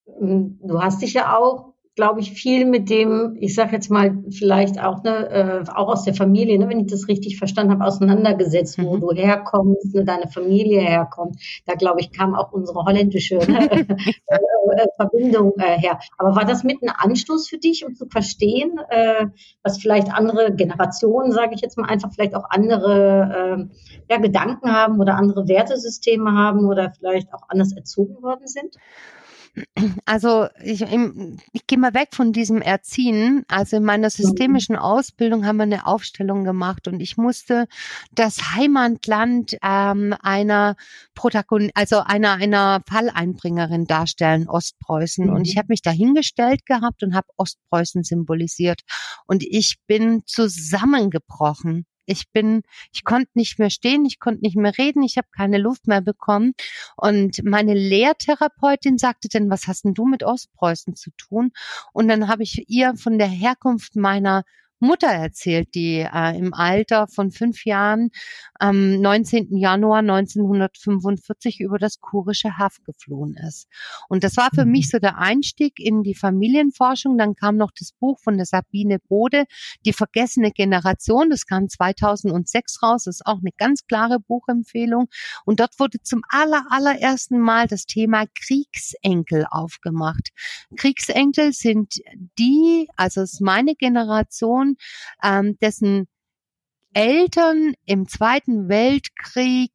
Du 0.06 0.80
hast 0.80 1.02
dich 1.02 1.14
ja 1.14 1.36
auch 1.36 1.74
glaube 2.00 2.20
ich, 2.20 2.32
viel 2.32 2.64
mit 2.64 2.88
dem, 2.88 3.36
ich 3.40 3.54
sage 3.54 3.72
jetzt 3.72 3.90
mal, 3.90 4.16
vielleicht 4.30 4.82
auch, 4.82 5.02
ne, 5.02 5.28
äh, 5.28 5.70
auch 5.70 5.88
aus 5.88 6.04
der 6.04 6.14
Familie, 6.14 6.58
ne, 6.58 6.66
wenn 6.66 6.80
ich 6.80 6.90
das 6.90 7.08
richtig 7.08 7.36
verstanden 7.36 7.72
habe, 7.72 7.84
auseinandergesetzt, 7.84 8.82
wo 8.82 8.96
mhm. 8.96 9.00
du 9.02 9.10
herkommst, 9.12 9.94
ne, 9.94 10.02
deine 10.06 10.26
Familie 10.26 10.80
herkommt. 10.80 11.36
Da, 11.66 11.74
glaube 11.74 12.00
ich, 12.00 12.10
kam 12.10 12.34
auch 12.34 12.52
unsere 12.52 12.86
holländische 12.86 13.34
ne, 13.36 13.70
äh, 13.86 14.86
Verbindung 14.96 15.52
äh, 15.58 15.78
her. 15.78 15.98
Aber 16.16 16.34
war 16.34 16.46
das 16.46 16.64
mit 16.64 16.82
ein 16.82 16.88
Anstoß 16.88 17.50
für 17.50 17.58
dich, 17.58 17.84
um 17.84 17.94
zu 17.94 18.06
verstehen, 18.06 18.80
äh, 18.88 19.26
was 19.62 19.76
vielleicht 19.76 20.10
andere 20.10 20.54
Generationen, 20.54 21.32
sage 21.32 21.54
ich 21.54 21.60
jetzt 21.60 21.76
mal 21.76 21.86
einfach, 21.86 22.10
vielleicht 22.14 22.34
auch 22.34 22.44
andere 22.48 23.68
äh, 23.68 24.14
ja, 24.14 24.18
Gedanken 24.18 24.72
haben 24.72 25.00
oder 25.00 25.16
andere 25.16 25.48
Wertesysteme 25.48 26.32
haben 26.32 26.64
oder 26.64 26.94
vielleicht 26.98 27.34
auch 27.34 27.42
anders 27.50 27.76
erzogen 27.76 28.22
worden 28.22 28.46
sind? 28.46 28.74
Also 30.04 30.48
ich, 30.62 30.82
ich 30.82 31.66
gehe 31.66 31.78
mal 31.78 31.94
weg 31.94 32.10
von 32.12 32.32
diesem 32.32 32.62
Erziehen. 32.62 33.44
Also 33.48 33.76
in 33.76 33.84
meiner 33.84 34.10
systemischen 34.10 34.76
Ausbildung 34.76 35.46
haben 35.46 35.56
wir 35.56 35.64
eine 35.64 35.86
Aufstellung 35.86 36.44
gemacht 36.44 36.88
und 36.88 37.00
ich 37.00 37.16
musste 37.16 37.66
das 38.12 38.54
Heimatland 38.54 39.56
ähm, 39.62 40.14
einer 40.22 40.76
Protagon 41.14 41.70
also 41.74 42.00
einer 42.00 42.34
einer 42.34 42.82
Falleinbringerin 42.88 43.86
darstellen, 43.86 44.48
Ostpreußen. 44.48 45.26
Mhm. 45.26 45.34
Und 45.34 45.48
ich 45.48 45.56
habe 45.56 45.68
mich 45.68 45.82
da 45.82 45.90
hingestellt 45.90 46.66
gehabt 46.66 47.02
und 47.02 47.14
habe 47.14 47.28
Ostpreußen 47.36 48.02
symbolisiert. 48.04 48.82
Und 49.26 49.42
ich 49.42 49.78
bin 49.86 50.22
zusammengebrochen. 50.26 51.86
Ich 52.10 52.30
bin, 52.32 52.62
ich 52.92 53.04
konnte 53.04 53.30
nicht 53.34 53.58
mehr 53.58 53.70
stehen, 53.70 54.04
ich 54.04 54.18
konnte 54.18 54.42
nicht 54.42 54.56
mehr 54.56 54.76
reden, 54.76 55.02
ich 55.02 55.16
habe 55.16 55.28
keine 55.34 55.58
Luft 55.58 55.86
mehr 55.86 56.00
bekommen. 56.00 56.52
Und 56.96 57.42
meine 57.44 57.74
Lehrtherapeutin 57.74 58.98
sagte 58.98 59.28
dann, 59.28 59.50
was 59.50 59.66
hast 59.66 59.84
denn 59.84 59.94
du 59.94 60.06
mit 60.06 60.22
Ostpreußen 60.22 60.94
zu 60.96 61.10
tun? 61.16 61.52
Und 61.92 62.08
dann 62.08 62.28
habe 62.28 62.42
ich 62.42 62.64
ihr 62.68 62.94
von 62.96 63.18
der 63.18 63.28
Herkunft 63.28 63.96
meiner 63.96 64.42
Mutter 64.80 65.08
erzählt, 65.08 65.74
die 65.74 65.98
äh, 66.00 66.36
im 66.36 66.54
Alter 66.54 67.06
von 67.06 67.30
fünf 67.30 67.64
Jahren 67.64 68.10
am 68.54 69.00
19. 69.00 69.56
Januar 69.56 69.98
1945 69.98 71.60
über 71.60 71.78
das 71.78 72.00
kurische 72.00 72.58
Haff 72.58 72.78
geflohen 72.84 73.36
ist. 73.46 73.68
Und 74.08 74.24
das 74.24 74.36
war 74.36 74.48
für 74.54 74.64
mich 74.64 74.88
so 74.90 74.98
der 74.98 75.18
Einstieg 75.18 75.78
in 75.78 76.02
die 76.02 76.14
Familienforschung. 76.14 77.18
Dann 77.18 77.34
kam 77.34 77.56
noch 77.56 77.70
das 77.78 77.92
Buch 77.92 78.18
von 78.20 78.36
der 78.36 78.46
Sabine 78.46 78.98
Bode, 78.98 79.44
Die 79.84 79.92
vergessene 79.92 80.50
Generation. 80.50 81.30
Das 81.30 81.46
kam 81.46 81.68
2006 81.68 82.82
raus. 82.82 83.04
Das 83.04 83.16
ist 83.16 83.26
auch 83.26 83.38
eine 83.38 83.52
ganz 83.56 83.86
klare 83.86 84.18
Buchempfehlung. 84.18 85.08
Und 85.44 85.60
dort 85.60 85.78
wurde 85.78 86.00
zum 86.02 86.22
aller, 86.28 86.64
allerersten 86.70 87.38
Mal 87.38 87.66
das 87.66 87.86
Thema 87.86 88.24
Kriegsenkel 88.34 89.46
aufgemacht. 89.50 90.30
Kriegsenkel 90.76 91.52
sind 91.52 91.94
die, 92.38 92.88
also 92.96 93.22
es 93.22 93.34
ist 93.34 93.40
meine 93.40 93.74
Generation, 93.74 94.69
ähm, 95.22 95.56
dessen 95.60 96.06
Eltern 96.92 97.74
im 97.86 98.08
Zweiten 98.08 98.68
Weltkrieg 98.68 99.72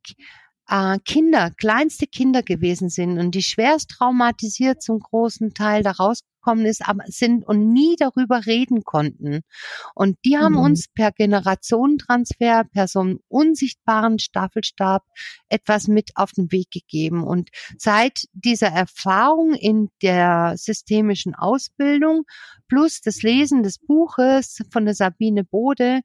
äh, 0.67 0.97
Kinder, 1.05 1.51
kleinste 1.57 2.07
Kinder 2.07 2.43
gewesen 2.43 2.89
sind. 2.89 3.19
Und 3.19 3.35
die 3.35 3.43
schwerst 3.43 3.89
traumatisiert 3.91 4.81
zum 4.81 4.99
großen 4.99 5.53
Teil 5.53 5.83
da 5.83 5.91
rausgekommen 6.45 6.65
ist, 6.65 6.87
aber 6.87 7.03
sind 7.07 7.45
und 7.47 7.71
nie 7.71 7.95
darüber 7.97 8.45
reden 8.45 8.83
konnten. 8.83 9.41
Und 9.93 10.17
die 10.25 10.37
haben 10.37 10.55
mhm. 10.55 10.61
uns 10.61 10.87
per 10.93 11.11
Generationentransfer, 11.11 12.65
per 12.71 12.87
so 12.87 12.99
einem 12.99 13.19
unsichtbaren 13.27 14.19
Staffelstab 14.19 15.03
etwas 15.49 15.87
mit 15.87 16.11
auf 16.15 16.31
den 16.31 16.51
Weg 16.51 16.71
gegeben. 16.71 17.23
Und 17.23 17.49
seit 17.77 18.25
dieser 18.33 18.67
Erfahrung 18.67 19.53
in 19.53 19.89
der 20.01 20.53
systemischen 20.57 21.35
Ausbildung 21.35 22.23
plus 22.67 23.01
das 23.01 23.21
Lesen 23.21 23.63
des 23.63 23.79
Buches 23.79 24.59
von 24.71 24.85
der 24.85 24.95
Sabine 24.95 25.43
Bode 25.43 26.01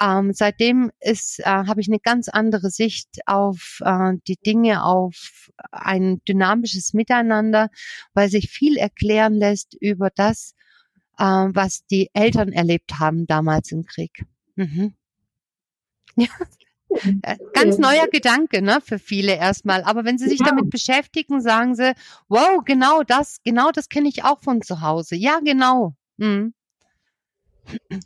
ähm, 0.00 0.32
seitdem 0.32 0.90
ist, 1.00 1.40
äh, 1.40 1.44
habe 1.44 1.80
ich 1.80 1.88
eine 1.88 1.98
ganz 1.98 2.28
andere 2.28 2.70
Sicht 2.70 3.20
auf 3.26 3.80
äh, 3.84 4.14
die 4.26 4.36
Dinge, 4.36 4.84
auf 4.84 5.50
ein 5.70 6.22
dynamisches 6.26 6.94
Miteinander, 6.94 7.68
weil 8.14 8.28
sich 8.28 8.50
viel 8.50 8.76
erklären 8.76 9.34
lässt 9.34 9.74
über 9.80 10.10
das, 10.10 10.54
äh, 11.18 11.24
was 11.24 11.84
die 11.86 12.10
Eltern 12.14 12.52
erlebt 12.52 12.98
haben 12.98 13.26
damals 13.26 13.72
im 13.72 13.84
Krieg. 13.84 14.24
Mhm. 14.56 14.94
Ja. 16.14 16.28
Äh, 17.22 17.38
ganz 17.54 17.78
neuer 17.78 18.06
Gedanke, 18.06 18.60
ne, 18.60 18.82
für 18.84 18.98
viele 18.98 19.34
erstmal. 19.34 19.82
Aber 19.82 20.04
wenn 20.04 20.18
sie 20.18 20.28
sich 20.28 20.40
ja. 20.40 20.46
damit 20.46 20.68
beschäftigen, 20.68 21.40
sagen 21.40 21.74
sie, 21.74 21.94
wow, 22.28 22.62
genau 22.66 23.02
das, 23.02 23.38
genau 23.44 23.70
das 23.70 23.88
kenne 23.88 24.10
ich 24.10 24.24
auch 24.24 24.42
von 24.42 24.60
zu 24.60 24.82
Hause. 24.82 25.16
Ja, 25.16 25.40
genau. 25.42 25.94
Mhm. 26.18 26.52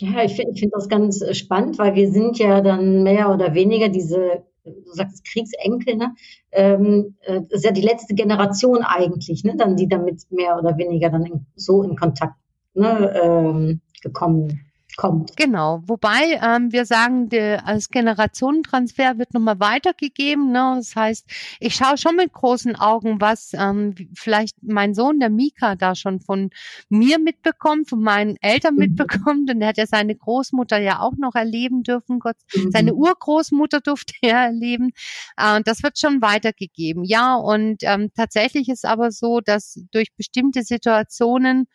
Ja, 0.01 0.23
ich 0.25 0.35
finde 0.37 0.55
find 0.59 0.73
das 0.75 0.89
ganz 0.89 1.23
äh, 1.23 1.35
spannend, 1.35 1.79
weil 1.79 1.95
wir 1.95 2.11
sind 2.11 2.39
ja 2.39 2.61
dann 2.61 3.03
mehr 3.03 3.33
oder 3.33 3.55
weniger 3.55 3.89
diese, 3.89 4.45
du 4.65 4.93
sagst 4.93 5.25
Kriegsenkel, 5.25 5.97
ne? 5.97 6.15
Ähm, 6.53 7.17
äh, 7.21 7.41
ist 7.51 7.65
ja 7.65 7.73
die 7.73 7.83
letzte 7.83 8.15
Generation 8.15 8.83
eigentlich, 8.83 9.45
ne? 9.45 9.57
Dann, 9.57 9.77
die 9.77 9.89
damit 9.89 10.23
mehr 10.31 10.59
oder 10.59 10.77
weniger 10.77 11.11
dann 11.11 11.25
in, 11.25 11.47
so 11.55 11.83
in 11.83 11.97
Kontakt 11.97 12.37
ne, 12.75 13.13
ähm, 13.23 13.81
gekommen 14.03 14.66
kommt. 14.97 15.37
Genau, 15.37 15.83
wobei 15.87 16.41
ähm, 16.43 16.73
wir 16.73 16.87
sagen, 16.87 17.29
der, 17.29 17.67
als 17.67 17.91
Generationentransfer 17.91 19.19
wird 19.19 19.35
nochmal 19.35 19.61
weitergegeben. 19.61 20.53
Ne? 20.53 20.75
Das 20.77 20.97
heißt, 20.97 21.27
ich 21.61 21.75
schaue 21.75 21.99
schon 21.99 22.17
mit 22.17 22.33
großen 22.33 22.77
Augen, 22.77 23.21
was 23.21 23.53
ähm, 23.55 23.95
vielleicht 24.15 24.57
mein 24.63 24.95
Sohn, 24.95 25.21
der 25.21 25.31
Mika, 25.31 25.77
da 25.77 25.95
schon 25.95 26.21
von 26.21 26.51
mir 26.89 27.19
mitbekommt, 27.19 27.89
von 27.89 28.01
meinen 28.01 28.37
Eltern 28.41 28.75
mhm. 28.75 28.81
mitbekommt. 28.81 29.51
Und 29.51 29.61
er 29.61 29.69
hat 29.69 29.79
ja 29.79 29.87
seine 29.87 30.15
Großmutter 30.15 30.79
ja 30.79 31.01
auch 31.01 31.17
noch 31.19 31.35
erleben 31.35 31.83
dürfen. 31.83 32.19
Gott, 32.19 32.37
mhm. 32.55 32.71
Seine 32.71 32.95
Urgroßmutter 32.95 33.81
durfte 33.81 34.15
er 34.23 34.39
erleben. 34.39 34.91
Äh, 35.37 35.61
das 35.65 35.83
wird 35.83 35.99
schon 35.99 36.23
weitergegeben. 36.23 37.05
Ja, 37.05 37.37
und 37.37 37.79
ähm, 37.83 38.11
tatsächlich 38.15 38.69
ist 38.69 38.85
aber 38.85 39.11
so, 39.11 39.41
dass 39.41 39.81
durch 39.93 40.15
bestimmte 40.17 40.63
Situationen 40.63 41.69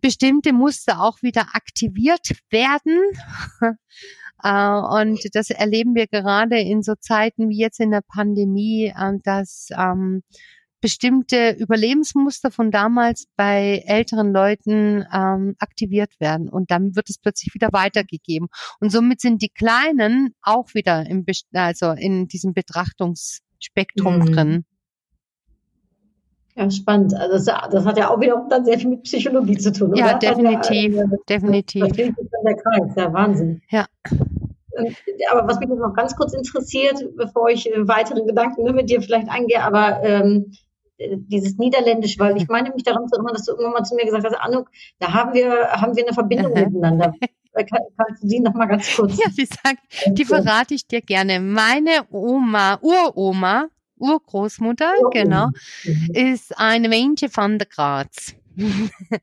bestimmte 0.00 0.52
Muster 0.52 1.02
auch 1.02 1.22
wieder 1.22 1.48
aktiviert 1.54 2.30
werden. 2.50 2.98
Äh, 4.42 5.02
und 5.02 5.20
das 5.34 5.50
erleben 5.50 5.94
wir 5.94 6.06
gerade 6.06 6.58
in 6.58 6.82
so 6.82 6.94
Zeiten 6.94 7.50
wie 7.50 7.58
jetzt 7.58 7.78
in 7.78 7.90
der 7.90 8.00
Pandemie, 8.00 8.90
ähm, 8.98 9.20
dass 9.22 9.68
ähm, 9.76 10.22
bestimmte 10.80 11.56
Überlebensmuster 11.58 12.50
von 12.50 12.70
damals 12.70 13.26
bei 13.36 13.82
älteren 13.86 14.32
Leuten 14.32 15.04
ähm, 15.12 15.54
aktiviert 15.58 16.18
werden 16.20 16.48
und 16.48 16.70
dann 16.70 16.96
wird 16.96 17.10
es 17.10 17.18
plötzlich 17.18 17.54
wieder 17.54 17.68
weitergegeben 17.72 18.48
und 18.80 18.90
somit 18.90 19.20
sind 19.20 19.42
die 19.42 19.50
Kleinen 19.50 20.34
auch 20.42 20.72
wieder 20.74 21.06
im 21.06 21.24
also 21.52 21.92
in 21.92 22.28
diesem 22.28 22.54
Betrachtungsspektrum 22.54 24.20
mhm. 24.20 24.32
drin. 24.32 24.64
Ja, 26.60 26.70
spannend. 26.70 27.14
Also 27.14 27.36
das, 27.36 27.70
das, 27.70 27.86
hat 27.86 27.96
ja 27.96 28.10
auch 28.10 28.20
wiederum 28.20 28.48
dann 28.50 28.66
sehr 28.66 28.78
viel 28.78 28.90
mit 28.90 29.04
Psychologie 29.04 29.56
zu 29.56 29.72
tun. 29.72 29.94
Ja, 29.94 30.10
oder? 30.10 30.18
definitiv, 30.18 30.94
ja, 30.94 31.04
definitiv. 31.26 31.86
Das 31.88 31.98
ist 31.98 32.16
dann 32.18 32.44
der 32.44 32.56
Kreis, 32.56 32.94
der 32.94 33.12
Wahnsinn. 33.14 33.62
Ja. 33.70 33.86
Aber 35.30 35.48
was 35.48 35.58
mich 35.58 35.70
noch 35.70 35.94
ganz 35.94 36.14
kurz 36.14 36.34
interessiert, 36.34 37.02
bevor 37.16 37.48
ich 37.48 37.66
äh, 37.72 37.88
weitere 37.88 38.22
Gedanken 38.24 38.64
ne, 38.64 38.74
mit 38.74 38.90
dir 38.90 39.00
vielleicht 39.00 39.30
eingehe, 39.30 39.62
aber 39.62 40.02
ähm, 40.02 40.52
dieses 40.98 41.56
Niederländisch, 41.56 42.18
weil 42.18 42.36
ich 42.36 42.46
meine 42.48 42.70
mich 42.74 42.82
daran 42.82 43.08
zu 43.08 43.14
erinnern, 43.14 43.32
dass 43.32 43.46
du 43.46 43.52
irgendwann 43.52 43.72
mal 43.72 43.84
zu 43.84 43.94
mir 43.94 44.04
gesagt 44.04 44.26
hast, 44.26 44.34
Anuk, 44.34 44.68
da 44.98 45.14
haben 45.14 45.32
wir, 45.32 45.50
haben 45.72 45.96
wir 45.96 46.04
eine 46.04 46.12
Verbindung 46.12 46.52
miteinander. 46.52 47.14
Äh, 47.54 47.64
kann, 47.64 47.80
kannst 47.96 48.22
du 48.22 48.28
die 48.28 48.40
noch 48.40 48.54
mal 48.54 48.66
ganz 48.66 48.94
kurz? 48.94 49.16
Ja, 49.18 49.30
die 49.36 49.46
sagt, 49.46 49.80
die 50.06 50.24
verrate 50.26 50.74
ich 50.74 50.86
dir 50.86 51.00
gerne. 51.00 51.40
Meine 51.40 52.04
Oma, 52.10 52.78
Uroma, 52.82 53.68
Urgroßmutter, 54.00 54.92
genau, 55.12 55.48
mhm. 55.84 56.08
ist 56.12 56.58
eine 56.58 56.88
Männchen 56.88 57.30
von 57.30 57.58
der 57.58 57.68
Graz. 57.68 58.34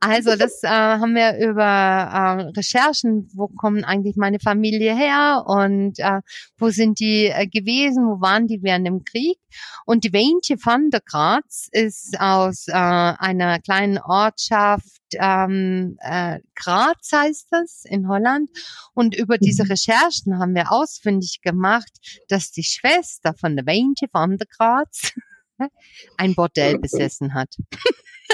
Also 0.00 0.36
das 0.36 0.62
äh, 0.62 0.68
haben 0.68 1.16
wir 1.16 1.38
über 1.38 1.62
äh, 1.64 2.42
Recherchen, 2.56 3.28
wo 3.34 3.48
kommen 3.48 3.82
eigentlich 3.82 4.16
meine 4.16 4.38
Familie 4.38 4.94
her 4.94 5.42
und 5.44 5.98
äh, 5.98 6.20
wo 6.56 6.70
sind 6.70 7.00
die 7.00 7.26
äh, 7.26 7.48
gewesen, 7.48 8.06
wo 8.06 8.20
waren 8.20 8.46
die 8.46 8.62
während 8.62 8.86
dem 8.86 9.02
Krieg. 9.02 9.38
Und 9.86 10.04
die 10.04 10.12
Weintje 10.12 10.56
van 10.64 10.90
der 10.90 11.00
Graz 11.00 11.68
ist 11.72 12.20
aus 12.20 12.68
äh, 12.68 12.72
einer 12.74 13.58
kleinen 13.58 13.98
Ortschaft, 13.98 14.98
ähm, 15.14 15.96
äh, 16.00 16.38
Graz 16.54 17.10
heißt 17.12 17.48
das, 17.50 17.84
in 17.84 18.08
Holland. 18.08 18.50
Und 18.94 19.16
über 19.16 19.38
diese 19.38 19.64
mhm. 19.64 19.70
Recherchen 19.70 20.38
haben 20.38 20.54
wir 20.54 20.70
ausfindig 20.70 21.40
gemacht, 21.42 21.90
dass 22.28 22.52
die 22.52 22.64
Schwester 22.64 23.34
von 23.34 23.56
der 23.56 23.66
Weintje 23.66 24.08
van 24.12 24.36
der 24.36 24.46
Graz 24.46 25.12
ein 26.16 26.34
Bordell 26.34 26.78
besessen 26.80 27.34
hat. 27.34 27.56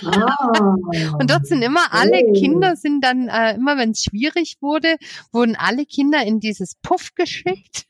Ah, 0.02 0.76
und 1.18 1.30
dort 1.30 1.46
sind 1.46 1.62
immer 1.62 1.92
alle 1.92 2.22
oh. 2.26 2.32
Kinder, 2.32 2.76
sind 2.76 3.00
dann 3.02 3.28
äh, 3.28 3.54
immer, 3.54 3.76
wenn 3.76 3.90
es 3.90 4.02
schwierig 4.02 4.56
wurde, 4.60 4.96
wurden 5.32 5.56
alle 5.56 5.86
Kinder 5.86 6.22
in 6.24 6.40
dieses 6.40 6.74
Puff 6.82 7.14
geschickt. 7.14 7.86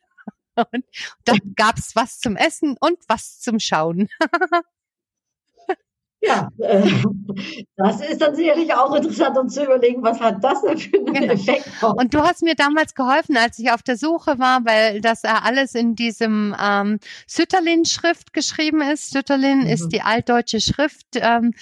Und 0.57 0.85
da 1.25 1.35
gab's 1.57 1.97
was 1.97 2.21
zum 2.21 2.37
Essen 2.37 2.77
und 2.79 2.99
was 3.09 3.41
zum 3.41 3.59
Schauen. 3.59 4.09
Ja, 6.27 6.49
äh, 6.59 6.83
das 7.77 8.01
ist 8.01 8.21
dann 8.21 8.35
sicherlich 8.35 8.73
auch 8.75 8.95
interessant, 8.95 9.37
um 9.37 9.49
zu 9.49 9.65
überlegen, 9.65 10.03
was 10.03 10.21
hat 10.21 10.43
das 10.43 10.63
denn 10.63 10.79
für 10.79 10.97
einen 10.97 11.13
genau. 11.13 11.33
Effekt. 11.33 11.69
Und 11.83 12.15
du 12.15 12.21
hast 12.21 12.43
mir 12.43 12.55
damals 12.55 12.95
geholfen, 12.95 13.37
als 13.37 13.59
ich 13.59 13.71
auf 13.71 13.83
der 13.83 13.97
Suche 13.97 14.39
war, 14.39 14.65
weil 14.65 15.01
das 15.01 15.25
alles 15.25 15.75
in 15.75 15.95
diesem 15.95 16.55
ähm, 16.61 16.99
Sütterlin-Schrift 17.27 18.33
geschrieben 18.33 18.81
ist. 18.81 19.11
Sütterlin 19.11 19.61
mhm. 19.61 19.67
ist 19.67 19.89
die 19.89 20.03
altdeutsche 20.03 20.61
Schrift, 20.61 21.07
ähm, 21.15 21.53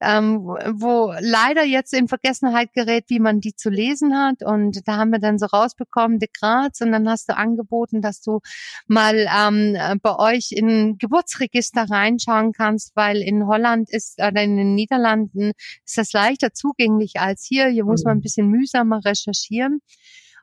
ähm, 0.00 0.40
wo 0.72 1.14
leider 1.20 1.64
jetzt 1.64 1.94
in 1.94 2.08
Vergessenheit 2.08 2.72
gerät, 2.74 3.04
wie 3.08 3.20
man 3.20 3.40
die 3.40 3.54
zu 3.54 3.70
lesen 3.70 4.18
hat. 4.18 4.42
Und 4.42 4.86
da 4.86 4.96
haben 4.96 5.12
wir 5.12 5.20
dann 5.20 5.38
so 5.38 5.46
rausbekommen, 5.46 6.18
de 6.18 6.28
Graz. 6.38 6.80
Und 6.80 6.92
dann 6.92 7.08
hast 7.08 7.28
du 7.28 7.36
angeboten, 7.36 8.02
dass 8.02 8.20
du 8.20 8.40
mal 8.86 9.26
ähm, 9.34 10.00
bei 10.02 10.16
euch 10.18 10.52
in 10.52 10.98
Geburtsregister 10.98 11.86
reinschauen 11.88 12.52
kannst, 12.52 12.92
weil 12.96 13.18
in 13.18 13.46
Holland 13.46 13.88
ist 13.90 14.09
ist, 14.10 14.18
oder 14.20 14.42
in 14.42 14.56
den 14.56 14.74
Niederlanden 14.74 15.52
ist 15.84 15.98
das 15.98 16.12
leichter 16.12 16.52
zugänglich 16.52 17.14
als 17.18 17.44
hier. 17.44 17.68
Hier 17.68 17.84
muss 17.84 18.04
man 18.04 18.12
ein 18.12 18.18
mhm. 18.18 18.22
bisschen 18.22 18.48
mühsamer 18.48 19.04
recherchieren. 19.04 19.80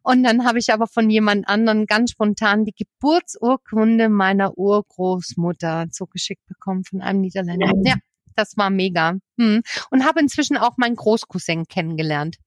Und 0.03 0.23
dann 0.23 0.45
habe 0.45 0.59
ich 0.59 0.71
aber 0.71 0.87
von 0.87 1.09
jemand 1.09 1.49
anderen 1.49 1.85
ganz 1.85 2.11
spontan 2.11 2.63
die 2.63 2.73
Geburtsurkunde 2.73 4.07
meiner 4.07 4.57
Urgroßmutter 4.57 5.87
zugeschickt 5.91 6.45
bekommen 6.47 6.85
von 6.85 7.01
einem 7.01 7.19
Niederländer. 7.19 7.73
Ja, 7.83 7.95
das 8.35 8.55
war 8.55 8.69
mega. 8.69 9.17
Hm. 9.37 9.61
Und 9.91 10.05
habe 10.05 10.21
inzwischen 10.21 10.55
auch 10.55 10.77
meinen 10.77 10.95
Großcousin 10.95 11.65
kennengelernt. 11.65 12.37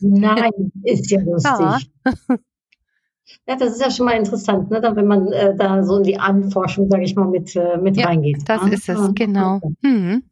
Nein, 0.00 0.72
ist 0.84 1.10
ja 1.10 1.20
lustig. 1.24 1.90
Ja. 2.28 2.36
Ja, 3.48 3.56
das 3.56 3.72
ist 3.72 3.80
ja 3.80 3.90
schon 3.90 4.06
mal 4.06 4.16
interessant, 4.16 4.70
ne? 4.70 4.80
wenn 4.94 5.06
man 5.06 5.32
äh, 5.32 5.56
da 5.56 5.82
so 5.82 5.96
in 5.96 6.02
die 6.02 6.18
Anforschung, 6.18 6.88
sage 6.90 7.04
ich 7.04 7.14
mal, 7.16 7.28
mit, 7.28 7.54
äh, 7.56 7.78
mit 7.78 7.96
ja, 7.96 8.06
reingeht. 8.06 8.42
Das 8.46 8.62
ah, 8.62 8.68
ist 8.68 8.88
es, 8.88 9.14
genau. 9.14 9.60
Hm. 9.82 10.22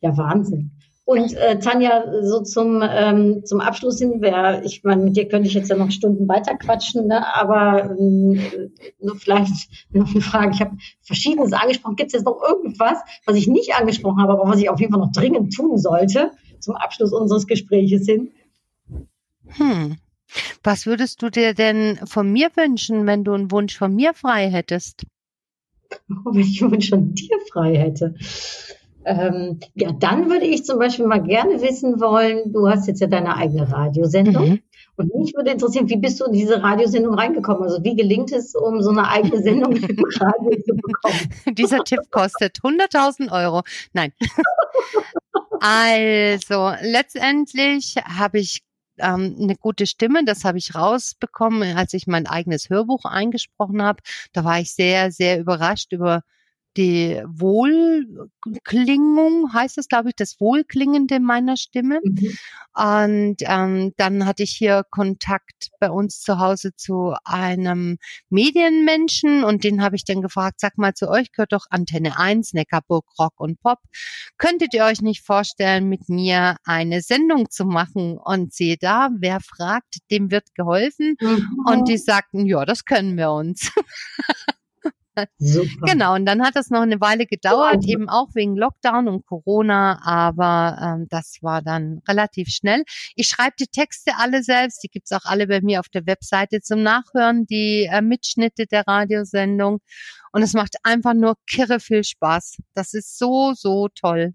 Ja, 0.00 0.16
Wahnsinn. 0.16 0.72
Und 1.10 1.34
äh, 1.34 1.58
Tanja, 1.58 2.04
so 2.22 2.40
zum, 2.40 2.84
ähm, 2.88 3.44
zum 3.44 3.60
Abschluss 3.60 3.98
hin, 3.98 4.20
wär, 4.20 4.64
ich 4.64 4.84
meine, 4.84 5.02
mit 5.02 5.16
dir 5.16 5.26
könnte 5.26 5.48
ich 5.48 5.54
jetzt 5.54 5.68
ja 5.68 5.76
noch 5.76 5.90
Stunden 5.90 6.28
weiter 6.28 6.56
quatschen, 6.56 7.08
ne? 7.08 7.34
aber 7.34 7.96
ähm, 7.98 8.40
nur 9.00 9.16
vielleicht 9.16 9.68
noch 9.90 10.08
eine 10.08 10.20
Frage. 10.20 10.52
Ich 10.54 10.60
habe 10.60 10.76
Verschiedenes 11.02 11.52
angesprochen. 11.52 11.96
Gibt 11.96 12.10
es 12.10 12.12
jetzt 12.12 12.26
noch 12.26 12.40
irgendwas, 12.40 12.98
was 13.26 13.36
ich 13.36 13.48
nicht 13.48 13.74
angesprochen 13.74 14.22
habe, 14.22 14.34
aber 14.34 14.48
was 14.48 14.60
ich 14.60 14.70
auf 14.70 14.78
jeden 14.78 14.92
Fall 14.92 15.00
noch 15.00 15.10
dringend 15.10 15.52
tun 15.52 15.78
sollte 15.78 16.30
zum 16.60 16.76
Abschluss 16.76 17.12
unseres 17.12 17.48
Gespräches 17.48 18.06
hin? 18.06 18.30
Hm. 19.48 19.96
Was 20.62 20.86
würdest 20.86 21.22
du 21.22 21.30
dir 21.30 21.54
denn 21.54 21.98
von 22.04 22.30
mir 22.30 22.50
wünschen, 22.54 23.04
wenn 23.06 23.24
du 23.24 23.32
einen 23.32 23.50
Wunsch 23.50 23.76
von 23.76 23.94
mir 23.96 24.14
frei 24.14 24.48
hättest? 24.48 25.06
Oh, 26.08 26.14
wenn 26.32 26.42
ich 26.42 26.62
einen 26.62 26.70
Wunsch 26.70 26.90
von 26.90 27.14
dir 27.14 27.36
frei 27.50 27.76
hätte. 27.76 28.14
Ähm, 29.04 29.60
ja, 29.74 29.92
dann 29.92 30.28
würde 30.28 30.46
ich 30.46 30.64
zum 30.64 30.78
Beispiel 30.78 31.06
mal 31.06 31.22
gerne 31.22 31.62
wissen 31.62 32.00
wollen, 32.00 32.52
du 32.52 32.68
hast 32.68 32.86
jetzt 32.86 33.00
ja 33.00 33.06
deine 33.06 33.36
eigene 33.36 33.70
Radiosendung. 33.70 34.48
Mhm. 34.48 34.60
Und 34.96 35.14
mich 35.14 35.34
würde 35.34 35.52
interessieren, 35.52 35.88
wie 35.88 35.96
bist 35.96 36.20
du 36.20 36.26
in 36.26 36.32
diese 36.32 36.62
Radiosendung 36.62 37.14
reingekommen? 37.14 37.62
Also 37.62 37.82
wie 37.82 37.96
gelingt 37.96 38.32
es, 38.32 38.54
um 38.54 38.82
so 38.82 38.90
eine 38.90 39.08
eigene 39.08 39.38
Sendung 39.42 39.74
im 39.74 40.04
Radio 40.20 40.62
zu 40.62 40.74
bekommen? 40.74 41.18
Dieser 41.56 41.82
Tipp 41.84 42.00
kostet 42.10 42.58
100.000 42.58 43.32
Euro. 43.32 43.62
Nein. 43.94 44.12
also 45.60 46.72
letztendlich 46.82 47.96
habe 48.04 48.40
ich 48.40 48.62
ähm, 48.98 49.36
eine 49.40 49.56
gute 49.56 49.86
Stimme. 49.86 50.24
Das 50.26 50.44
habe 50.44 50.58
ich 50.58 50.74
rausbekommen, 50.74 51.78
als 51.78 51.94
ich 51.94 52.06
mein 52.06 52.26
eigenes 52.26 52.68
Hörbuch 52.68 53.06
eingesprochen 53.06 53.82
habe. 53.82 54.02
Da 54.34 54.44
war 54.44 54.60
ich 54.60 54.74
sehr, 54.74 55.10
sehr 55.10 55.40
überrascht 55.40 55.92
über 55.92 56.22
die 56.76 57.20
Wohlklingung, 57.26 59.52
heißt 59.52 59.76
es, 59.78 59.88
glaube 59.88 60.10
ich, 60.10 60.16
das 60.16 60.38
Wohlklingende 60.40 61.18
meiner 61.20 61.56
Stimme. 61.56 62.00
Mhm. 62.02 62.36
Und 62.74 63.36
ähm, 63.40 63.92
dann 63.96 64.26
hatte 64.26 64.44
ich 64.44 64.52
hier 64.52 64.84
Kontakt 64.90 65.70
bei 65.80 65.90
uns 65.90 66.20
zu 66.20 66.38
Hause 66.38 66.76
zu 66.76 67.14
einem 67.24 67.98
Medienmenschen 68.28 69.42
und 69.42 69.64
den 69.64 69.82
habe 69.82 69.96
ich 69.96 70.04
dann 70.04 70.22
gefragt, 70.22 70.60
sag 70.60 70.78
mal, 70.78 70.94
zu 70.94 71.08
euch 71.08 71.32
gehört 71.32 71.52
doch 71.52 71.66
Antenne 71.70 72.16
1, 72.18 72.52
Neckarburg, 72.52 73.06
Rock 73.18 73.40
und 73.40 73.60
Pop. 73.60 73.80
Könntet 74.38 74.72
ihr 74.72 74.84
euch 74.84 75.02
nicht 75.02 75.26
vorstellen, 75.26 75.88
mit 75.88 76.08
mir 76.08 76.58
eine 76.64 77.02
Sendung 77.02 77.50
zu 77.50 77.64
machen? 77.64 78.16
Und 78.16 78.54
siehe 78.54 78.76
da, 78.78 79.08
wer 79.18 79.40
fragt, 79.40 79.96
dem 80.10 80.30
wird 80.30 80.54
geholfen. 80.54 81.16
Mhm. 81.20 81.64
Und 81.66 81.88
die 81.88 81.98
sagten, 81.98 82.46
ja, 82.46 82.64
das 82.64 82.84
können 82.84 83.16
wir 83.16 83.32
uns. 83.32 83.72
Super. 85.38 85.86
Genau, 85.86 86.14
und 86.14 86.24
dann 86.26 86.42
hat 86.42 86.56
das 86.56 86.70
noch 86.70 86.82
eine 86.82 87.00
Weile 87.00 87.26
gedauert, 87.26 87.84
eben 87.84 88.08
auch 88.08 88.28
wegen 88.34 88.56
Lockdown 88.56 89.08
und 89.08 89.26
Corona, 89.26 90.00
aber 90.04 90.78
ähm, 90.80 91.06
das 91.10 91.38
war 91.42 91.62
dann 91.62 92.00
relativ 92.08 92.48
schnell. 92.48 92.84
Ich 93.16 93.28
schreibe 93.28 93.54
die 93.58 93.66
Texte 93.66 94.12
alle 94.18 94.42
selbst, 94.42 94.82
die 94.82 94.88
gibt's 94.88 95.12
auch 95.12 95.24
alle 95.24 95.46
bei 95.46 95.60
mir 95.60 95.80
auf 95.80 95.88
der 95.88 96.06
Webseite 96.06 96.60
zum 96.60 96.82
Nachhören, 96.82 97.46
die 97.46 97.88
äh, 97.90 98.02
Mitschnitte 98.02 98.66
der 98.66 98.86
Radiosendung. 98.86 99.80
Und 100.32 100.42
es 100.42 100.54
macht 100.54 100.76
einfach 100.84 101.14
nur 101.14 101.34
kirre 101.48 101.80
viel 101.80 102.04
Spaß. 102.04 102.58
Das 102.74 102.94
ist 102.94 103.18
so, 103.18 103.52
so 103.54 103.88
toll. 103.88 104.34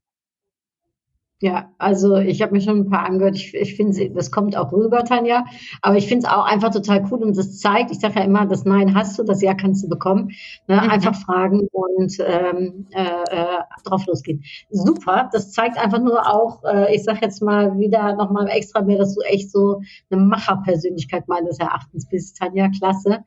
Ja, 1.42 1.70
also 1.78 2.16
ich 2.16 2.42
habe 2.42 2.54
mir 2.54 2.62
schon 2.62 2.80
ein 2.80 2.90
paar 2.90 3.06
angehört. 3.06 3.36
Ich, 3.36 3.54
ich 3.54 3.76
finde, 3.76 4.10
das 4.12 4.32
kommt 4.32 4.56
auch 4.56 4.72
rüber, 4.72 5.04
Tanja. 5.04 5.44
Aber 5.82 5.98
ich 5.98 6.08
finde 6.08 6.26
es 6.26 6.34
auch 6.34 6.46
einfach 6.46 6.72
total 6.72 7.06
cool 7.12 7.24
und 7.24 7.38
das 7.38 7.60
zeigt, 7.60 7.92
ich 7.92 8.00
sage 8.00 8.16
ja 8.20 8.24
immer, 8.26 8.46
das 8.46 8.64
Nein 8.64 8.96
hast 8.96 9.20
du, 9.20 9.24
das 9.24 9.42
Ja 9.42 9.54
kannst 9.54 9.84
du 9.84 9.90
bekommen. 9.90 10.32
Ne? 10.68 10.76
Mhm. 10.82 10.90
Einfach 10.90 11.14
fragen 11.16 11.68
und 11.74 12.18
ähm, 12.26 12.88
äh, 12.92 13.04
äh, 13.04 13.58
drauf 13.84 14.06
losgehen. 14.06 14.44
Super, 14.70 15.30
das 15.34 15.52
zeigt 15.52 15.78
einfach 15.78 16.00
nur 16.00 16.26
auch, 16.26 16.64
äh, 16.64 16.96
ich 16.96 17.04
sage 17.04 17.20
jetzt 17.22 17.42
mal 17.42 17.78
wieder 17.78 18.16
nochmal 18.16 18.48
extra 18.48 18.82
mehr, 18.82 18.98
dass 18.98 19.14
du 19.14 19.22
echt 19.22 19.52
so 19.52 19.82
eine 20.10 20.22
Macherpersönlichkeit 20.22 21.28
meines 21.28 21.60
Erachtens 21.60 22.08
bist, 22.08 22.38
Tanja. 22.38 22.70
Klasse. 22.70 23.26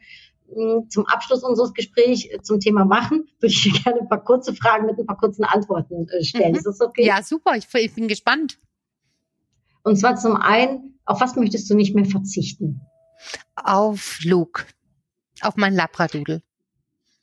Zum 0.88 1.06
Abschluss 1.06 1.44
unseres 1.44 1.74
Gesprächs 1.74 2.24
äh, 2.24 2.40
zum 2.42 2.58
Thema 2.58 2.84
Machen 2.84 3.28
würde 3.38 3.52
ich 3.52 3.62
dir 3.62 3.72
gerne 3.84 4.00
ein 4.00 4.08
paar 4.08 4.24
kurze 4.24 4.54
Fragen 4.54 4.86
mit 4.86 4.98
ein 4.98 5.06
paar 5.06 5.18
kurzen 5.18 5.44
Antworten 5.44 6.08
äh, 6.08 6.24
stellen. 6.24 6.52
Mhm. 6.52 6.58
Ist 6.58 6.66
das 6.66 6.80
okay? 6.80 7.04
Ja, 7.04 7.22
super. 7.22 7.54
Ich, 7.56 7.66
ich 7.72 7.94
bin 7.94 8.08
gespannt. 8.08 8.58
Und 9.82 9.96
zwar 9.96 10.16
zum 10.16 10.36
einen, 10.36 10.98
auf 11.04 11.20
was 11.20 11.36
möchtest 11.36 11.68
du 11.70 11.74
nicht 11.74 11.94
mehr 11.94 12.04
verzichten? 12.04 12.80
Auf 13.56 14.20
Luke. 14.24 14.64
Auf 15.40 15.56
mein 15.56 15.74
Labradudel. 15.74 16.42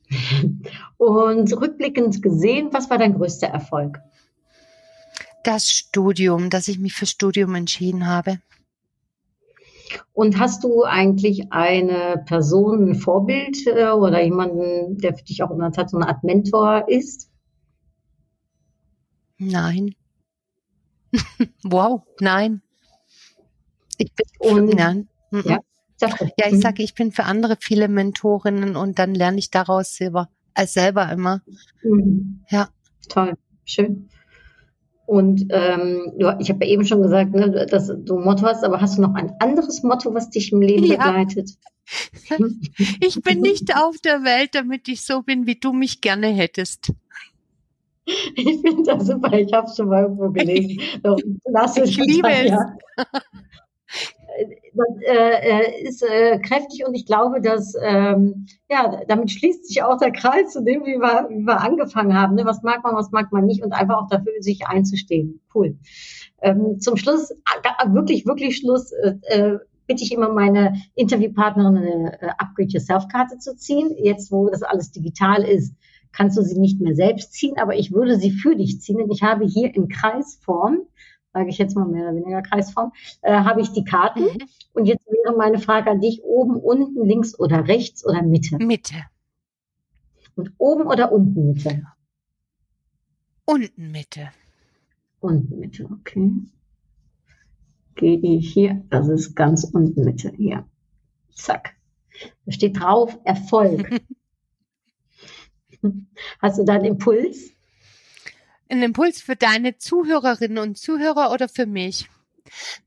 Und 0.97 1.53
rückblickend 1.53 2.21
gesehen, 2.21 2.69
was 2.71 2.89
war 2.89 2.97
dein 2.97 3.15
größter 3.15 3.47
Erfolg? 3.47 3.99
Das 5.43 5.69
Studium, 5.69 6.49
dass 6.49 6.67
ich 6.67 6.79
mich 6.79 6.93
für 6.93 7.05
Studium 7.05 7.55
entschieden 7.55 8.07
habe. 8.07 8.39
Und 10.13 10.39
hast 10.39 10.63
du 10.63 10.83
eigentlich 10.83 11.51
eine 11.51 12.23
Person, 12.25 12.89
ein 12.89 12.95
Vorbild 12.95 13.67
äh, 13.67 13.89
oder 13.89 14.21
jemanden, 14.23 14.97
der 14.97 15.13
für 15.13 15.23
dich 15.23 15.43
auch 15.43 15.51
in 15.51 15.59
der 15.59 15.71
Tat 15.71 15.89
so 15.89 15.97
eine 15.97 16.07
Art 16.07 16.23
Mentor 16.23 16.85
ist? 16.87 17.29
Nein. 19.37 19.95
wow, 21.63 22.01
nein. 22.19 22.61
Ich 23.97 24.11
bin 24.13 24.25
und, 24.39 24.73
nein. 24.73 25.07
Ja, 25.31 25.59
ja, 26.01 26.09
ich 26.47 26.53
mhm. 26.53 26.61
sage, 26.61 26.83
ich 26.83 26.93
bin 26.93 27.11
für 27.11 27.23
andere 27.23 27.57
viele 27.59 27.87
Mentorinnen 27.87 28.75
und 28.75 28.99
dann 28.99 29.15
lerne 29.15 29.37
ich 29.37 29.49
daraus 29.49 29.95
selber, 29.95 30.29
als 30.53 30.73
selber 30.73 31.11
immer. 31.11 31.41
Mhm. 31.83 32.43
Ja. 32.49 32.69
Toll, 33.09 33.33
schön. 33.63 34.09
Und 35.05 35.45
ähm, 35.49 36.13
ich 36.39 36.49
habe 36.49 36.65
ja 36.65 36.71
eben 36.71 36.85
schon 36.85 37.01
gesagt, 37.01 37.33
ne, 37.33 37.67
dass 37.69 37.87
du 37.87 38.17
ein 38.17 38.23
Motto 38.23 38.43
hast, 38.43 38.63
aber 38.63 38.81
hast 38.81 38.97
du 38.97 39.01
noch 39.01 39.13
ein 39.13 39.33
anderes 39.39 39.83
Motto, 39.83 40.13
was 40.13 40.29
dich 40.29 40.51
im 40.51 40.61
Leben 40.61 40.85
ja. 40.85 40.97
begleitet? 40.97 41.51
Ich 42.99 43.21
bin 43.21 43.41
nicht 43.41 43.77
auf 43.77 43.97
der 43.99 44.23
Welt, 44.23 44.55
damit 44.55 44.87
ich 44.87 45.05
so 45.05 45.21
bin, 45.21 45.45
wie 45.45 45.59
du 45.59 45.71
mich 45.71 46.01
gerne 46.01 46.29
hättest. 46.29 46.91
Ich 48.05 48.61
finde 48.61 48.81
das 48.83 49.05
super. 49.05 49.31
Ich 49.33 49.53
habe 49.53 49.67
es 49.67 49.75
schon 49.75 49.89
mal 49.89 50.01
irgendwo 50.05 50.31
gelesen. 50.31 50.79
Ich 51.83 51.97
liebe 51.97 52.27
es. 52.27 52.49
Ja 52.49 52.75
das 54.73 54.87
äh, 55.01 55.59
äh, 55.59 55.83
ist 55.83 56.03
äh, 56.03 56.39
kräftig 56.39 56.85
und 56.85 56.95
ich 56.95 57.05
glaube, 57.05 57.41
dass 57.41 57.73
ähm, 57.81 58.47
ja 58.69 59.01
damit 59.07 59.31
schließt 59.31 59.65
sich 59.65 59.83
auch 59.83 59.97
der 59.97 60.11
Kreis 60.11 60.53
zu 60.53 60.63
dem, 60.63 60.85
wie 60.85 60.97
wir, 60.97 61.27
wie 61.29 61.43
wir 61.45 61.61
angefangen 61.61 62.13
haben. 62.13 62.35
Ne? 62.35 62.45
Was 62.45 62.63
mag 62.63 62.83
man, 62.83 62.95
was 62.95 63.11
mag 63.11 63.31
man 63.31 63.45
nicht 63.45 63.63
und 63.63 63.73
einfach 63.73 63.97
auch 63.97 64.09
dafür 64.09 64.33
sich 64.39 64.67
einzustehen. 64.67 65.41
Cool. 65.53 65.77
Ähm, 66.41 66.79
zum 66.79 66.97
Schluss, 66.97 67.31
äh, 67.31 67.93
wirklich, 67.93 68.25
wirklich 68.25 68.57
Schluss, 68.57 68.91
äh, 68.91 69.15
äh, 69.27 69.57
bitte 69.87 70.03
ich 70.03 70.11
immer 70.11 70.29
meine 70.29 70.75
Interviewpartnerin 70.95 71.77
eine 71.77 72.21
äh, 72.21 72.29
Upgrade 72.37 72.69
Yourself-Karte 72.69 73.37
zu 73.37 73.55
ziehen. 73.55 73.95
Jetzt, 73.97 74.31
wo 74.31 74.49
das 74.49 74.63
alles 74.63 74.91
digital 74.91 75.43
ist, 75.43 75.73
kannst 76.11 76.37
du 76.37 76.41
sie 76.41 76.59
nicht 76.59 76.79
mehr 76.79 76.95
selbst 76.95 77.33
ziehen, 77.33 77.55
aber 77.57 77.75
ich 77.75 77.91
würde 77.91 78.17
sie 78.17 78.31
für 78.31 78.55
dich 78.55 78.81
ziehen. 78.81 78.97
Denn 78.97 79.11
ich 79.11 79.21
habe 79.21 79.45
hier 79.45 79.73
in 79.75 79.87
Kreisform 79.87 80.79
sage 81.35 81.49
ich 81.49 81.57
jetzt 81.57 81.75
mal 81.75 81.85
mehr 81.85 82.03
oder 82.03 82.15
weniger 82.15 82.41
Kreisform, 82.41 82.93
äh, 83.21 83.33
habe 83.33 83.59
ich 83.59 83.73
die 83.73 83.83
Karten. 83.83 84.23
Mhm. 84.23 84.47
Und 84.71 84.85
jetzt 84.85 85.05
wäre 85.05 85.35
meine 85.35 85.59
Frage 85.59 85.91
an 85.91 85.99
dich, 85.99 86.23
oben, 86.23 86.55
unten, 86.55 87.05
links 87.05 87.37
oder 87.37 87.67
rechts 87.67 88.05
oder 88.05 88.23
Mitte? 88.23 88.57
Mitte. 88.57 88.95
Und 90.35 90.53
oben 90.57 90.87
oder 90.87 91.11
unten 91.11 91.47
Mitte? 91.47 91.87
Unten 93.43 93.91
Mitte. 93.91 94.29
Unten 95.19 95.59
Mitte, 95.59 95.89
okay. 95.91 96.31
Gehe 97.95 98.17
ich 98.17 98.53
hier, 98.53 98.85
das 98.89 99.09
ist 99.09 99.35
ganz 99.35 99.65
unten 99.65 100.05
Mitte, 100.05 100.31
hier. 100.37 100.65
Zack. 101.33 101.75
Da 102.45 102.51
steht 102.53 102.79
drauf 102.79 103.19
Erfolg. 103.25 104.01
Hast 106.41 106.59
du 106.59 106.63
da 106.63 106.75
einen 106.75 106.85
Impuls? 106.85 107.54
Ein 108.75 108.83
Impuls 108.83 109.21
für 109.21 109.35
deine 109.35 109.77
Zuhörerinnen 109.77 110.57
und 110.57 110.77
Zuhörer 110.77 111.31
oder 111.31 111.49
für 111.49 111.65
mich? 111.65 112.09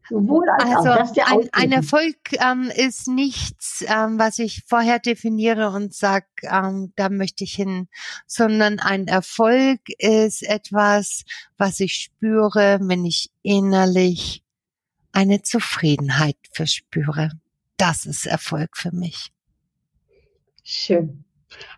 Sowohl 0.08 0.48
als 0.48 0.86
also 0.86 0.90
auch, 0.90 1.26
ein, 1.26 1.48
ein, 1.52 1.72
Erfolg 1.72 2.16
ähm, 2.32 2.70
ist 2.74 3.08
nichts, 3.08 3.84
ähm, 3.86 4.18
was 4.18 4.38
ich 4.38 4.62
vorher 4.66 4.98
definiere 4.98 5.70
und 5.70 5.94
sag, 5.94 6.26
ähm, 6.42 6.92
da 6.96 7.08
möchte 7.08 7.44
ich 7.44 7.54
hin, 7.54 7.88
sondern 8.26 8.78
ein 8.78 9.08
Erfolg 9.08 9.80
ist 9.98 10.42
etwas, 10.42 11.24
was 11.56 11.80
ich 11.80 11.94
spüre, 11.94 12.78
wenn 12.82 13.04
ich 13.04 13.30
innerlich 13.42 14.42
eine 15.12 15.42
Zufriedenheit 15.42 16.38
verspüre. 16.52 17.32
Das 17.76 18.06
ist 18.06 18.26
Erfolg 18.26 18.76
für 18.76 18.92
mich. 18.92 19.32
Schön. 20.62 21.24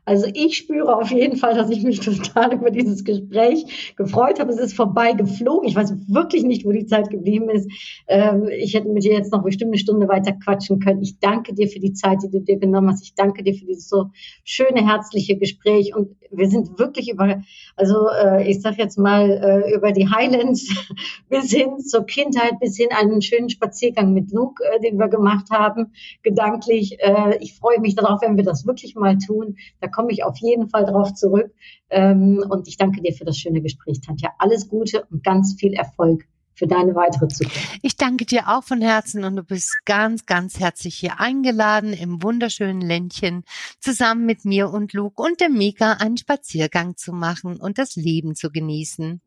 Also 0.05 0.27
ich 0.35 0.57
spüre 0.57 0.97
auf 0.97 1.11
jeden 1.11 1.37
Fall, 1.37 1.55
dass 1.55 1.71
ich 1.71 1.83
mich 1.83 2.01
total 2.01 2.55
über 2.55 2.71
dieses 2.71 3.05
Gespräch 3.05 3.95
gefreut 3.97 4.41
habe. 4.41 4.51
Es 4.51 4.59
ist 4.59 4.75
vorbei 4.75 5.13
geflogen. 5.13 5.69
Ich 5.69 5.77
weiß 5.77 5.95
wirklich 6.09 6.43
nicht, 6.43 6.65
wo 6.65 6.73
die 6.73 6.87
Zeit 6.87 7.11
geblieben 7.11 7.49
ist. 7.51 7.71
Ähm, 8.09 8.49
ich 8.49 8.75
hätte 8.75 8.89
mit 8.89 9.05
dir 9.05 9.13
jetzt 9.13 9.33
noch 9.33 9.45
bestimmt 9.45 9.71
eine 9.71 9.79
Stunde 9.79 10.09
weiter 10.09 10.33
quatschen 10.33 10.81
können. 10.81 11.03
Ich 11.03 11.21
danke 11.21 11.55
dir 11.55 11.69
für 11.69 11.79
die 11.79 11.93
Zeit, 11.93 12.23
die 12.25 12.31
du 12.31 12.41
dir 12.41 12.59
genommen 12.59 12.91
hast. 12.91 13.05
Ich 13.05 13.15
danke 13.15 13.45
dir 13.45 13.55
für 13.55 13.67
dieses 13.67 13.89
so 13.89 14.07
schöne, 14.43 14.85
herzliche 14.85 15.37
Gespräch. 15.37 15.95
Und 15.95 16.17
wir 16.33 16.49
sind 16.49 16.79
wirklich 16.79 17.11
über, 17.11 17.43
also 17.77 18.09
äh, 18.09 18.51
ich 18.51 18.63
sag 18.63 18.79
jetzt 18.79 18.99
mal, 18.99 19.31
äh, 19.31 19.75
über 19.75 19.93
die 19.93 20.09
Highlands 20.09 20.69
bis 21.29 21.53
hin 21.53 21.79
zur 21.79 22.05
Kindheit, 22.05 22.59
bis 22.59 22.77
hin 22.77 22.89
einen 22.91 23.23
schönen 23.23 23.51
Spaziergang 23.51 24.13
mit 24.13 24.33
Luke, 24.33 24.63
äh, 24.65 24.81
den 24.81 24.99
wir 24.99 25.09
gemacht 25.09 25.51
haben, 25.51 25.93
gedanklich. 26.23 26.99
Ich 27.41 27.55
freue 27.55 27.81
mich 27.81 27.95
darauf, 27.95 28.21
wenn 28.23 28.37
wir 28.37 28.45
das 28.45 28.67
wirklich 28.67 28.95
mal 28.95 29.19
tun. 29.19 29.57
Da 29.81 29.89
komme 29.89 30.13
ich 30.13 30.25
auf 30.25 30.39
jeden 30.39 30.69
Fall 30.69 30.85
drauf 30.85 31.15
zurück. 31.15 31.53
Ähm, 31.91 32.45
und 32.49 32.69
ich 32.69 32.77
danke 32.77 33.03
dir 33.03 33.13
für 33.13 33.25
das 33.25 33.39
schöne 33.39 33.61
Gespräch, 33.61 34.01
Tanja. 34.01 34.31
Alles 34.39 34.69
Gute 34.69 35.05
und 35.11 35.25
ganz 35.25 35.57
viel 35.59 35.75
Erfolg 35.75 36.25
für 36.55 36.67
deine 36.67 36.95
weitere 36.95 37.27
Zukunft. 37.29 37.79
Ich 37.83 37.97
danke 37.97 38.27
dir 38.27 38.49
auch 38.49 38.63
von 38.63 38.83
Herzen 38.83 39.25
und 39.25 39.37
du 39.37 39.43
bist 39.43 39.79
ganz, 39.87 40.27
ganz 40.27 40.61
herzlich 40.61 40.95
hier 40.95 41.19
eingeladen, 41.19 41.95
im 41.95 42.23
wunderschönen 42.23 42.83
Ländchen 42.83 43.45
zusammen 43.81 44.27
mit 44.27 44.45
mir 44.45 44.71
und 44.71 44.93
Luke 44.93 45.23
und 45.23 45.41
dem 45.41 45.55
Mika 45.55 45.95
einen 45.95 46.19
Spaziergang 46.19 46.97
zu 46.97 47.13
machen 47.13 47.57
und 47.57 47.79
das 47.79 47.97
Leben 47.97 48.35
zu 48.35 48.51
genießen 48.51 49.23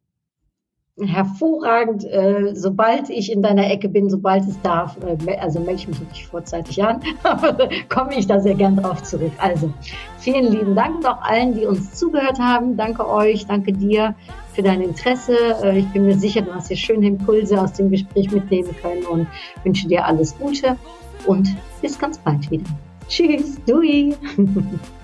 hervorragend, 0.99 2.05
äh, 2.05 2.53
sobald 2.53 3.09
ich 3.09 3.31
in 3.31 3.41
deiner 3.41 3.69
Ecke 3.69 3.89
bin, 3.89 4.09
sobald 4.11 4.47
es 4.47 4.61
darf, 4.61 4.95
äh, 5.03 5.37
also 5.37 5.59
melde 5.59 5.75
ich 5.75 5.87
mich 5.87 5.99
natürlich 5.99 6.27
vorzeitig 6.27 6.83
an, 6.83 7.01
aber 7.23 7.67
komme 7.89 8.15
ich 8.17 8.27
da 8.27 8.39
sehr 8.39 8.53
gern 8.53 8.75
drauf 8.75 9.01
zurück. 9.01 9.31
Also 9.39 9.73
vielen 10.19 10.51
lieben 10.51 10.75
Dank 10.75 11.01
noch 11.01 11.21
allen, 11.21 11.55
die 11.55 11.65
uns 11.65 11.95
zugehört 11.95 12.37
haben. 12.37 12.77
Danke 12.77 13.09
euch, 13.09 13.47
danke 13.47 13.73
dir 13.73 14.13
für 14.53 14.61
dein 14.61 14.81
Interesse. 14.81 15.35
Äh, 15.63 15.79
ich 15.79 15.87
bin 15.87 16.05
mir 16.05 16.17
sicher, 16.17 16.41
du 16.41 16.53
hast 16.53 16.67
hier 16.67 16.77
schöne 16.77 17.07
Impulse 17.07 17.59
aus 17.59 17.73
dem 17.73 17.89
Gespräch 17.89 18.29
mitnehmen 18.31 18.75
können 18.79 19.03
und 19.07 19.27
wünsche 19.63 19.87
dir 19.87 20.05
alles 20.05 20.37
Gute 20.37 20.77
und 21.25 21.47
bis 21.81 21.97
ganz 21.97 22.19
bald 22.19 22.51
wieder. 22.51 22.69
Tschüss, 23.07 23.59
Dui. 23.65 24.15